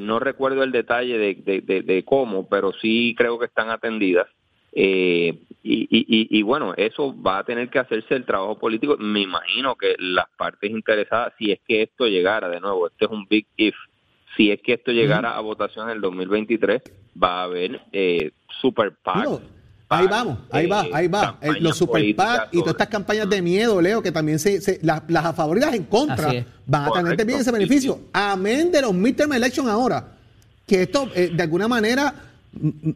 no 0.00 0.18
recuerdo 0.18 0.62
el 0.62 0.72
detalle 0.72 1.18
de 1.18 2.04
cómo, 2.04 2.48
pero 2.48 2.72
sí 2.72 3.14
creo 3.16 3.38
que 3.38 3.46
están 3.46 3.70
atendidas. 3.70 4.28
Eh, 4.76 5.38
y, 5.62 5.82
y, 5.82 6.38
y, 6.38 6.42
bueno, 6.42 6.74
eso 6.76 7.14
va 7.22 7.38
a 7.38 7.44
tener 7.44 7.70
que 7.70 7.78
hacerse 7.78 8.16
el 8.16 8.24
trabajo 8.24 8.58
político. 8.58 8.96
Me 8.98 9.20
imagino 9.20 9.76
que 9.76 9.94
las 9.98 10.28
partes 10.36 10.70
interesadas, 10.70 11.32
si 11.38 11.52
es 11.52 11.60
que 11.66 11.82
esto 11.82 12.06
llegara, 12.06 12.48
de 12.48 12.60
nuevo, 12.60 12.88
este 12.88 13.04
es 13.04 13.10
un 13.10 13.26
big 13.26 13.46
if, 13.56 13.76
si 14.36 14.50
es 14.50 14.60
que 14.60 14.74
esto 14.74 14.90
llegara 14.90 15.36
a 15.36 15.40
votación 15.40 15.88
en 15.88 15.96
el 15.96 16.00
2023, 16.00 16.82
va 17.22 17.40
a 17.40 17.44
haber 17.44 17.80
eh, 17.92 18.32
super 18.60 18.92
PAC. 18.96 19.40
Ahí 19.98 20.06
vamos, 20.06 20.38
ahí 20.50 20.66
va, 20.66 20.86
ahí 20.92 21.08
va. 21.08 21.38
Eh, 21.40 21.52
los 21.60 21.76
super 21.76 22.02
PAC 22.14 22.48
y 22.52 22.58
todas 22.58 22.72
estas 22.72 22.88
campañas 22.88 23.28
de 23.28 23.42
miedo, 23.42 23.80
Leo, 23.80 24.02
que 24.02 24.12
también 24.12 24.38
se, 24.38 24.78
las, 24.82 25.02
las 25.08 25.24
a 25.24 25.32
favor 25.32 25.56
y 25.56 25.60
las 25.60 25.74
en 25.74 25.84
contra 25.84 26.44
van 26.66 26.88
a 26.88 26.92
tener 26.92 27.16
también 27.16 27.40
ese 27.40 27.52
beneficio. 27.52 28.00
Amén 28.12 28.70
de 28.70 28.82
los 28.82 28.94
midterm 28.94 29.32
elections 29.32 29.68
ahora. 29.68 30.12
Que 30.66 30.82
esto, 30.82 31.08
eh, 31.14 31.30
de 31.34 31.42
alguna 31.42 31.68
manera 31.68 32.14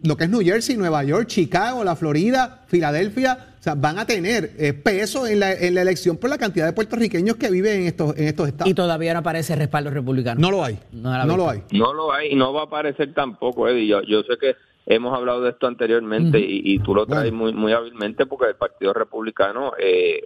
lo 0.02 0.16
que 0.16 0.24
es 0.24 0.30
New 0.30 0.40
Jersey, 0.40 0.76
Nueva 0.76 1.02
York, 1.04 1.26
Chicago, 1.26 1.82
la 1.82 1.96
Florida, 1.96 2.64
Filadelfia, 2.66 3.46
o 3.58 3.62
sea, 3.62 3.74
van 3.74 3.98
a 3.98 4.06
tener 4.06 4.52
eh, 4.58 4.72
peso 4.72 5.26
en 5.26 5.40
la, 5.40 5.52
en 5.52 5.74
la, 5.74 5.82
elección 5.82 6.16
por 6.16 6.30
la 6.30 6.38
cantidad 6.38 6.66
de 6.66 6.72
puertorriqueños 6.72 7.36
que 7.36 7.50
viven 7.50 7.80
en 7.80 7.86
estos, 7.88 8.16
en 8.16 8.28
estos 8.28 8.48
estados. 8.48 8.70
Y 8.70 8.74
todavía 8.74 9.12
no 9.14 9.20
aparece 9.20 9.56
respaldo 9.56 9.90
republicano. 9.90 10.40
No 10.40 10.50
lo 10.50 10.64
hay. 10.64 10.78
No, 10.92 11.10
lo 11.36 11.50
hay. 11.50 11.62
No 11.72 11.92
lo 11.92 12.12
hay 12.12 12.32
y 12.32 12.36
no 12.36 12.52
va 12.52 12.62
a 12.62 12.64
aparecer 12.64 13.12
tampoco, 13.14 13.68
Eddie. 13.68 13.88
Yo, 13.88 14.02
yo 14.02 14.22
sé 14.22 14.34
que 14.40 14.54
hemos 14.88 15.14
hablado 15.14 15.42
de 15.42 15.50
esto 15.50 15.66
anteriormente 15.66 16.38
y, 16.40 16.78
tú 16.80 16.94
lo 16.94 17.06
traes 17.06 17.32
muy, 17.32 17.52
muy 17.52 17.72
hábilmente 17.72 18.26
porque 18.26 18.46
el 18.46 18.56
Partido 18.56 18.94
Republicano 18.94 19.72
eh, 19.78 20.22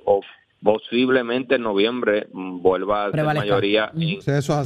posiblemente 0.62 1.56
en 1.56 1.62
noviembre 1.62 2.28
mm, 2.32 2.62
vuelva 2.62 3.06
a 3.06 3.10
ser 3.10 3.24
mayoría. 3.24 3.90
sí, 3.92 4.20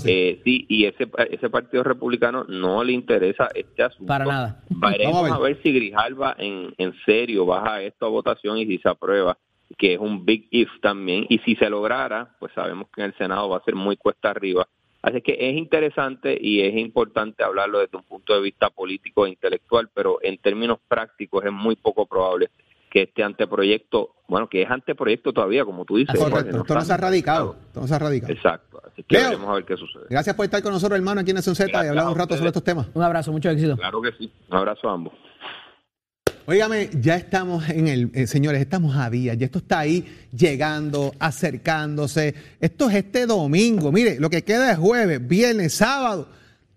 eh, 0.04 0.40
sí, 0.44 0.66
y 0.68 0.84
ese, 0.84 1.08
ese 1.30 1.48
partido 1.48 1.82
republicano 1.82 2.44
no 2.44 2.84
le 2.84 2.92
interesa 2.92 3.48
este 3.54 3.82
asunto. 3.82 4.06
Para 4.06 4.26
nada. 4.26 4.62
Vamos 4.68 5.30
a 5.30 5.38
ver. 5.38 5.58
si 5.62 5.72
Grijalva 5.72 6.36
en, 6.38 6.74
en 6.76 6.94
serio 7.06 7.46
baja 7.46 7.80
esto 7.80 8.04
a 8.04 8.10
votación 8.10 8.58
y 8.58 8.66
si 8.66 8.78
se 8.78 8.90
aprueba, 8.90 9.38
que 9.78 9.94
es 9.94 9.98
un 9.98 10.26
big 10.26 10.46
if 10.50 10.68
también. 10.82 11.24
Y 11.30 11.38
si 11.38 11.56
se 11.56 11.70
lograra, 11.70 12.36
pues 12.38 12.52
sabemos 12.54 12.88
que 12.94 13.00
en 13.00 13.06
el 13.06 13.16
Senado 13.16 13.48
va 13.48 13.56
a 13.56 13.64
ser 13.64 13.74
muy 13.74 13.96
cuesta 13.96 14.30
arriba. 14.30 14.68
Así 15.06 15.22
que 15.22 15.36
es 15.38 15.56
interesante 15.56 16.36
y 16.38 16.62
es 16.62 16.74
importante 16.74 17.44
hablarlo 17.44 17.78
desde 17.78 17.96
un 17.96 18.02
punto 18.02 18.34
de 18.34 18.40
vista 18.40 18.70
político 18.70 19.24
e 19.24 19.28
intelectual, 19.28 19.88
pero 19.94 20.18
en 20.20 20.36
términos 20.38 20.78
prácticos 20.88 21.44
es 21.44 21.52
muy 21.52 21.76
poco 21.76 22.06
probable 22.06 22.50
que 22.90 23.02
este 23.02 23.22
anteproyecto, 23.22 24.16
bueno, 24.26 24.48
que 24.48 24.62
es 24.62 24.68
anteproyecto 24.68 25.32
todavía, 25.32 25.64
como 25.64 25.84
tú 25.84 25.98
dices. 25.98 26.18
Correcto, 26.18 26.56
esto 26.56 26.74
no 26.74 26.80
se 26.80 26.92
ha 26.92 26.96
radicado. 26.96 27.54
se 27.86 27.94
ha 27.94 27.98
radicado. 28.00 28.32
Exacto. 28.32 28.82
Así 28.84 29.04
que 29.04 29.18
veremos 29.18 29.48
a 29.48 29.52
ver 29.52 29.64
qué 29.64 29.76
sucede. 29.76 30.06
Gracias 30.10 30.34
por 30.34 30.44
estar 30.44 30.60
con 30.60 30.72
nosotros, 30.72 30.98
hermano, 30.98 31.20
aquí 31.20 31.30
en 31.30 31.36
Nación 31.36 31.54
Z 31.54 31.84
y 31.84 31.88
hablar 31.88 32.08
un 32.08 32.16
rato 32.16 32.34
sobre 32.34 32.48
estos 32.48 32.64
temas. 32.64 32.88
Un 32.92 33.02
abrazo, 33.04 33.30
mucho 33.30 33.48
éxito. 33.48 33.76
Claro 33.76 34.02
que 34.02 34.10
sí. 34.18 34.32
Un 34.50 34.56
abrazo 34.56 34.88
a 34.88 34.92
ambos. 34.92 35.12
Óigame, 36.48 36.90
ya 37.00 37.16
estamos 37.16 37.68
en 37.68 37.88
el, 37.88 38.10
eh, 38.14 38.28
señores, 38.28 38.60
estamos 38.60 38.96
a 38.96 39.10
días, 39.10 39.36
ya 39.36 39.46
esto 39.46 39.58
está 39.58 39.80
ahí 39.80 40.04
llegando, 40.32 41.12
acercándose. 41.18 42.36
Esto 42.60 42.88
es 42.88 42.94
este 42.94 43.26
domingo, 43.26 43.90
mire, 43.90 44.20
lo 44.20 44.30
que 44.30 44.42
queda 44.42 44.70
es 44.70 44.78
jueves, 44.78 45.26
viernes, 45.26 45.74
sábado, 45.74 46.28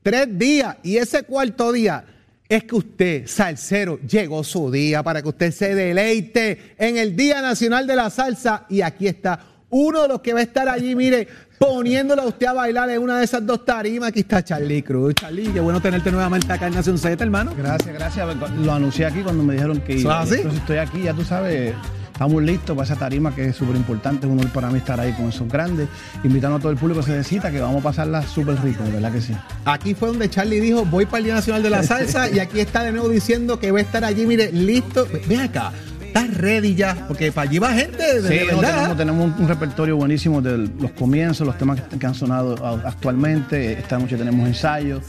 tres 0.02 0.28
días 0.40 0.78
y 0.82 0.98
ese 0.98 1.22
cuarto 1.22 1.72
día 1.72 2.04
es 2.50 2.64
que 2.64 2.76
usted, 2.76 3.28
salsero, 3.28 4.00
llegó 4.00 4.44
su 4.44 4.72
día 4.72 5.04
para 5.04 5.22
que 5.22 5.30
usted 5.30 5.52
se 5.52 5.76
deleite 5.76 6.74
en 6.80 6.98
el 6.98 7.16
Día 7.16 7.40
Nacional 7.40 7.86
de 7.86 7.96
la 7.96 8.10
Salsa. 8.10 8.66
Y 8.70 8.82
aquí 8.82 9.06
está 9.06 9.40
uno 9.70 10.04
de 10.04 10.08
los 10.08 10.22
que 10.22 10.34
va 10.34 10.40
a 10.40 10.44
estar 10.44 10.68
allí, 10.68 10.96
mire, 10.96 11.28
poniéndolo 11.58 12.24
a 12.24 12.26
usted 12.26 12.48
a 12.48 12.54
bailar 12.54 12.90
en 12.90 13.02
una 13.02 13.20
de 13.20 13.26
esas 13.26 13.46
dos 13.46 13.66
tarimas. 13.66 14.10
Aquí 14.10 14.22
está 14.22 14.44
Charlie 14.44 14.84
Cruz. 14.84 15.16
Charlie, 15.16 15.52
qué 15.52 15.60
bueno 15.60 15.82
tenerte 15.82 16.12
nuevamente 16.12 16.52
acá 16.52 16.68
en 16.68 16.76
Nación 16.76 16.98
Z, 16.98 17.24
hermano. 17.24 17.54
Gracias, 17.58 17.94
gracias. 17.94 18.28
Lo 18.58 18.74
anuncié 18.74 19.06
aquí 19.06 19.22
cuando 19.22 19.44
me 19.44 19.54
dijeron 19.54 19.82
que 19.82 19.98
iba. 19.98 20.24
Entonces 20.24 20.54
estoy 20.54 20.78
aquí, 20.78 21.04
ya 21.04 21.14
tú 21.14 21.24
sabes 21.24 21.76
Estamos 22.20 22.44
listos 22.44 22.76
para 22.76 22.84
esa 22.84 22.98
tarima 22.98 23.34
que 23.34 23.46
es 23.46 23.56
súper 23.56 23.78
importante. 23.78 24.28
Es 24.28 24.30
un 24.30 24.38
honor 24.40 24.52
para 24.52 24.70
mí 24.70 24.80
estar 24.80 25.00
ahí 25.00 25.14
con 25.14 25.30
esos 25.30 25.48
grandes, 25.48 25.88
invitando 26.22 26.58
a 26.58 26.60
todo 26.60 26.70
el 26.70 26.78
público 26.78 27.00
que 27.00 27.06
se 27.06 27.12
necesita, 27.14 27.50
que 27.50 27.62
vamos 27.62 27.80
a 27.80 27.84
pasarla 27.84 28.22
súper 28.24 28.62
rico, 28.62 28.84
¿verdad 28.92 29.14
que 29.14 29.22
sí? 29.22 29.34
Aquí 29.64 29.94
fue 29.94 30.10
donde 30.10 30.30
Charlie 30.30 30.60
dijo, 30.60 30.84
voy 30.84 31.06
para 31.06 31.20
el 31.20 31.24
Día 31.24 31.36
Nacional 31.36 31.64
de 31.64 31.70
la 31.70 31.82
Salsa, 31.84 32.30
y 32.30 32.40
aquí 32.40 32.60
está 32.60 32.84
de 32.84 32.92
nuevo 32.92 33.08
diciendo 33.08 33.58
que 33.58 33.72
va 33.72 33.80
a 33.80 33.84
estar 33.84 34.04
allí, 34.04 34.26
mire, 34.26 34.52
listo. 34.52 35.08
Ven 35.30 35.40
acá, 35.40 35.72
estás 36.10 36.38
ready 36.38 36.76
ya, 36.76 37.06
porque 37.08 37.32
para 37.32 37.50
allí 37.50 37.60
va 37.60 37.74
gente 37.74 38.22
de, 38.22 38.46
verdad. 38.46 38.96
tenemos, 38.96 39.40
un, 39.40 39.48
repertorio 39.48 39.96
buenísimo 39.96 40.42
de 40.42 40.58
los 40.58 40.92
comienzos, 40.92 41.46
los 41.46 41.58
temas 41.58 41.82
que, 41.82 42.06
han 42.06 42.16
sonado 42.16 42.56
actualmente. 42.86 43.74
Esta 43.74 43.98
noche 43.98 44.18
tenemos 44.18 44.48
ensayos, 44.48 45.04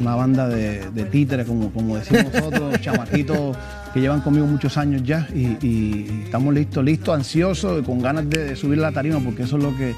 una 0.00 0.14
banda 0.14 0.48
de, 0.48 0.90
de 0.90 1.04
títeres, 1.04 1.46
como, 1.46 1.72
como 1.72 1.96
decimos 1.96 2.24
nosotros, 2.34 2.80
chamaquitos 2.80 3.56
que 3.92 4.00
llevan 4.00 4.20
conmigo 4.20 4.46
muchos 4.46 4.76
años 4.76 5.02
ya 5.04 5.28
y, 5.34 6.06
estamos 6.24 6.54
listos, 6.54 6.84
listos, 6.84 7.14
ansiosos, 7.14 7.84
con 7.84 8.00
ganas 8.00 8.28
de, 8.28 8.56
subir 8.56 8.78
la 8.78 8.92
tarima 8.92 9.20
porque 9.20 9.42
eso 9.42 9.58
es 9.58 9.62
lo 9.62 9.76
que, 9.76 9.94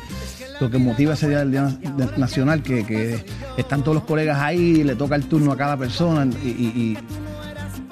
lo 0.61 0.71
que 0.71 0.79
motiva 0.79 1.15
ese 1.15 1.29
día 1.29 1.39
del 1.39 1.51
Día 1.51 1.79
Nacional, 2.17 2.63
que, 2.63 3.25
están 3.57 3.83
todos 3.83 3.95
los 3.95 4.05
colegas 4.05 4.39
ahí, 4.41 4.83
le 4.83 4.97
toca 4.97 5.15
el 5.15 5.25
turno 5.25 5.53
a 5.53 5.57
cada 5.57 5.77
persona 5.77 6.27
y, 6.45 6.97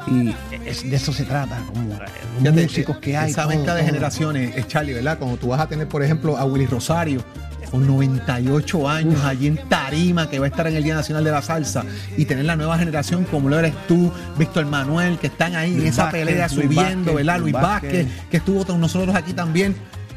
de 0.07 0.97
eso 0.97 1.13
se 1.13 1.25
trata, 1.25 1.59
como 1.67 1.99
los 2.43 2.55
músicos 2.55 2.99
que 2.99 3.17
hay. 3.17 3.31
Esa 3.31 3.47
venta 3.47 3.75
de 3.75 3.85
generaciones, 3.85 4.57
es 4.57 4.69
Charlie, 4.69 4.95
¿verdad? 4.95 5.19
Cuando 5.19 5.37
tú 5.37 5.49
vas 5.49 5.61
a 5.61 5.67
tener, 5.67 5.89
por 5.89 6.03
ejemplo, 6.03 6.37
a 6.37 6.45
Willy 6.45 6.67
Rosario, 6.67 7.25
con 7.71 7.87
98 7.87 8.89
años 8.89 9.25
allí 9.25 9.47
en 9.47 9.57
Tarima, 9.69 10.29
que 10.29 10.39
va 10.39 10.45
a 10.45 10.49
estar 10.49 10.67
en 10.67 10.77
el 10.77 10.85
Día 10.85 10.95
Nacional 10.95 11.25
de 11.25 11.31
la 11.31 11.41
Salsa, 11.41 11.85
y 12.19 12.27
tener 12.27 12.45
la 12.45 12.55
nueva 12.55 12.79
generación 12.79 13.25
como 13.25 13.49
lo 13.49 13.59
eres 13.59 13.73
tú, 13.89 14.13
Víctor 14.37 14.67
Manuel, 14.67 15.19
que 15.19 15.29
están 15.29 15.57
ahí 15.57 15.73
en 15.75 15.87
esa 15.87 16.11
pelea 16.11 16.51
subiendo, 16.51 17.15
¿verdad? 17.15 17.41
Luis 17.41 17.55
Vázquez, 17.55 18.09
que 18.31 18.37
estuvo 18.37 18.67
con 18.67 18.81
nosotros 18.81 19.17
aquí 19.17 19.33
también. 19.33 19.75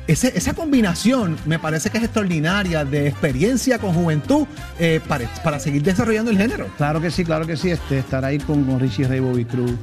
Esa 0.08 0.54
combinación 0.54 1.38
me 1.46 1.58
parece 1.60 1.90
que 1.90 1.98
es 1.98 2.04
extraordinaria 2.04 2.86
de 2.86 3.08
experiencia 3.08 3.80
con 3.80 3.94
juventud 3.94 4.46
eh, 4.80 5.00
para, 5.08 5.60
seguir 5.60 5.84
desarrollando 5.84 6.32
el 6.32 6.38
género. 6.38 6.68
Claro 6.78 7.02
que 7.02 7.12
sí, 7.12 7.26
claro 7.26 7.48
que 7.48 7.58
sí. 7.58 7.72
Este, 7.72 8.00
estar 8.00 8.24
ahí 8.24 8.38
con, 8.38 8.64
con 8.66 8.80
Richie 8.80 9.08
Ray 9.08 9.20
Bobby 9.20 9.46
Cruz, 9.46 9.74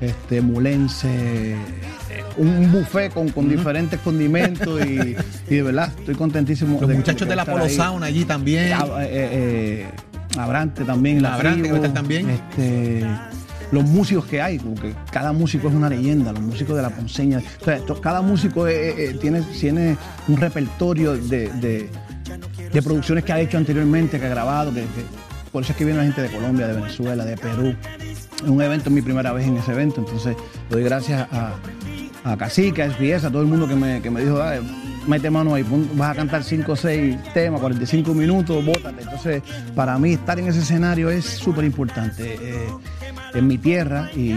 este, 0.00 0.40
Mulense, 0.40 1.56
un 2.36 2.70
buffet 2.72 3.12
con, 3.12 3.28
con 3.30 3.48
diferentes 3.48 3.98
condimentos 4.00 4.84
y, 4.86 5.16
de 5.48 5.62
verdad 5.62 5.92
estoy 5.98 6.14
contentísimo. 6.14 6.80
Los 6.80 6.90
muchachos 6.90 7.28
de, 7.28 7.36
la 7.36 7.44
Polo 7.44 7.68
Sound 7.68 8.04
allí 8.04 8.24
también. 8.24 8.72
Ah, 8.74 8.86
eh, 9.00 9.08
eh, 9.10 9.86
Abrante 10.38 10.84
también. 10.84 11.22
La 11.22 11.34
Abrante 11.34 11.88
también. 11.88 12.30
Este, 12.30 13.04
los 13.72 13.84
músicos 13.84 14.26
que 14.26 14.40
hay, 14.40 14.58
porque 14.58 14.94
cada 15.10 15.32
músico 15.32 15.68
es 15.68 15.74
una 15.74 15.88
leyenda, 15.88 16.32
los 16.32 16.42
músicos 16.42 16.76
de 16.76 16.82
la 16.82 16.90
Ponceña. 16.90 17.42
cada 18.00 18.20
músico 18.20 18.68
eh, 18.68 19.16
tiene, 19.20 19.40
tiene 19.58 19.96
un 20.28 20.36
repertorio 20.36 21.16
de, 21.16 21.48
de, 21.48 22.82
producciones 22.82 23.24
que 23.24 23.32
ha 23.32 23.40
hecho 23.40 23.56
anteriormente, 23.56 24.20
que 24.20 24.26
ha 24.26 24.28
grabado, 24.28 24.72
que, 24.72 24.84
por 25.50 25.62
eso 25.62 25.72
es 25.72 25.78
que 25.78 25.84
viene 25.84 25.98
la 25.98 26.04
gente 26.04 26.22
de 26.22 26.28
Colombia, 26.28 26.68
de 26.68 26.74
Venezuela, 26.74 27.24
de 27.24 27.36
Perú. 27.36 27.74
Es 28.42 28.48
un 28.48 28.60
evento, 28.60 28.88
es 28.88 28.94
mi 28.94 29.02
primera 29.02 29.32
vez 29.32 29.46
en 29.46 29.56
ese 29.56 29.72
evento, 29.72 30.00
entonces 30.00 30.36
doy 30.68 30.82
gracias 30.82 31.26
a, 31.32 31.54
a 32.24 32.36
Cacique, 32.36 32.82
a 32.82 32.90
SBS, 32.90 33.24
a 33.24 33.30
todo 33.30 33.42
el 33.42 33.48
mundo 33.48 33.66
que 33.66 33.74
me, 33.74 34.02
que 34.02 34.10
me 34.10 34.22
dijo, 34.22 34.38
mete 35.06 35.30
mano 35.30 35.54
ahí, 35.54 35.64
vas 35.94 36.10
a 36.10 36.14
cantar 36.14 36.44
5 36.44 36.72
o 36.72 36.76
6 36.76 37.16
temas, 37.34 37.60
45 37.60 38.14
minutos, 38.14 38.64
bótate. 38.64 39.02
Entonces, 39.02 39.42
para 39.74 39.98
mí 39.98 40.12
estar 40.14 40.38
en 40.38 40.48
ese 40.48 40.60
escenario 40.60 41.10
es 41.10 41.24
súper 41.24 41.64
importante. 41.64 42.38
Eh, 42.40 42.68
en 43.34 43.46
mi 43.46 43.58
tierra 43.58 44.10
y 44.14 44.34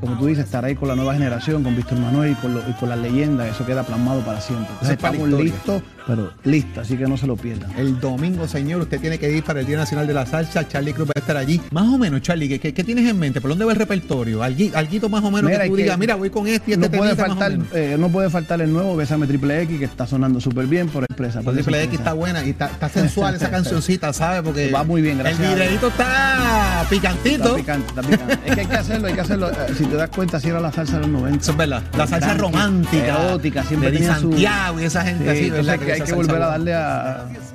como 0.00 0.18
tú 0.18 0.26
dices, 0.26 0.44
estar 0.44 0.64
ahí 0.64 0.74
con 0.74 0.88
la 0.88 0.96
nueva 0.96 1.14
generación, 1.14 1.62
con 1.62 1.74
Víctor 1.76 1.98
Manuel 1.98 2.32
y 2.32 2.34
con, 2.34 2.56
y 2.56 2.72
con 2.74 2.88
las 2.90 2.98
leyendas, 2.98 3.48
eso 3.48 3.64
queda 3.64 3.84
plasmado 3.84 4.20
para 4.20 4.40
siempre. 4.40 4.68
Entonces, 4.72 4.96
estamos 4.96 5.28
listos 5.28 5.82
pero 6.06 6.32
lista, 6.44 6.82
así 6.82 6.96
que 6.96 7.06
no 7.06 7.16
se 7.16 7.26
lo 7.26 7.36
pierdan. 7.36 7.70
El 7.78 7.98
domingo, 7.98 8.46
señor, 8.46 8.82
usted 8.82 9.00
tiene 9.00 9.18
que 9.18 9.30
ir 9.30 9.42
para 9.42 9.60
el 9.60 9.66
Día 9.66 9.76
Nacional 9.76 10.06
de 10.06 10.14
la 10.14 10.26
Salsa. 10.26 10.66
Charlie 10.68 10.92
Cruz 10.92 11.08
va 11.08 11.12
a 11.16 11.18
estar 11.18 11.36
allí. 11.36 11.60
Más 11.70 11.86
o 11.86 11.98
menos, 11.98 12.20
Charlie, 12.22 12.58
¿qué, 12.58 12.72
qué, 12.72 12.84
tienes 12.84 13.08
en 13.08 13.18
mente? 13.18 13.40
¿Por 13.40 13.50
dónde 13.50 13.64
va 13.64 13.72
el 13.72 13.78
repertorio? 13.78 14.42
Alguito 14.42 15.08
más 15.08 15.24
o 15.24 15.30
menos 15.30 15.50
que 15.50 15.68
tú 15.68 15.76
digas, 15.76 15.98
mira, 15.98 16.14
voy 16.16 16.30
con 16.30 16.46
este 16.46 16.72
y 16.72 16.74
este 16.74 16.88
no 16.88 16.96
puede 16.96 17.16
faltar, 17.16 17.58
eh, 17.72 17.96
No 17.98 18.08
puede 18.10 18.30
faltar 18.30 18.60
el 18.60 18.72
nuevo 18.72 18.96
Besame 18.96 19.26
Triple 19.26 19.62
X, 19.62 19.78
que 19.78 19.84
está 19.84 20.06
sonando 20.06 20.40
súper 20.40 20.66
bien 20.66 20.88
por 20.88 21.04
empresa. 21.08 21.42
Por 21.42 21.54
Triple 21.54 21.82
X 21.84 21.98
está 21.98 22.12
buena 22.12 22.44
y 22.44 22.50
está, 22.50 22.70
sensual 22.88 23.34
esa 23.34 23.50
cancioncita, 23.54 24.12
¿sabes? 24.12 24.42
Porque 24.42 24.70
va 24.70 24.84
muy 24.84 25.00
bien, 25.00 25.18
gracias. 25.18 25.40
El 25.40 25.54
videito 25.54 25.88
está 25.88 26.86
picantito. 26.90 27.56
Está 27.56 27.56
picante, 27.56 27.88
está 27.88 28.02
picante. 28.02 28.38
es 28.46 28.54
que 28.54 28.60
hay 28.60 28.66
que 28.66 28.76
hacerlo, 28.76 29.08
hay 29.08 29.14
que 29.14 29.20
hacerlo. 29.20 29.50
Eh, 29.50 29.54
si 29.76 29.84
te 29.84 29.96
das 29.96 30.10
cuenta, 30.10 30.40
si 30.40 30.48
era 30.48 30.60
la 30.60 30.72
salsa 30.72 30.94
de 30.94 31.00
los 31.00 31.08
90. 31.08 31.40
Eso 31.40 31.50
es 31.52 31.56
verdad. 31.56 31.82
La 31.96 32.06
salsa 32.06 32.34
romántica. 32.34 33.24
Erótica, 33.24 33.62
siempre 33.64 33.90
de 33.90 34.06
Santiago 34.06 34.80
y 34.80 34.84
esa 34.84 35.02
gente 35.02 35.30
así, 35.30 35.50
¿verdad? 35.50 35.78
Que 35.78 35.93
hay 35.94 36.00
que 36.02 36.12
volver 36.12 36.42
a 36.42 36.46
darle 36.46 36.74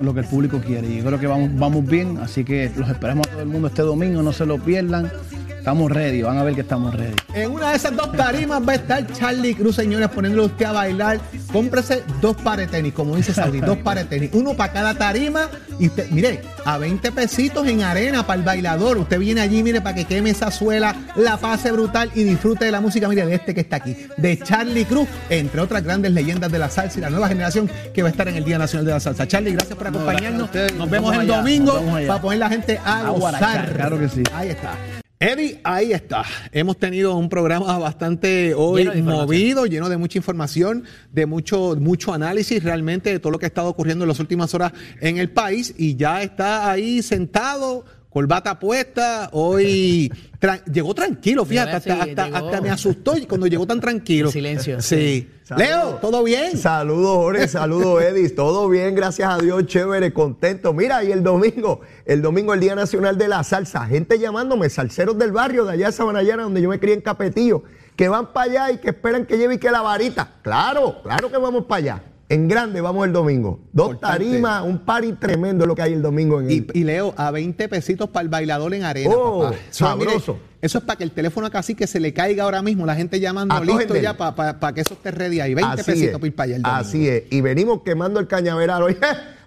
lo 0.02 0.14
que 0.14 0.22
el 0.22 0.26
público 0.26 0.60
quiere. 0.60 0.88
Y 0.88 0.98
yo 0.98 1.06
creo 1.06 1.20
que 1.20 1.28
vamos, 1.28 1.50
vamos 1.56 1.86
bien, 1.86 2.18
así 2.18 2.44
que 2.44 2.72
los 2.76 2.90
esperamos 2.90 3.28
a 3.28 3.32
todo 3.32 3.42
el 3.42 3.48
mundo 3.48 3.68
este 3.68 3.82
domingo, 3.82 4.22
no 4.22 4.34
se 4.34 4.46
lo 4.46 4.58
pierdan. 4.58 5.12
Estamos 5.60 5.92
ready, 5.92 6.22
van 6.22 6.38
a 6.38 6.44
ver 6.44 6.56
que 6.56 6.62
estamos 6.62 6.96
ready. 6.96 7.16
En 7.34 7.52
una 7.52 7.72
de 7.72 7.76
esas 7.76 7.94
dos 7.94 8.14
tarimas 8.14 8.62
va 8.66 8.72
a 8.72 8.76
estar 8.76 9.06
Charlie 9.12 9.54
Cruz, 9.54 9.76
señores, 9.76 10.08
poniéndole 10.08 10.46
usted 10.46 10.66
a 10.66 10.72
bailar. 10.72 11.20
Cómprese 11.52 12.04
dos 12.22 12.38
pares 12.38 12.72
de 12.72 12.78
tenis, 12.78 12.94
como 12.94 13.18
dice 13.18 13.34
Saudi, 13.34 13.60
dos 13.60 13.78
pares 13.80 14.06
de 14.06 14.18
tenis, 14.18 14.30
uno 14.34 14.54
para 14.54 14.72
cada 14.72 14.96
tarima. 14.96 15.50
Y 15.78 15.88
usted, 15.88 16.10
mire, 16.12 16.42
a 16.64 16.78
20 16.78 17.12
pesitos 17.12 17.68
en 17.68 17.82
arena 17.82 18.26
para 18.26 18.40
el 18.40 18.46
bailador. 18.46 18.98
Usted 18.98 19.20
viene 19.20 19.42
allí, 19.42 19.62
mire, 19.62 19.82
para 19.82 19.96
que 19.96 20.06
queme 20.06 20.30
esa 20.30 20.50
suela, 20.50 20.96
la 21.18 21.36
pase 21.36 21.74
brutal 21.74 22.10
y 22.16 22.24
disfrute 22.24 22.64
de 22.64 22.72
la 22.72 22.80
música, 22.80 23.10
mire, 23.10 23.26
de 23.26 23.36
este 23.36 23.54
que 23.54 23.62
está 23.62 23.76
aquí, 23.76 23.98
de 24.16 24.40
Charlie 24.40 24.86
Cruz, 24.86 25.10
entre 25.30 25.60
otras 25.60 25.84
grandes 25.84 26.14
leyendas 26.14 26.50
de 26.50 26.58
la 26.58 26.70
salsa 26.70 27.00
y 27.00 27.02
la 27.02 27.10
nueva 27.10 27.28
generación 27.28 27.70
que 27.94 28.02
va 28.02 28.08
a 28.08 28.12
estar 28.12 28.30
en 28.30 28.38
el 28.38 28.46
Día 28.46 28.58
Nacional 28.58 28.86
de 28.86 28.92
la 28.94 29.00
Salsa. 29.02 29.28
Charlie, 29.28 29.52
gracias 29.52 29.78
por 29.78 29.88
acompañarnos. 29.88 30.50
Nos 30.78 30.90
vemos 30.90 31.16
el 31.18 31.28
domingo 31.28 31.84
para 32.08 32.22
poner 32.22 32.40
la 32.40 32.50
gente 32.50 32.80
a, 32.84 33.10
gozar. 33.10 33.74
Claro 33.74 34.00
que 34.00 34.08
sí. 34.08 34.24
Ahí 34.34 34.50
está. 34.50 34.72
Eddie, 35.22 35.60
ahí 35.66 35.92
está. 35.92 36.24
Hemos 36.54 36.78
tenido 36.78 37.14
un 37.18 37.28
programa 37.28 37.78
bastante 37.78 38.54
hoy 38.54 38.86
movido, 39.02 39.66
lleno 39.66 39.90
de 39.90 39.98
mucha 39.98 40.18
información, 40.18 40.86
de 41.12 41.26
mucho, 41.26 41.76
mucho 41.78 42.14
análisis 42.14 42.64
realmente 42.64 43.12
de 43.12 43.20
todo 43.20 43.34
lo 43.34 43.38
que 43.38 43.46
ha 43.46 43.50
estado 43.50 43.68
ocurriendo 43.68 44.06
en 44.06 44.08
las 44.08 44.22
últimas 44.22 44.54
horas 44.54 44.72
en 45.02 45.18
el 45.18 45.30
país 45.30 45.76
y 45.78 45.98
ya 45.98 46.24
está 46.24 46.72
ahí 46.72 47.02
sentado 47.02 47.84
corbata 48.10 48.60
puesta, 48.60 49.30
hoy 49.34 50.12
llegó 50.74 50.94
tranquilo, 50.94 51.46
fíjate, 51.46 51.92
hasta, 51.92 52.62
me 52.62 52.70
asustó 52.70 53.14
cuando 53.28 53.48
llegó 53.48 53.68
tan 53.68 53.80
tranquilo. 53.80 54.32
silencio. 54.32 54.82
Sí. 54.82 55.30
Leo, 55.58 55.96
¿todo 55.96 56.24
bien? 56.24 56.58
Saludos, 56.58 57.18
Jorge, 57.18 57.48
saludos, 57.48 58.04
Edis. 58.04 58.36
Todo 58.36 58.70
bien, 58.70 58.94
gracias 58.94 59.30
a 59.30 59.38
Dios, 59.40 59.66
chévere, 59.66 60.14
contento. 60.14 60.74
Mira, 60.74 61.04
y 61.04 61.12
el 61.12 61.24
domingo, 61.24 61.82
el 62.06 62.22
domingo, 62.22 62.54
el 62.54 62.60
Día 62.60 62.76
Nacional 62.76 63.18
de 63.18 63.28
la 63.28 63.44
Salsa. 63.44 63.86
Gente 63.88 64.20
llamándome, 64.20 64.70
salseros 64.70 65.18
del 65.18 65.32
barrio 65.32 65.66
de 65.66 65.74
allá 65.74 65.88
de 65.88 65.92
Sabanayana, 65.92 66.44
donde 66.44 66.62
yo 66.62 66.70
me 66.70 66.80
crié 66.80 66.94
en 66.96 67.02
Capetillo, 67.02 67.64
que 67.96 68.08
van 68.10 68.32
para 68.32 68.52
allá 68.52 68.72
y 68.72 68.78
que 68.78 68.90
esperan 68.90 69.26
que 69.26 69.38
lleve 69.38 69.56
y 69.56 69.58
que 69.58 69.72
la 69.72 69.82
varita. 69.82 70.36
Claro, 70.44 71.02
claro 71.02 71.32
que 71.32 71.38
vamos 71.38 71.66
para 71.66 71.78
allá. 71.78 72.04
En 72.30 72.48
grande 72.48 72.80
vamos 72.80 73.08
el 73.08 73.12
domingo. 73.12 73.60
Dos 73.74 74.00
tarimas, 74.00 74.64
un 74.64 74.78
party 74.78 75.14
tremendo 75.14 75.66
lo 75.66 75.74
que 75.74 75.82
hay 75.82 75.94
el 75.94 76.04
domingo 76.04 76.40
en 76.40 76.52
el... 76.52 76.68
y, 76.76 76.84
Leo, 76.84 77.16
a 77.18 77.32
20 77.32 77.68
pesitos 77.68 78.08
para 78.12 78.22
el 78.22 78.30
bailador 78.30 78.72
en 78.76 78.84
arena, 78.84 79.16
oh, 79.16 79.46
papá. 79.46 79.56
Sabroso. 79.72 80.38
eso 80.62 80.78
es 80.78 80.84
para 80.84 80.98
que 80.98 81.04
el 81.06 81.12
teléfono 81.12 81.50
casi 81.50 81.74
que 81.74 81.88
se 81.88 82.00
le 82.00 82.14
caiga 82.14 82.44
ahora 82.44 82.62
mismo, 82.62 82.86
la 82.86 82.96
gente 82.96 83.20
llamando 83.20 83.60
listo 83.64 83.96
ya 83.96 84.16
para 84.16 84.74
que 84.74 84.82
eso 84.82 84.94
esté 84.94 85.10
ready 85.10 85.40
ahí. 85.40 85.56
20 85.56 85.84
pesitos 85.84 86.20
para 86.20 86.28
ir 86.28 86.36
para 86.36 86.44
allá 86.46 86.56
el 86.58 86.62
domingo. 86.62 86.80
Así 86.80 87.08
es. 87.08 87.24
Y 87.32 87.42
venimos 87.42 87.82
quemando 87.82 88.20
el 88.20 88.28
cañaveral 88.28 88.84
hoy. 88.84 88.98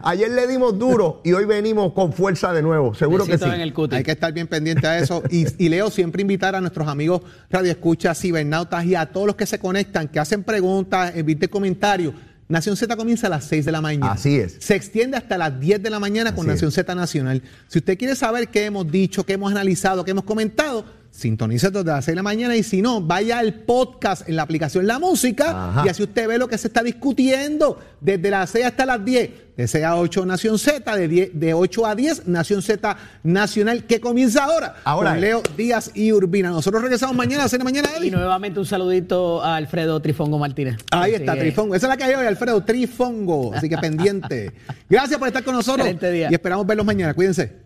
Ayer 0.04 0.32
le 0.32 0.48
dimos 0.48 0.76
duro 0.76 1.20
y 1.22 1.34
hoy 1.34 1.44
venimos 1.44 1.92
con 1.92 2.12
fuerza 2.12 2.52
de 2.52 2.62
nuevo. 2.62 2.94
Seguro 2.94 3.24
que 3.24 3.38
sí. 3.38 3.44
Hay 3.44 4.02
que 4.02 4.10
estar 4.10 4.32
bien 4.32 4.48
pendiente 4.48 4.88
a 4.88 4.98
eso. 4.98 5.22
y, 5.30 5.46
y, 5.64 5.68
Leo, 5.68 5.88
siempre 5.88 6.22
invitar 6.22 6.56
a 6.56 6.60
nuestros 6.60 6.88
amigos 6.88 7.22
Radio 7.48 7.70
Escucha, 7.70 8.12
cibernautas 8.12 8.84
y 8.84 8.96
a 8.96 9.06
todos 9.06 9.28
los 9.28 9.36
que 9.36 9.46
se 9.46 9.60
conectan, 9.60 10.08
que 10.08 10.18
hacen 10.18 10.42
preguntas, 10.42 11.12
eviten 11.14 11.48
comentarios 11.48 12.14
Nación 12.52 12.76
Z 12.76 12.94
comienza 12.96 13.28
a 13.28 13.30
las 13.30 13.44
6 13.44 13.64
de 13.64 13.72
la 13.72 13.80
mañana. 13.80 14.12
Así 14.12 14.36
es. 14.36 14.56
Se 14.60 14.74
extiende 14.74 15.16
hasta 15.16 15.38
las 15.38 15.58
10 15.58 15.82
de 15.82 15.88
la 15.88 15.98
mañana 15.98 16.34
con 16.34 16.46
Nación 16.46 16.70
Z 16.70 16.94
Nacional. 16.94 17.42
Si 17.66 17.78
usted 17.78 17.96
quiere 17.96 18.14
saber 18.14 18.48
qué 18.48 18.66
hemos 18.66 18.92
dicho, 18.92 19.24
qué 19.24 19.32
hemos 19.32 19.50
analizado, 19.50 20.04
qué 20.04 20.10
hemos 20.10 20.24
comentado, 20.24 20.84
sintonice 21.12 21.70
desde 21.70 21.84
las 21.84 22.04
6 22.06 22.12
de 22.12 22.16
la 22.16 22.22
mañana 22.22 22.56
y 22.56 22.62
si 22.62 22.80
no, 22.80 23.00
vaya 23.02 23.38
al 23.38 23.52
podcast 23.52 24.28
en 24.28 24.36
la 24.36 24.42
aplicación 24.42 24.86
La 24.86 24.98
Música 24.98 25.82
y 25.84 25.88
así 25.88 26.02
usted 26.02 26.26
ve 26.26 26.38
lo 26.38 26.48
que 26.48 26.56
se 26.56 26.68
está 26.68 26.82
discutiendo 26.82 27.78
desde 28.00 28.30
las 28.30 28.50
6 28.50 28.64
hasta 28.64 28.86
las 28.86 29.04
10 29.04 29.30
de 29.56 29.68
6 29.68 29.84
a 29.84 29.96
8 29.96 30.24
Nación 30.24 30.58
Z, 30.58 30.96
de, 30.96 31.30
de 31.32 31.54
8 31.54 31.86
a 31.86 31.94
10 31.94 32.26
Nación 32.28 32.62
Z 32.62 32.96
Nacional, 33.22 33.84
que 33.84 34.00
comienza 34.00 34.44
ahora, 34.44 34.76
ahora 34.84 35.10
con 35.10 35.20
Leo 35.20 35.42
Díaz 35.54 35.90
y 35.94 36.12
Urbina. 36.12 36.48
Nosotros 36.48 36.82
regresamos 36.82 37.14
mañana 37.14 37.44
a 37.44 37.48
de 37.48 37.62
mañana. 37.62 37.90
Y 38.02 38.10
nuevamente 38.10 38.58
un 38.58 38.66
saludito 38.66 39.42
a 39.42 39.56
Alfredo 39.56 40.00
Trifongo 40.00 40.38
Martínez. 40.38 40.76
Ahí 40.90 41.12
está, 41.12 41.36
Trifongo. 41.36 41.74
Esa 41.74 41.86
es 41.86 41.90
la 41.90 41.96
que 41.98 42.04
hay 42.04 42.14
hoy, 42.14 42.26
Alfredo 42.26 42.64
Trifongo. 42.64 43.52
Así 43.54 43.68
que 43.68 43.76
pendiente. 43.76 44.52
Gracias 44.88 45.18
por 45.18 45.28
estar 45.28 45.44
con 45.44 45.54
nosotros. 45.54 45.86
Y 45.86 46.32
esperamos 46.32 46.66
verlos 46.66 46.86
mañana. 46.86 47.12
Cuídense. 47.12 47.61